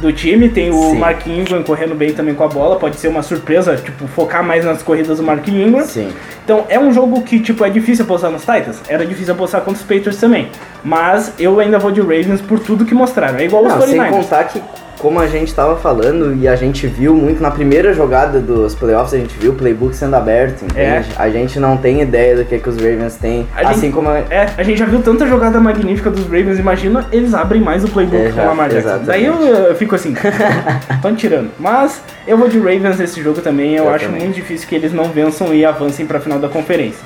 Do 0.00 0.12
time. 0.12 0.48
Tem 0.48 0.70
o 0.70 0.90
Sim. 0.90 0.98
Mark 0.98 1.26
Ingram 1.26 1.62
correndo 1.62 1.94
bem 1.94 2.12
também 2.12 2.34
com 2.34 2.44
a 2.44 2.48
bola. 2.48 2.76
Pode 2.78 2.96
ser 2.96 3.08
uma 3.08 3.22
surpresa, 3.22 3.76
tipo, 3.76 4.06
focar 4.06 4.44
mais 4.44 4.64
nas 4.64 4.82
corridas 4.82 5.18
do 5.18 5.24
Mark 5.24 5.46
Ingram. 5.48 5.84
Sim. 5.84 6.12
Então 6.44 6.64
é 6.68 6.78
um 6.78 6.92
jogo 6.92 7.22
que, 7.22 7.40
tipo, 7.40 7.64
é 7.64 7.70
difícil 7.70 8.04
apostar 8.04 8.30
nos 8.30 8.42
Titans. 8.42 8.80
Era 8.88 9.04
difícil 9.04 9.34
apostar 9.34 9.60
contra 9.62 9.80
os 9.80 9.86
Patriots 9.86 10.18
também. 10.18 10.48
Mas 10.84 11.32
eu 11.38 11.58
ainda 11.58 11.78
vou 11.78 11.90
de 11.90 12.00
Ravens 12.00 12.40
por 12.40 12.58
tudo 12.60 12.84
que 12.84 12.94
mostraram. 12.94 13.38
É 13.38 13.44
igual 13.44 13.64
Não, 13.64 13.76
os 13.76 13.84
sem 13.84 13.98
49ers. 13.98 14.10
contar 14.10 14.44
que, 14.44 14.62
como 14.98 15.20
a 15.20 15.26
gente 15.26 15.54
tava 15.54 15.76
falando 15.76 16.34
e 16.34 16.48
a 16.48 16.56
gente 16.56 16.86
viu 16.86 17.14
muito 17.14 17.40
na 17.40 17.50
primeira 17.50 17.92
jogada 17.94 18.40
dos 18.40 18.74
playoffs, 18.74 19.14
a 19.14 19.18
gente 19.18 19.36
viu 19.38 19.52
o 19.52 19.54
playbook 19.54 19.94
sendo 19.94 20.16
aberto, 20.16 20.62
entende? 20.64 21.08
A 21.16 21.28
gente 21.30 21.60
não 21.60 21.76
tem 21.76 22.00
ideia 22.02 22.36
do 22.36 22.44
que, 22.44 22.58
que 22.58 22.68
os 22.68 22.76
Ravens 22.76 23.16
têm. 23.16 23.46
É. 23.56 23.64
A 23.64 23.70
assim 23.70 23.82
gente- 23.82 23.92
como. 23.94 24.08
a- 24.08 24.18
É, 24.30 24.48
a 24.56 24.62
gente 24.62 24.78
já 24.78 24.86
viu 24.86 25.00
tanta 25.02 25.26
jogada 25.26 25.60
magnífica 25.60 26.10
dos 26.10 26.24
Ravens, 26.24 26.58
imagina, 26.58 27.06
eles 27.12 27.32
abrem 27.34 27.60
mais 27.60 27.84
o 27.84 27.88
playbook 27.88 28.26
É, 28.26 28.30
com 28.32 28.40
o 28.40 28.46
Lamar 28.46 28.68
Jackson. 28.70 29.00
Daí 29.04 29.24
eu, 29.24 29.34
eu 29.34 29.74
fico 29.76 29.94
assim, 29.94 30.14
tão 31.00 31.14
tirando. 31.14 31.50
Mas 31.58 32.00
eu 32.26 32.36
vou 32.36 32.48
de 32.48 32.58
Ravens 32.58 32.98
nesse 32.98 33.22
jogo 33.22 33.40
também, 33.40 33.74
eu, 33.76 33.84
Eu 33.84 33.90
acho 33.94 34.06
também. 34.06 34.22
muito 34.22 34.34
difícil 34.34 34.68
que 34.68 34.74
eles 34.74 34.92
não 34.92 35.04
vençam 35.04 35.54
e 35.54 35.64
avancem 35.64 36.06
pra 36.06 36.18
final 36.20 36.38
da 36.38 36.48
conferência. 36.48 37.00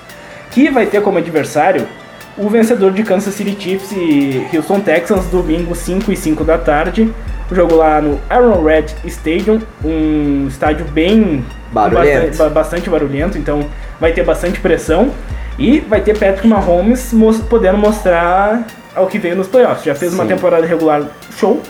Que 0.51 0.71
vai 0.71 0.87
ter 0.87 1.01
como 1.03 1.19
adversário 1.19 1.87
o 2.37 2.49
vencedor 2.49 2.93
de 2.93 3.03
Kansas 3.03 3.35
City 3.35 3.55
Chiefs 3.59 3.93
e 3.93 4.47
Houston 4.57 4.81
Texans, 4.81 5.27
domingo 5.27 5.75
5 5.75 6.11
e 6.11 6.17
5 6.17 6.43
da 6.45 6.57
tarde. 6.57 7.13
O 7.51 7.55
jogo 7.55 7.75
lá 7.75 8.01
no 8.01 8.21
Arrowhead 8.31 8.95
Stadium, 9.05 9.61
um 9.85 10.47
estádio 10.49 10.87
bem 10.87 11.45
Barulhento. 11.71 12.29
bastante, 12.29 12.53
bastante 12.53 12.91
barulhento, 12.91 13.39
então 13.39 13.67
vai 14.01 14.13
ter 14.13 14.25
bastante 14.25 14.61
pressão 14.61 15.11
e 15.59 15.81
vai 15.81 16.01
ter 16.01 16.19
Patrick 16.19 16.47
Mahomes 16.47 17.15
podendo 17.49 17.79
mostrar 17.79 18.67
ao 18.95 19.07
que 19.07 19.19
veio 19.19 19.37
nos 19.37 19.49
playoffs. 19.49 19.85
Já 19.85 19.95
fez 19.95 20.15
uma 20.15 20.25
Sim. 20.25 20.31
temporada 20.31 20.67
regular 20.67 21.03
show, 21.37 21.61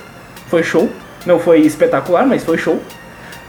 foi 0.46 0.62
show, 0.62 0.88
não 1.26 1.38
foi 1.38 1.60
espetacular, 1.60 2.26
mas 2.26 2.44
foi 2.44 2.58
show. 2.58 2.80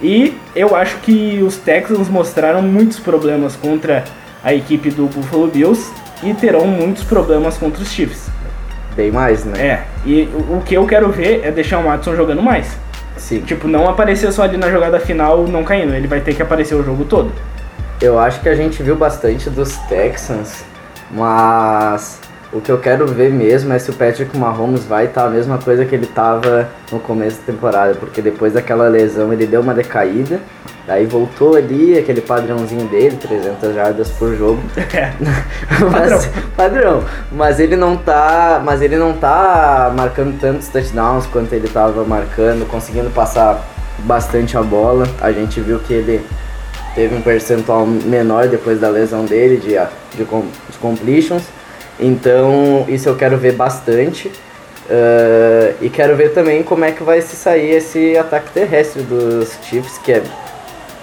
E 0.01 0.37
eu 0.55 0.75
acho 0.75 0.97
que 0.97 1.41
os 1.41 1.57
Texans 1.57 2.09
mostraram 2.09 2.61
muitos 2.61 2.99
problemas 2.99 3.55
contra 3.55 4.03
a 4.43 4.53
equipe 4.53 4.89
do 4.89 5.05
Buffalo 5.05 5.47
Bills 5.47 5.91
e 6.21 6.33
terão 6.33 6.67
muitos 6.67 7.03
problemas 7.03 7.57
contra 7.57 7.81
os 7.81 7.89
Chiefs. 7.89 8.27
Bem 8.95 9.11
mais, 9.11 9.43
né? 9.43 9.59
É, 9.59 9.83
e 10.05 10.29
o 10.49 10.61
que 10.61 10.75
eu 10.75 10.85
quero 10.85 11.11
ver 11.11 11.41
é 11.43 11.51
deixar 11.51 11.79
o 11.79 11.83
Watson 11.83 12.15
jogando 12.15 12.41
mais. 12.41 12.77
Sim. 13.17 13.41
Tipo, 13.41 13.67
não 13.67 13.89
aparecer 13.89 14.31
só 14.31 14.43
ali 14.43 14.57
na 14.57 14.69
jogada 14.69 14.99
final 14.99 15.47
não 15.47 15.63
caindo, 15.63 15.93
ele 15.93 16.07
vai 16.07 16.19
ter 16.19 16.35
que 16.35 16.41
aparecer 16.41 16.75
o 16.75 16.83
jogo 16.83 17.05
todo. 17.05 17.31
Eu 18.01 18.19
acho 18.19 18.41
que 18.41 18.49
a 18.49 18.55
gente 18.55 18.83
viu 18.83 18.95
bastante 18.95 19.49
dos 19.49 19.77
Texans, 19.87 20.63
mas 21.11 22.19
o 22.53 22.61
que 22.61 22.71
eu 22.71 22.77
quero 22.77 23.07
ver 23.07 23.31
mesmo 23.31 23.73
é 23.73 23.79
se 23.79 23.89
o 23.89 23.93
Patrick 23.93 24.37
Mahomes 24.37 24.85
vai 24.85 25.05
estar 25.05 25.25
a 25.25 25.29
mesma 25.29 25.57
coisa 25.57 25.85
que 25.85 25.95
ele 25.95 26.05
tava 26.05 26.69
no 26.91 26.99
começo 26.99 27.39
da 27.39 27.51
temporada, 27.51 27.95
porque 27.95 28.21
depois 28.21 28.53
daquela 28.53 28.87
lesão 28.87 29.33
ele 29.33 29.47
deu 29.47 29.61
uma 29.61 29.73
decaída, 29.73 30.39
daí 30.85 31.05
voltou 31.07 31.55
ali, 31.55 31.97
aquele 31.97 32.21
padrãozinho 32.21 32.87
dele, 32.87 33.17
300 33.17 33.73
jardas 33.73 34.09
por 34.11 34.35
jogo. 34.35 34.61
É. 34.93 35.11
Mas, 35.91 36.29
padrão. 36.55 37.03
Mas 37.31 37.59
ele 37.59 37.75
não 37.75 37.97
tá, 37.97 38.61
mas 38.63 38.79
ele 38.81 38.95
não 38.95 39.13
tá 39.13 39.91
marcando 39.95 40.39
tantos 40.39 40.67
touchdowns 40.67 41.25
quanto 41.25 41.51
ele 41.53 41.67
tava 41.67 42.03
marcando, 42.03 42.67
conseguindo 42.67 43.09
passar 43.09 43.65
bastante 43.99 44.55
a 44.55 44.61
bola. 44.61 45.07
A 45.19 45.31
gente 45.31 45.59
viu 45.61 45.79
que 45.79 45.93
ele 45.93 46.23
teve 46.93 47.15
um 47.15 47.21
percentual 47.21 47.87
menor 47.87 48.47
depois 48.47 48.79
da 48.79 48.89
lesão 48.89 49.25
dele 49.25 49.57
de, 49.57 49.69
de, 50.15 50.23
de 50.23 50.77
completions. 50.79 51.43
Então, 51.99 52.85
isso 52.87 53.07
eu 53.09 53.15
quero 53.15 53.37
ver 53.37 53.53
bastante. 53.53 54.31
Ah, 54.89 55.71
e 55.81 55.89
quero 55.89 56.15
ver 56.15 56.33
também 56.33 56.61
como 56.63 56.83
é 56.85 56.91
que 56.91 57.03
vai 57.03 57.21
se 57.21 57.35
sair 57.35 57.71
esse 57.71 58.17
ataque 58.17 58.51
terrestre 58.51 59.01
dos 59.03 59.57
Chiefs, 59.63 59.97
que 59.97 60.11
é 60.11 60.21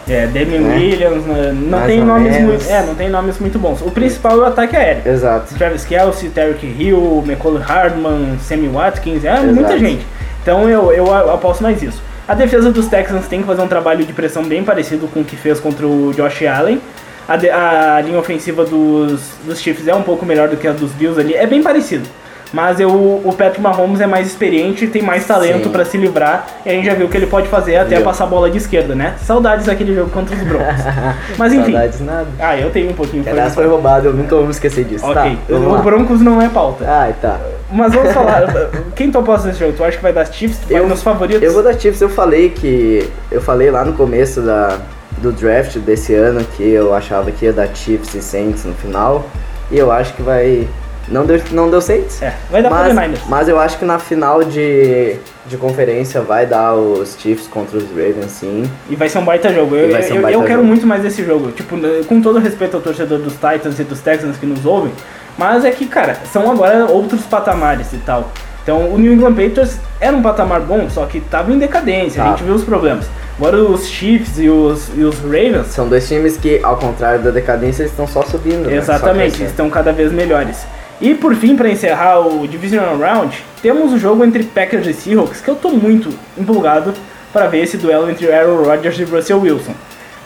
É, 0.09 0.27
Damian 0.27 0.61
Né? 0.61 0.77
Williams, 0.77 1.25
né, 1.25 1.53
não 1.55 1.79
Mais 1.79 1.87
tem 1.87 2.05
nomes 2.05 2.33
menos. 2.33 2.49
muito, 2.49 2.71
é, 2.71 2.83
não 2.85 2.95
tem 2.95 3.09
nomes 3.09 3.39
muito 3.39 3.59
bons. 3.59 3.81
O 3.81 3.91
principal 3.91 4.33
é 4.33 4.43
o 4.43 4.45
ataque 4.47 4.77
aéreo. 4.77 5.03
exato. 5.11 5.55
Travis 5.55 5.85
Kelsey, 5.85 6.31
Tarek 6.31 6.67
Hill, 6.67 7.23
McCall 7.27 7.57
Hardman, 7.59 8.39
Sammy 8.41 8.69
Watkins, 8.69 9.25
é 9.25 9.39
muita 9.41 9.61
Exato. 9.75 9.79
gente. 9.79 10.05
Então 10.43 10.69
eu, 10.69 10.93
eu 10.93 11.13
aposto 11.33 11.63
mais 11.63 11.83
isso. 11.83 12.03
A 12.27 12.35
defesa 12.35 12.71
dos 12.71 12.87
Texans 12.87 13.27
tem 13.29 13.41
que 13.41 13.47
fazer 13.47 13.61
um 13.63 13.69
trabalho 13.69 14.05
de 14.05 14.13
pressão 14.13 14.43
bem 14.45 14.63
parecido 14.65 15.07
com 15.09 15.21
o 15.21 15.25
que 15.25 15.37
fez 15.37 15.59
contra 15.61 15.87
o 15.87 16.13
Josh 16.15 16.43
Allen. 16.43 16.81
A, 17.31 17.37
de- 17.37 17.49
a 17.51 18.01
linha 18.05 18.19
ofensiva 18.19 18.65
dos, 18.65 19.21
dos 19.45 19.61
Chiefs 19.61 19.87
é 19.87 19.95
um 19.95 20.03
pouco 20.03 20.27
melhor 20.27 20.49
do 20.49 20.57
que 20.57 20.67
a 20.67 20.73
dos 20.73 20.91
Bills 20.91 21.19
ali, 21.21 21.33
é 21.35 21.47
bem 21.47 21.63
parecido. 21.63 22.07
Mas 22.53 22.81
eu, 22.81 22.91
o 22.91 23.33
Patrick 23.39 23.61
Mahomes 23.61 24.01
é 24.01 24.09
mais 24.09 24.27
experiente, 24.27 24.89
tem 24.89 25.01
mais 25.03 25.25
talento 25.25 25.71
pra 25.71 25.85
se 25.85 25.97
livrar, 25.97 26.49
e 26.67 26.69
a 26.69 26.73
gente 26.73 26.85
já 26.87 26.95
viu 26.95 27.07
o 27.07 27.09
que 27.09 27.17
ele 27.17 27.29
pode 27.29 27.47
fazer 27.47 27.77
até 27.77 27.95
Viu. 27.95 28.05
passar 28.05 28.25
a 28.25 28.27
bola 28.27 28.51
de 28.51 28.59
esquerda, 28.59 28.93
né? 28.93 29.15
Saudades 29.23 29.67
daquele 29.67 29.95
jogo 29.95 30.11
contra 30.11 30.35
os 30.35 30.43
Broncos. 30.43 30.75
Mas 31.39 31.53
enfim. 31.53 31.71
Saudades 31.71 32.01
nada. 32.01 32.27
Ah, 32.41 32.59
eu 32.59 32.69
tenho 32.71 32.91
um 32.91 32.95
pouquinho. 32.95 33.23
Aliás, 33.25 33.55
foi 33.55 33.69
roubado, 33.69 34.09
eu 34.09 34.13
nunca 34.13 34.35
vou 34.35 34.45
me 34.47 34.51
esquecer 34.51 34.85
disso. 34.85 35.07
Ok, 35.07 35.39
Tá, 35.47 35.55
o 35.55 35.69
lá. 35.71 35.79
Broncos 35.79 36.21
não 36.21 36.43
é 36.43 36.49
pauta. 36.49 36.85
Ai, 36.89 37.15
tá. 37.23 37.39
Mas 37.71 37.95
vamos 37.95 38.13
falar, 38.13 38.43
quem 38.97 39.13
tu 39.13 39.19
aposta 39.21 39.47
nesse 39.47 39.61
jogo? 39.61 39.75
Tu 39.77 39.85
acha 39.85 39.97
que 39.99 40.03
vai 40.03 40.13
dar 40.13 40.27
Chiefs? 40.27 40.59
Tu 40.67 40.73
vai 40.73 40.83
Eu- 40.83 40.89
nos 40.89 41.05
favoritos? 41.05 41.41
Eu 41.45 41.53
vou 41.53 41.63
dar 41.63 41.75
Chiefs, 41.79 42.01
eu 42.01 42.09
falei 42.11 42.49
que. 42.51 43.09
Eu 43.31 43.41
falei 43.41 43.71
lá 43.71 43.85
no 43.85 43.93
começo 43.93 44.41
da, 44.41 44.77
do 45.21 45.33
draft 45.33 45.77
desse 45.79 46.15
ano 46.15 46.45
que 46.57 46.63
eu 46.63 46.95
achava 46.95 47.31
que 47.31 47.45
ia 47.45 47.53
dar 47.53 47.69
Chiefs 47.75 48.15
e 48.15 48.23
Saints 48.23 48.65
no 48.65 48.75
final. 48.75 49.25
E 49.71 49.79
eu 49.79 49.91
acho 49.93 50.15
que 50.15 50.23
vai. 50.23 50.67
Não 51.09 51.27
deu, 51.27 51.41
não 51.51 51.69
deu 51.71 51.81
Saints. 51.81 52.23
É, 52.23 52.35
vai 52.51 52.63
dar 52.63 52.71
mas, 52.71 52.93
49ers. 52.95 53.19
mas 53.29 53.49
eu 53.49 53.59
acho 53.59 53.79
que 53.79 53.85
na 53.85 53.99
final 53.99 54.45
de, 54.45 55.17
de 55.47 55.57
conferência 55.57 56.21
vai 56.21 56.47
dar 56.47 56.75
os 56.75 57.17
Chiefs 57.19 57.49
contra 57.49 57.79
os 57.79 57.85
Ravens, 57.91 58.31
sim. 58.31 58.71
E 58.89 58.95
vai 58.95 59.09
ser 59.09 59.19
um 59.19 59.25
baita 59.25 59.53
jogo. 59.53 59.75
Eu, 59.75 59.89
um 59.89 59.91
eu, 59.91 60.23
baita 60.23 60.39
eu 60.39 60.43
quero 60.43 60.55
jogo. 60.57 60.65
muito 60.65 60.87
mais 60.87 61.05
esse 61.05 61.25
jogo. 61.25 61.51
Tipo, 61.51 61.77
né, 61.77 62.03
com 62.09 62.21
todo 62.21 62.39
respeito 62.39 62.77
ao 62.77 62.83
torcedor 62.83 63.19
dos 63.19 63.33
Titans 63.35 63.79
e 63.81 63.85
dos 63.85 64.01
Texans 64.01 64.37
que 64.37 64.47
nos 64.47 64.65
ouvem, 64.65 64.93
mas 65.37 65.65
é 65.65 65.71
que, 65.73 65.87
cara, 65.87 66.17
são 66.33 66.49
agora 66.51 66.85
outros 66.87 67.23
patamares 67.23 67.93
e 67.93 67.99
tal. 67.99 68.31
Então, 68.63 68.91
o 68.93 68.99
New 68.99 69.13
England 69.13 69.35
Patriots 69.35 69.79
era 69.99 70.15
um 70.17 70.23
patamar 70.23 70.61
bom, 70.61 70.89
só 70.91 71.07
que 71.07 71.19
tava 71.21 71.51
em 71.51 71.59
decadência, 71.59 72.23
a 72.23 72.27
Tá. 72.27 72.31
gente 72.33 72.45
viu 72.45 72.55
os 72.55 72.63
problemas. 72.63 73.07
Agora 73.41 73.57
os 73.57 73.89
Chiefs 73.89 74.39
e 74.39 74.51
os, 74.51 74.91
e 74.95 75.01
os 75.03 75.19
Ravens, 75.21 75.69
São 75.69 75.89
dois 75.89 76.07
times 76.07 76.37
que, 76.37 76.61
ao 76.63 76.77
contrário 76.77 77.23
da 77.23 77.31
decadência, 77.31 77.85
estão 77.85 78.07
só 78.07 78.23
subindo. 78.23 78.69
né? 78.69 78.77
Exatamente, 78.77 79.29
crescendo. 79.31 79.49
estão 79.49 79.71
cada 79.71 79.93
vez 79.95 80.13
melhores. 80.13 80.59
E 81.01 81.15
por 81.15 81.35
fim, 81.35 81.57
para 81.57 81.71
encerrar 81.71 82.21
o 82.21 82.47
Divisional 82.47 82.99
Round, 82.99 83.43
temos 83.63 83.95
o 83.95 83.99
jogo 83.99 84.23
entre 84.27 84.45
Packers 84.45 84.87
e 84.87 84.93
Seahawks, 84.93 85.41
que 85.41 85.49
eu 85.49 85.55
tô 85.55 85.71
muito 85.71 86.11
empolgado 86.37 86.93
para 87.33 87.47
ver 87.47 87.63
esse 87.63 87.79
duelo 87.79 88.11
entre 88.11 88.31
Aaron 88.31 88.63
Rodgers 88.63 88.99
e 88.99 89.05
Russell 89.05 89.41
Wilson. 89.41 89.73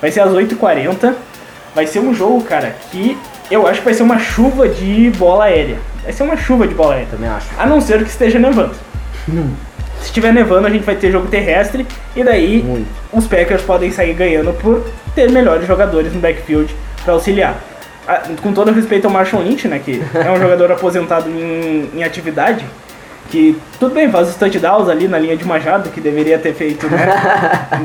Vai 0.00 0.10
ser 0.10 0.18
às 0.18 0.32
8h40, 0.32 1.14
vai 1.72 1.86
ser 1.86 2.00
um 2.00 2.12
jogo, 2.12 2.42
cara, 2.42 2.74
que 2.90 3.16
eu 3.48 3.64
acho 3.68 3.78
que 3.78 3.84
vai 3.84 3.94
ser 3.94 4.02
uma 4.02 4.18
chuva 4.18 4.68
de 4.68 5.10
bola 5.10 5.44
aérea. 5.44 5.78
Vai 6.02 6.12
ser 6.12 6.24
uma 6.24 6.36
chuva 6.36 6.66
de 6.66 6.74
bola 6.74 6.94
aérea. 6.94 7.08
Também 7.12 7.28
acho. 7.30 7.46
A 7.56 7.64
não 7.64 7.80
ser 7.80 8.02
que 8.02 8.10
esteja 8.10 8.40
nevando. 8.40 8.74
Se 10.04 10.08
estiver 10.08 10.34
nevando, 10.34 10.66
a 10.66 10.70
gente 10.70 10.84
vai 10.84 10.94
ter 10.94 11.10
jogo 11.10 11.28
terrestre 11.28 11.86
e 12.14 12.22
daí 12.22 12.62
Muito. 12.62 12.86
os 13.10 13.26
Packers 13.26 13.62
podem 13.62 13.90
sair 13.90 14.12
ganhando 14.12 14.52
por 14.52 14.84
ter 15.14 15.30
melhores 15.30 15.66
jogadores 15.66 16.12
no 16.12 16.20
backfield 16.20 16.76
para 17.02 17.14
auxiliar. 17.14 17.56
Ah, 18.06 18.20
Com 18.42 18.52
todo 18.52 18.70
respeito 18.70 19.06
ao 19.06 19.10
Marshall 19.10 19.42
Lynch, 19.42 19.66
né, 19.66 19.80
que 19.82 20.02
é 20.14 20.30
um 20.30 20.36
jogador 20.38 20.70
aposentado 20.70 21.30
em, 21.30 21.88
em 21.94 22.04
atividade, 22.04 22.66
que 23.30 23.58
tudo 23.80 23.94
bem, 23.94 24.10
faz 24.10 24.28
os 24.28 24.34
touchdowns 24.36 24.90
ali 24.90 25.08
na 25.08 25.18
linha 25.18 25.38
de 25.38 25.44
Majado, 25.46 25.88
que 25.88 26.02
deveria 26.02 26.38
ter 26.38 26.52
feito, 26.52 26.86
né, 26.86 27.08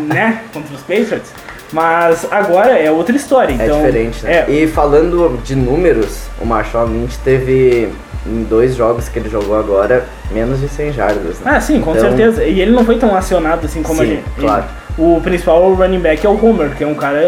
né 0.13 0.41
contra 0.53 0.75
os 0.75 0.81
Patriots, 0.81 1.31
mas 1.71 2.25
agora 2.31 2.71
é 2.77 2.89
outra 2.91 3.15
história. 3.15 3.53
É 3.59 3.65
Então, 3.65 3.77
diferente, 3.77 4.23
né? 4.23 4.45
é, 4.47 4.51
E 4.51 4.67
falando 4.67 5.39
de 5.43 5.55
números, 5.55 6.23
o 6.41 6.45
Marshall 6.45 6.87
Lynch 6.87 7.17
teve 7.23 7.89
em 8.25 8.43
dois 8.43 8.75
jogos 8.75 9.07
que 9.07 9.17
ele 9.19 9.29
jogou 9.29 9.57
agora 9.57 10.05
menos 10.31 10.59
de 10.59 10.67
100 10.67 10.93
jardas, 10.93 11.39
né? 11.39 11.51
Ah, 11.55 11.61
sim, 11.61 11.79
com 11.81 11.91
Então- 11.91 12.09
certeza. 12.09 12.43
E 12.43 12.59
ele 12.59 12.71
não 12.71 12.83
foi 12.83 12.97
tão 12.97 13.15
acionado 13.15 13.65
assim 13.65 13.81
como 13.81 14.01
a 14.01 14.05
Sim, 14.05 14.11
gente. 14.11 14.23
claro. 14.37 14.65
O 14.97 15.21
principal 15.21 15.73
running 15.73 15.99
back 15.99 16.25
é 16.25 16.29
o 16.29 16.33
Homer, 16.45 16.71
que 16.75 16.83
é 16.83 16.87
um 16.87 16.93
cara 16.95 17.21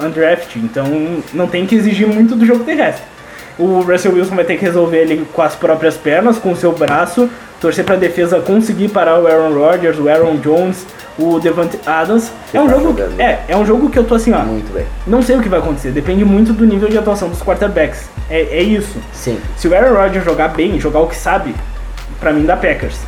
uh, 0.00 0.04
undrafted, 0.04 0.58
então 0.64 0.84
não 1.32 1.46
tem 1.46 1.64
que 1.64 1.76
exigir 1.76 2.08
muito 2.08 2.34
do 2.34 2.44
jogo 2.44 2.64
terrestre. 2.64 3.04
O 3.56 3.82
Russell 3.82 4.14
Wilson 4.14 4.34
vai 4.34 4.44
ter 4.44 4.56
que 4.56 4.64
resolver 4.64 4.96
ele 4.98 5.24
com 5.32 5.40
as 5.40 5.54
próprias 5.54 5.96
pernas, 5.96 6.38
com 6.38 6.50
o 6.50 6.56
seu 6.56 6.72
braço, 6.72 7.30
torcer 7.64 7.82
pra 7.82 7.96
defesa 7.96 8.40
conseguir 8.40 8.90
parar 8.90 9.18
o 9.18 9.26
Aaron 9.26 9.54
Rodgers, 9.54 9.98
o 9.98 10.06
Aaron 10.06 10.36
Jones, 10.36 10.86
o 11.18 11.38
Devante 11.40 11.80
Adams. 11.86 12.30
É 12.52 12.60
um 12.60 12.66
tá 12.66 12.74
jogo, 12.74 12.84
jogando. 12.88 13.18
é, 13.18 13.40
é 13.48 13.56
um 13.56 13.64
jogo 13.64 13.88
que 13.88 13.98
eu 13.98 14.04
tô 14.04 14.16
assim, 14.16 14.34
ó, 14.34 14.40
Muito 14.40 14.70
bem. 14.70 14.84
não 15.06 15.22
sei 15.22 15.36
o 15.36 15.40
que 15.40 15.48
vai 15.48 15.60
acontecer, 15.60 15.90
depende 15.90 16.26
muito 16.26 16.52
do 16.52 16.66
nível 16.66 16.90
de 16.90 16.98
atuação 16.98 17.30
dos 17.30 17.40
quarterbacks. 17.42 18.10
É, 18.28 18.42
é 18.58 18.62
isso. 18.62 18.98
Sim. 19.14 19.38
Se 19.56 19.66
o 19.66 19.74
Aaron 19.74 19.94
Rodgers 19.94 20.26
jogar 20.26 20.48
bem, 20.48 20.78
jogar 20.78 21.00
o 21.00 21.06
que 21.06 21.16
sabe, 21.16 21.54
pra 22.20 22.34
mim 22.34 22.44
dá 22.44 22.54
Packers. 22.54 22.98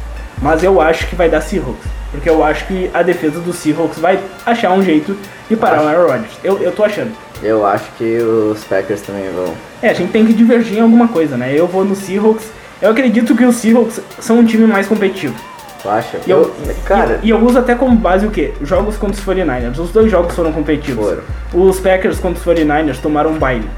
Mas 0.40 0.64
eu 0.64 0.80
acho 0.80 1.06
que 1.06 1.14
vai 1.14 1.28
dar 1.28 1.42
Seahawks. 1.42 1.84
Porque 2.10 2.30
eu 2.30 2.42
acho 2.42 2.66
que 2.66 2.90
a 2.94 3.02
defesa 3.02 3.40
do 3.40 3.52
Seahawks 3.52 3.98
vai 3.98 4.18
achar 4.46 4.72
um 4.72 4.82
jeito 4.82 5.14
de 5.50 5.56
parar 5.56 5.82
o 5.82 5.86
Aaron 5.86 6.06
Rodgers. 6.06 6.32
Eu, 6.42 6.58
eu 6.62 6.72
tô 6.72 6.82
achando. 6.82 7.12
Eu 7.42 7.66
acho 7.66 7.84
que 7.98 8.16
os 8.22 8.64
Packers 8.64 9.02
também 9.02 9.28
vão. 9.34 9.52
É, 9.82 9.90
a 9.90 9.92
gente 9.92 10.12
tem 10.12 10.24
que 10.24 10.32
divergir 10.32 10.78
em 10.78 10.80
alguma 10.80 11.08
coisa, 11.08 11.36
né? 11.36 11.52
Eu 11.54 11.66
vou 11.66 11.84
no 11.84 11.94
Seahawks. 11.94 12.55
Eu 12.80 12.90
acredito 12.90 13.34
que 13.34 13.44
os 13.44 13.56
Seahawks 13.56 14.00
são 14.20 14.38
um 14.38 14.44
time 14.44 14.66
mais 14.66 14.86
competitivo. 14.86 15.34
Tu 15.82 15.88
acha? 15.88 16.20
E 16.26 16.30
eu, 16.30 16.54
cara, 16.84 17.20
e, 17.22 17.28
e 17.28 17.30
eu 17.30 17.38
uso 17.38 17.58
até 17.58 17.74
como 17.74 17.96
base 17.96 18.26
o 18.26 18.30
quê? 18.30 18.52
Jogos 18.62 18.96
contra 18.96 19.18
os 19.18 19.26
49ers. 19.26 19.78
Os 19.78 19.90
dois 19.90 20.10
jogos 20.10 20.34
foram 20.34 20.52
competitivos. 20.52 21.04
Foram. 21.04 21.22
Os 21.68 21.80
Packers 21.80 22.18
contra 22.18 22.38
os 22.38 22.58
49ers 22.60 22.98
tomaram 23.00 23.30
um 23.30 23.38
baile. 23.38 23.68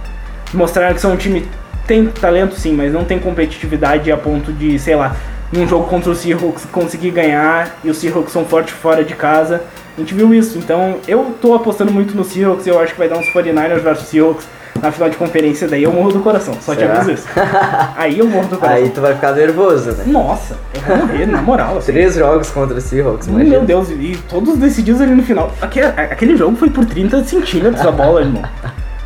Mostraram 0.52 0.94
que 0.94 1.00
são 1.00 1.12
um 1.12 1.16
time 1.16 1.46
tem 1.86 2.06
talento 2.06 2.54
sim, 2.54 2.74
mas 2.74 2.92
não 2.92 3.02
tem 3.02 3.18
competitividade 3.18 4.12
a 4.12 4.16
ponto 4.16 4.52
de, 4.52 4.78
sei 4.78 4.94
lá, 4.94 5.16
num 5.50 5.66
jogo 5.66 5.88
contra 5.88 6.10
os 6.10 6.18
Seahawks 6.18 6.66
conseguir 6.66 7.10
ganhar 7.10 7.78
e 7.82 7.88
os 7.88 7.96
Seahawks 7.96 8.30
são 8.30 8.44
fortes 8.44 8.74
fora 8.74 9.02
de 9.02 9.14
casa. 9.14 9.62
A 9.96 10.00
gente 10.00 10.14
viu 10.14 10.32
isso, 10.34 10.58
então 10.58 10.98
eu 11.08 11.34
tô 11.40 11.54
apostando 11.54 11.90
muito 11.90 12.14
no 12.14 12.24
Seahawks 12.24 12.66
eu 12.66 12.78
acho 12.78 12.92
que 12.92 12.98
vai 12.98 13.08
dar 13.08 13.16
uns 13.16 13.26
49ers 13.32 13.80
versus 13.80 14.08
Seahawks 14.08 14.46
na 14.82 14.92
final 14.92 15.08
de 15.10 15.16
conferência, 15.16 15.66
daí 15.68 15.82
eu 15.82 15.92
morro 15.92 16.12
do 16.12 16.20
coração, 16.20 16.54
só 16.60 16.74
te 16.74 16.80
Será? 16.80 16.94
aviso 16.94 17.12
isso. 17.12 17.26
Aí 17.96 18.18
eu 18.18 18.26
morro 18.26 18.48
do 18.48 18.56
coração. 18.58 18.84
aí 18.84 18.90
tu 18.90 19.00
vai 19.00 19.14
ficar 19.14 19.32
nervoso, 19.32 19.90
né? 19.92 20.04
Nossa, 20.06 20.56
eu 20.74 20.80
vou 20.80 20.96
morrer, 21.06 21.26
na 21.26 21.42
moral. 21.42 21.78
Assim. 21.78 21.92
Três 21.92 22.14
jogos 22.14 22.50
contra 22.50 22.76
os 22.76 22.84
Seahawks, 22.84 23.26
Meu 23.26 23.40
imagina. 23.40 23.64
Deus, 23.64 23.90
e 23.90 24.18
todos 24.28 24.56
decididos 24.56 25.00
ali 25.00 25.14
no 25.14 25.22
final. 25.22 25.52
Aquele, 25.60 25.86
aquele 25.86 26.36
jogo 26.36 26.56
foi 26.56 26.70
por 26.70 26.84
30 26.84 27.24
centímetros 27.24 27.84
a 27.84 27.90
bola, 27.90 28.20
irmão. 28.20 28.42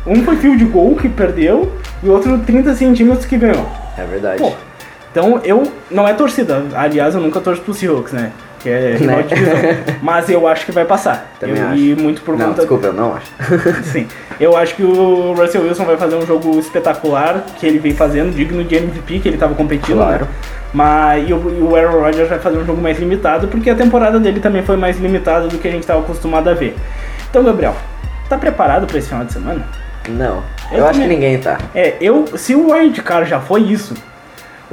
Um 0.05 0.21
foi 0.25 0.35
field 0.35 0.65
goal 0.65 0.97
que 0.97 1.07
perdeu 1.07 1.71
e 2.03 2.09
o 2.09 2.11
outro 2.11 2.37
30 2.39 2.75
centímetros 2.75 3.25
que 3.25 3.37
ganhou. 3.37 3.65
É 3.97 4.03
verdade. 4.03 4.37
Pô, 4.37 4.51
então 5.09 5.39
eu. 5.45 5.63
Não 5.89 6.05
é 6.05 6.13
torcida. 6.13 6.61
Aliás, 6.75 7.15
eu 7.15 7.21
nunca 7.21 7.39
torço 7.39 7.61
pro 7.61 7.73
Seahawks, 7.73 8.11
né? 8.11 8.33
Que 8.63 8.69
é 8.69 8.95
rival 8.97 9.17
Né? 9.17 9.23
de 9.23 9.35
divisão. 9.35 9.59
Mas 10.01 10.29
eu 10.29 10.47
acho 10.47 10.65
que 10.65 10.71
vai 10.71 10.85
passar. 10.85 11.31
Também 11.39 11.57
Eu- 11.57 11.67
acho. 11.67 11.75
E 11.77 11.95
muito 11.95 12.21
por 12.21 12.35
Não, 12.37 12.47
conta 12.47 12.61
desculpa, 12.61 12.87
eu 12.87 12.93
não 12.93 13.13
acho. 13.15 13.27
Sim. 13.91 14.07
Eu 14.39 14.57
acho 14.57 14.75
que 14.75 14.83
o 14.83 15.33
Russell 15.33 15.61
Wilson 15.63 15.85
vai 15.85 15.97
fazer 15.97 16.15
um 16.15 16.25
jogo 16.25 16.57
espetacular 16.59 17.43
que 17.59 17.67
ele 17.67 17.77
vem 17.79 17.93
fazendo, 17.93 18.33
digno 18.35 18.63
de 18.63 18.75
MVP, 18.75 19.19
que 19.19 19.27
ele 19.29 19.35
estava 19.35 19.53
competindo, 19.53 19.97
Claro. 19.97 20.25
né? 20.25 20.31
Mas 20.73 21.29
e 21.29 21.33
o, 21.33 21.37
o 21.69 21.75
Aaron 21.75 21.99
Rodgers 22.01 22.27
vai 22.29 22.39
fazer 22.39 22.57
um 22.57 22.65
jogo 22.65 22.81
mais 22.81 22.97
limitado, 22.97 23.47
porque 23.47 23.69
a 23.69 23.75
temporada 23.75 24.19
dele 24.19 24.39
também 24.39 24.63
foi 24.63 24.75
mais 24.75 24.97
limitada 24.99 25.47
do 25.47 25.59
que 25.59 25.67
a 25.67 25.71
gente 25.71 25.81
estava 25.81 25.99
acostumado 25.99 26.49
a 26.49 26.53
ver. 26.55 26.75
Então, 27.29 27.43
Gabriel, 27.43 27.75
tá 28.27 28.37
preparado 28.37 28.87
para 28.87 28.97
esse 28.97 29.09
final 29.09 29.23
de 29.23 29.33
semana? 29.33 29.63
Não. 30.09 30.41
Eu 30.71 30.79
Eu, 30.79 30.83
acho 30.87 30.93
que 30.99 31.03
também. 31.05 31.17
ninguém 31.19 31.37
tá. 31.39 31.59
É, 31.75 31.93
eu, 32.01 32.25
se 32.35 32.55
o 32.55 32.71
Wild 32.71 32.99
Card 33.03 33.29
já 33.29 33.39
foi 33.39 33.61
isso, 33.61 33.93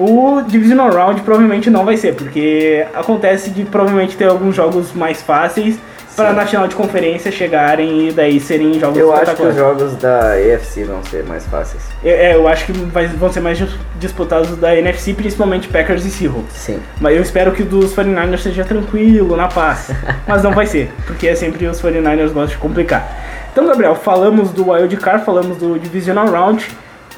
o 0.02 0.42
Divisional 0.46 0.90
Round 0.90 1.20
provavelmente 1.22 1.68
não 1.70 1.84
vai 1.84 1.96
ser, 1.96 2.14
porque 2.14 2.86
acontece 2.94 3.50
de 3.50 3.64
provavelmente 3.64 4.16
ter 4.16 4.24
alguns 4.28 4.54
jogos 4.56 4.92
mais 4.94 5.20
fáceis 5.22 5.78
para 6.16 6.30
Sim. 6.30 6.36
na 6.36 6.44
final 6.46 6.66
de 6.66 6.74
conferência 6.74 7.30
chegarem 7.30 8.08
e 8.08 8.12
daí 8.12 8.40
serem 8.40 8.78
jogos 8.80 8.98
Eu 8.98 9.14
acho 9.14 9.34
que 9.36 9.42
os 9.42 9.54
jogos 9.54 9.94
da 9.96 10.38
EFC 10.40 10.84
vão 10.84 11.02
ser 11.04 11.22
mais 11.24 11.46
fáceis. 11.46 11.82
É, 12.04 12.30
é, 12.30 12.34
eu 12.34 12.48
acho 12.48 12.66
que 12.66 12.72
vai- 12.72 13.06
vão 13.06 13.32
ser 13.32 13.40
mais 13.40 13.56
dis- 13.58 13.76
disputados 13.98 14.56
da 14.56 14.74
NFC, 14.76 15.14
principalmente 15.14 15.68
Packers 15.68 16.04
e 16.04 16.10
Seahawks. 16.10 16.52
Sim. 16.54 16.80
Mas 17.00 17.14
eu 17.16 17.22
espero 17.22 17.52
que 17.52 17.62
o 17.62 17.64
dos 17.66 17.94
49ers 17.94 18.40
seja 18.42 18.64
tranquilo, 18.64 19.36
na 19.36 19.46
paz. 19.48 19.90
Mas 20.26 20.42
não 20.42 20.50
vai 20.52 20.66
ser, 20.66 20.90
porque 21.06 21.28
é 21.28 21.34
sempre 21.36 21.64
os 21.66 21.80
49ers 21.80 22.32
gostam 22.32 22.46
de 22.46 22.56
complicar. 22.56 23.46
Então, 23.52 23.66
Gabriel, 23.66 23.94
falamos 23.94 24.50
do 24.50 24.70
Wild 24.70 24.96
Card, 24.96 25.24
falamos 25.24 25.56
do 25.58 25.78
Divisional 25.78 26.26
Round. 26.28 26.66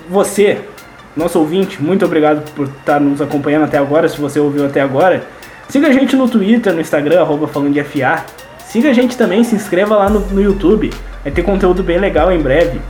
Você, 0.08 0.58
nosso 1.16 1.38
ouvinte, 1.38 1.82
muito 1.82 2.04
obrigado 2.04 2.50
por 2.52 2.66
estar 2.66 3.00
nos 3.00 3.20
acompanhando 3.20 3.64
até 3.64 3.78
agora, 3.78 4.08
se 4.08 4.20
você 4.20 4.40
ouviu 4.40 4.64
até 4.66 4.80
agora. 4.80 5.24
Siga 5.68 5.88
a 5.88 5.92
gente 5.92 6.16
no 6.16 6.28
Twitter, 6.28 6.72
no 6.72 6.80
Instagram, 6.80 7.20
arroba 7.20 7.46
falando 7.48 7.72
de 7.72 7.82
FA. 7.82 8.24
Siga 8.66 8.90
a 8.90 8.92
gente 8.92 9.16
também, 9.16 9.44
se 9.44 9.54
inscreva 9.54 9.96
lá 9.96 10.08
no, 10.08 10.20
no 10.20 10.40
YouTube. 10.42 10.90
Vai 11.22 11.32
ter 11.32 11.42
conteúdo 11.42 11.82
bem 11.82 11.98
legal 11.98 12.32
em 12.32 12.40
breve. 12.40 12.80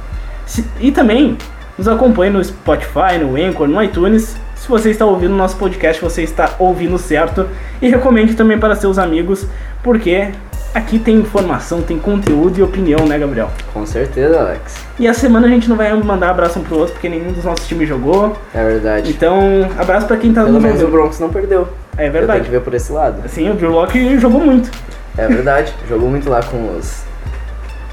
Se- 0.46 0.64
e 0.80 0.90
também 0.92 1.36
nos 1.76 1.88
acompanhe 1.88 2.32
no 2.32 2.42
Spotify, 2.42 3.18
no 3.20 3.36
Anchor, 3.36 3.66
no 3.68 3.82
iTunes. 3.82 4.36
Se 4.54 4.68
você 4.68 4.90
está 4.90 5.04
ouvindo 5.04 5.34
nosso 5.34 5.56
podcast, 5.56 6.00
você 6.00 6.22
está 6.22 6.54
ouvindo 6.58 6.96
certo. 6.98 7.48
E 7.80 7.88
recomende 7.88 8.34
também 8.34 8.58
para 8.58 8.76
seus 8.76 8.98
amigos, 8.98 9.46
porque 9.82 10.28
aqui 10.74 10.98
tem 10.98 11.16
informação, 11.16 11.82
tem 11.82 11.98
conteúdo 11.98 12.58
e 12.58 12.62
opinião, 12.62 13.06
né, 13.06 13.18
Gabriel? 13.18 13.50
Com 13.72 13.84
certeza, 13.86 14.40
Alex. 14.40 14.84
E 14.98 15.06
a 15.06 15.14
semana 15.14 15.46
a 15.46 15.50
gente 15.50 15.68
não 15.68 15.76
vai 15.76 15.92
mandar 15.94 16.30
abraço 16.30 16.58
um 16.58 16.62
pro 16.62 16.78
outro, 16.78 16.94
porque 16.94 17.08
nenhum 17.08 17.32
dos 17.32 17.44
nossos 17.44 17.66
times 17.66 17.88
jogou. 17.88 18.36
É 18.54 18.64
verdade. 18.64 19.10
Então, 19.10 19.68
abraço 19.78 20.06
para 20.06 20.16
quem 20.16 20.32
tá 20.32 20.42
Pelo 20.42 20.54
nos 20.54 20.62
menos 20.62 20.82
o. 20.82 20.88
Broncos 20.88 21.18
não 21.18 21.30
perdeu. 21.30 21.68
É 21.96 22.08
verdade. 22.08 22.44
que 22.44 22.50
ver 22.50 22.62
por 22.62 22.74
esse 22.74 22.90
lado. 22.90 23.28
Sim, 23.28 23.50
o 23.50 23.54
Drew 23.54 23.70
Locke 23.70 24.18
jogou 24.18 24.40
muito. 24.40 24.70
É 25.16 25.26
verdade. 25.26 25.74
Jogou 25.88 26.08
muito 26.08 26.28
lá 26.30 26.42
com 26.42 26.76
os, 26.76 27.04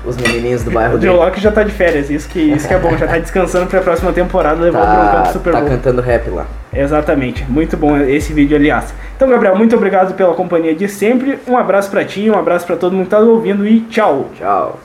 os 0.05 0.15
menininhos 0.17 0.63
do 0.63 0.71
bairro 0.71 0.95
O 0.97 0.97
dele. 0.97 1.13
Locke 1.13 1.39
já 1.41 1.51
tá 1.51 1.63
de 1.63 1.71
férias, 1.71 2.09
isso 2.09 2.27
que, 2.29 2.39
isso 2.39 2.67
que 2.67 2.73
é 2.73 2.79
bom, 2.79 2.95
já 2.97 3.07
tá 3.07 3.17
descansando 3.17 3.67
pra 3.67 3.81
próxima 3.81 4.11
temporada 4.13 4.61
levar 4.61 4.81
o 4.81 4.85
Broncos 4.85 5.11
Tá, 5.11 5.21
pro 5.23 5.33
Super 5.33 5.53
tá 5.53 5.59
Bowl. 5.59 5.69
cantando 5.69 6.01
rap 6.01 6.29
lá. 6.29 6.45
Exatamente, 6.73 7.43
muito 7.49 7.75
bom 7.75 7.97
esse 7.97 8.31
vídeo, 8.31 8.55
aliás. 8.55 8.93
Então, 9.15 9.27
Gabriel, 9.29 9.55
muito 9.55 9.75
obrigado 9.75 10.13
pela 10.15 10.33
companhia 10.33 10.73
de 10.73 10.87
sempre. 10.87 11.37
Um 11.47 11.57
abraço 11.57 11.89
pra 11.91 12.05
ti, 12.05 12.29
um 12.29 12.37
abraço 12.37 12.65
pra 12.65 12.75
todo 12.77 12.93
mundo 12.93 13.05
que 13.05 13.09
tá 13.11 13.19
ouvindo 13.19 13.67
e 13.67 13.81
tchau! 13.81 14.29
Tchau. 14.37 14.79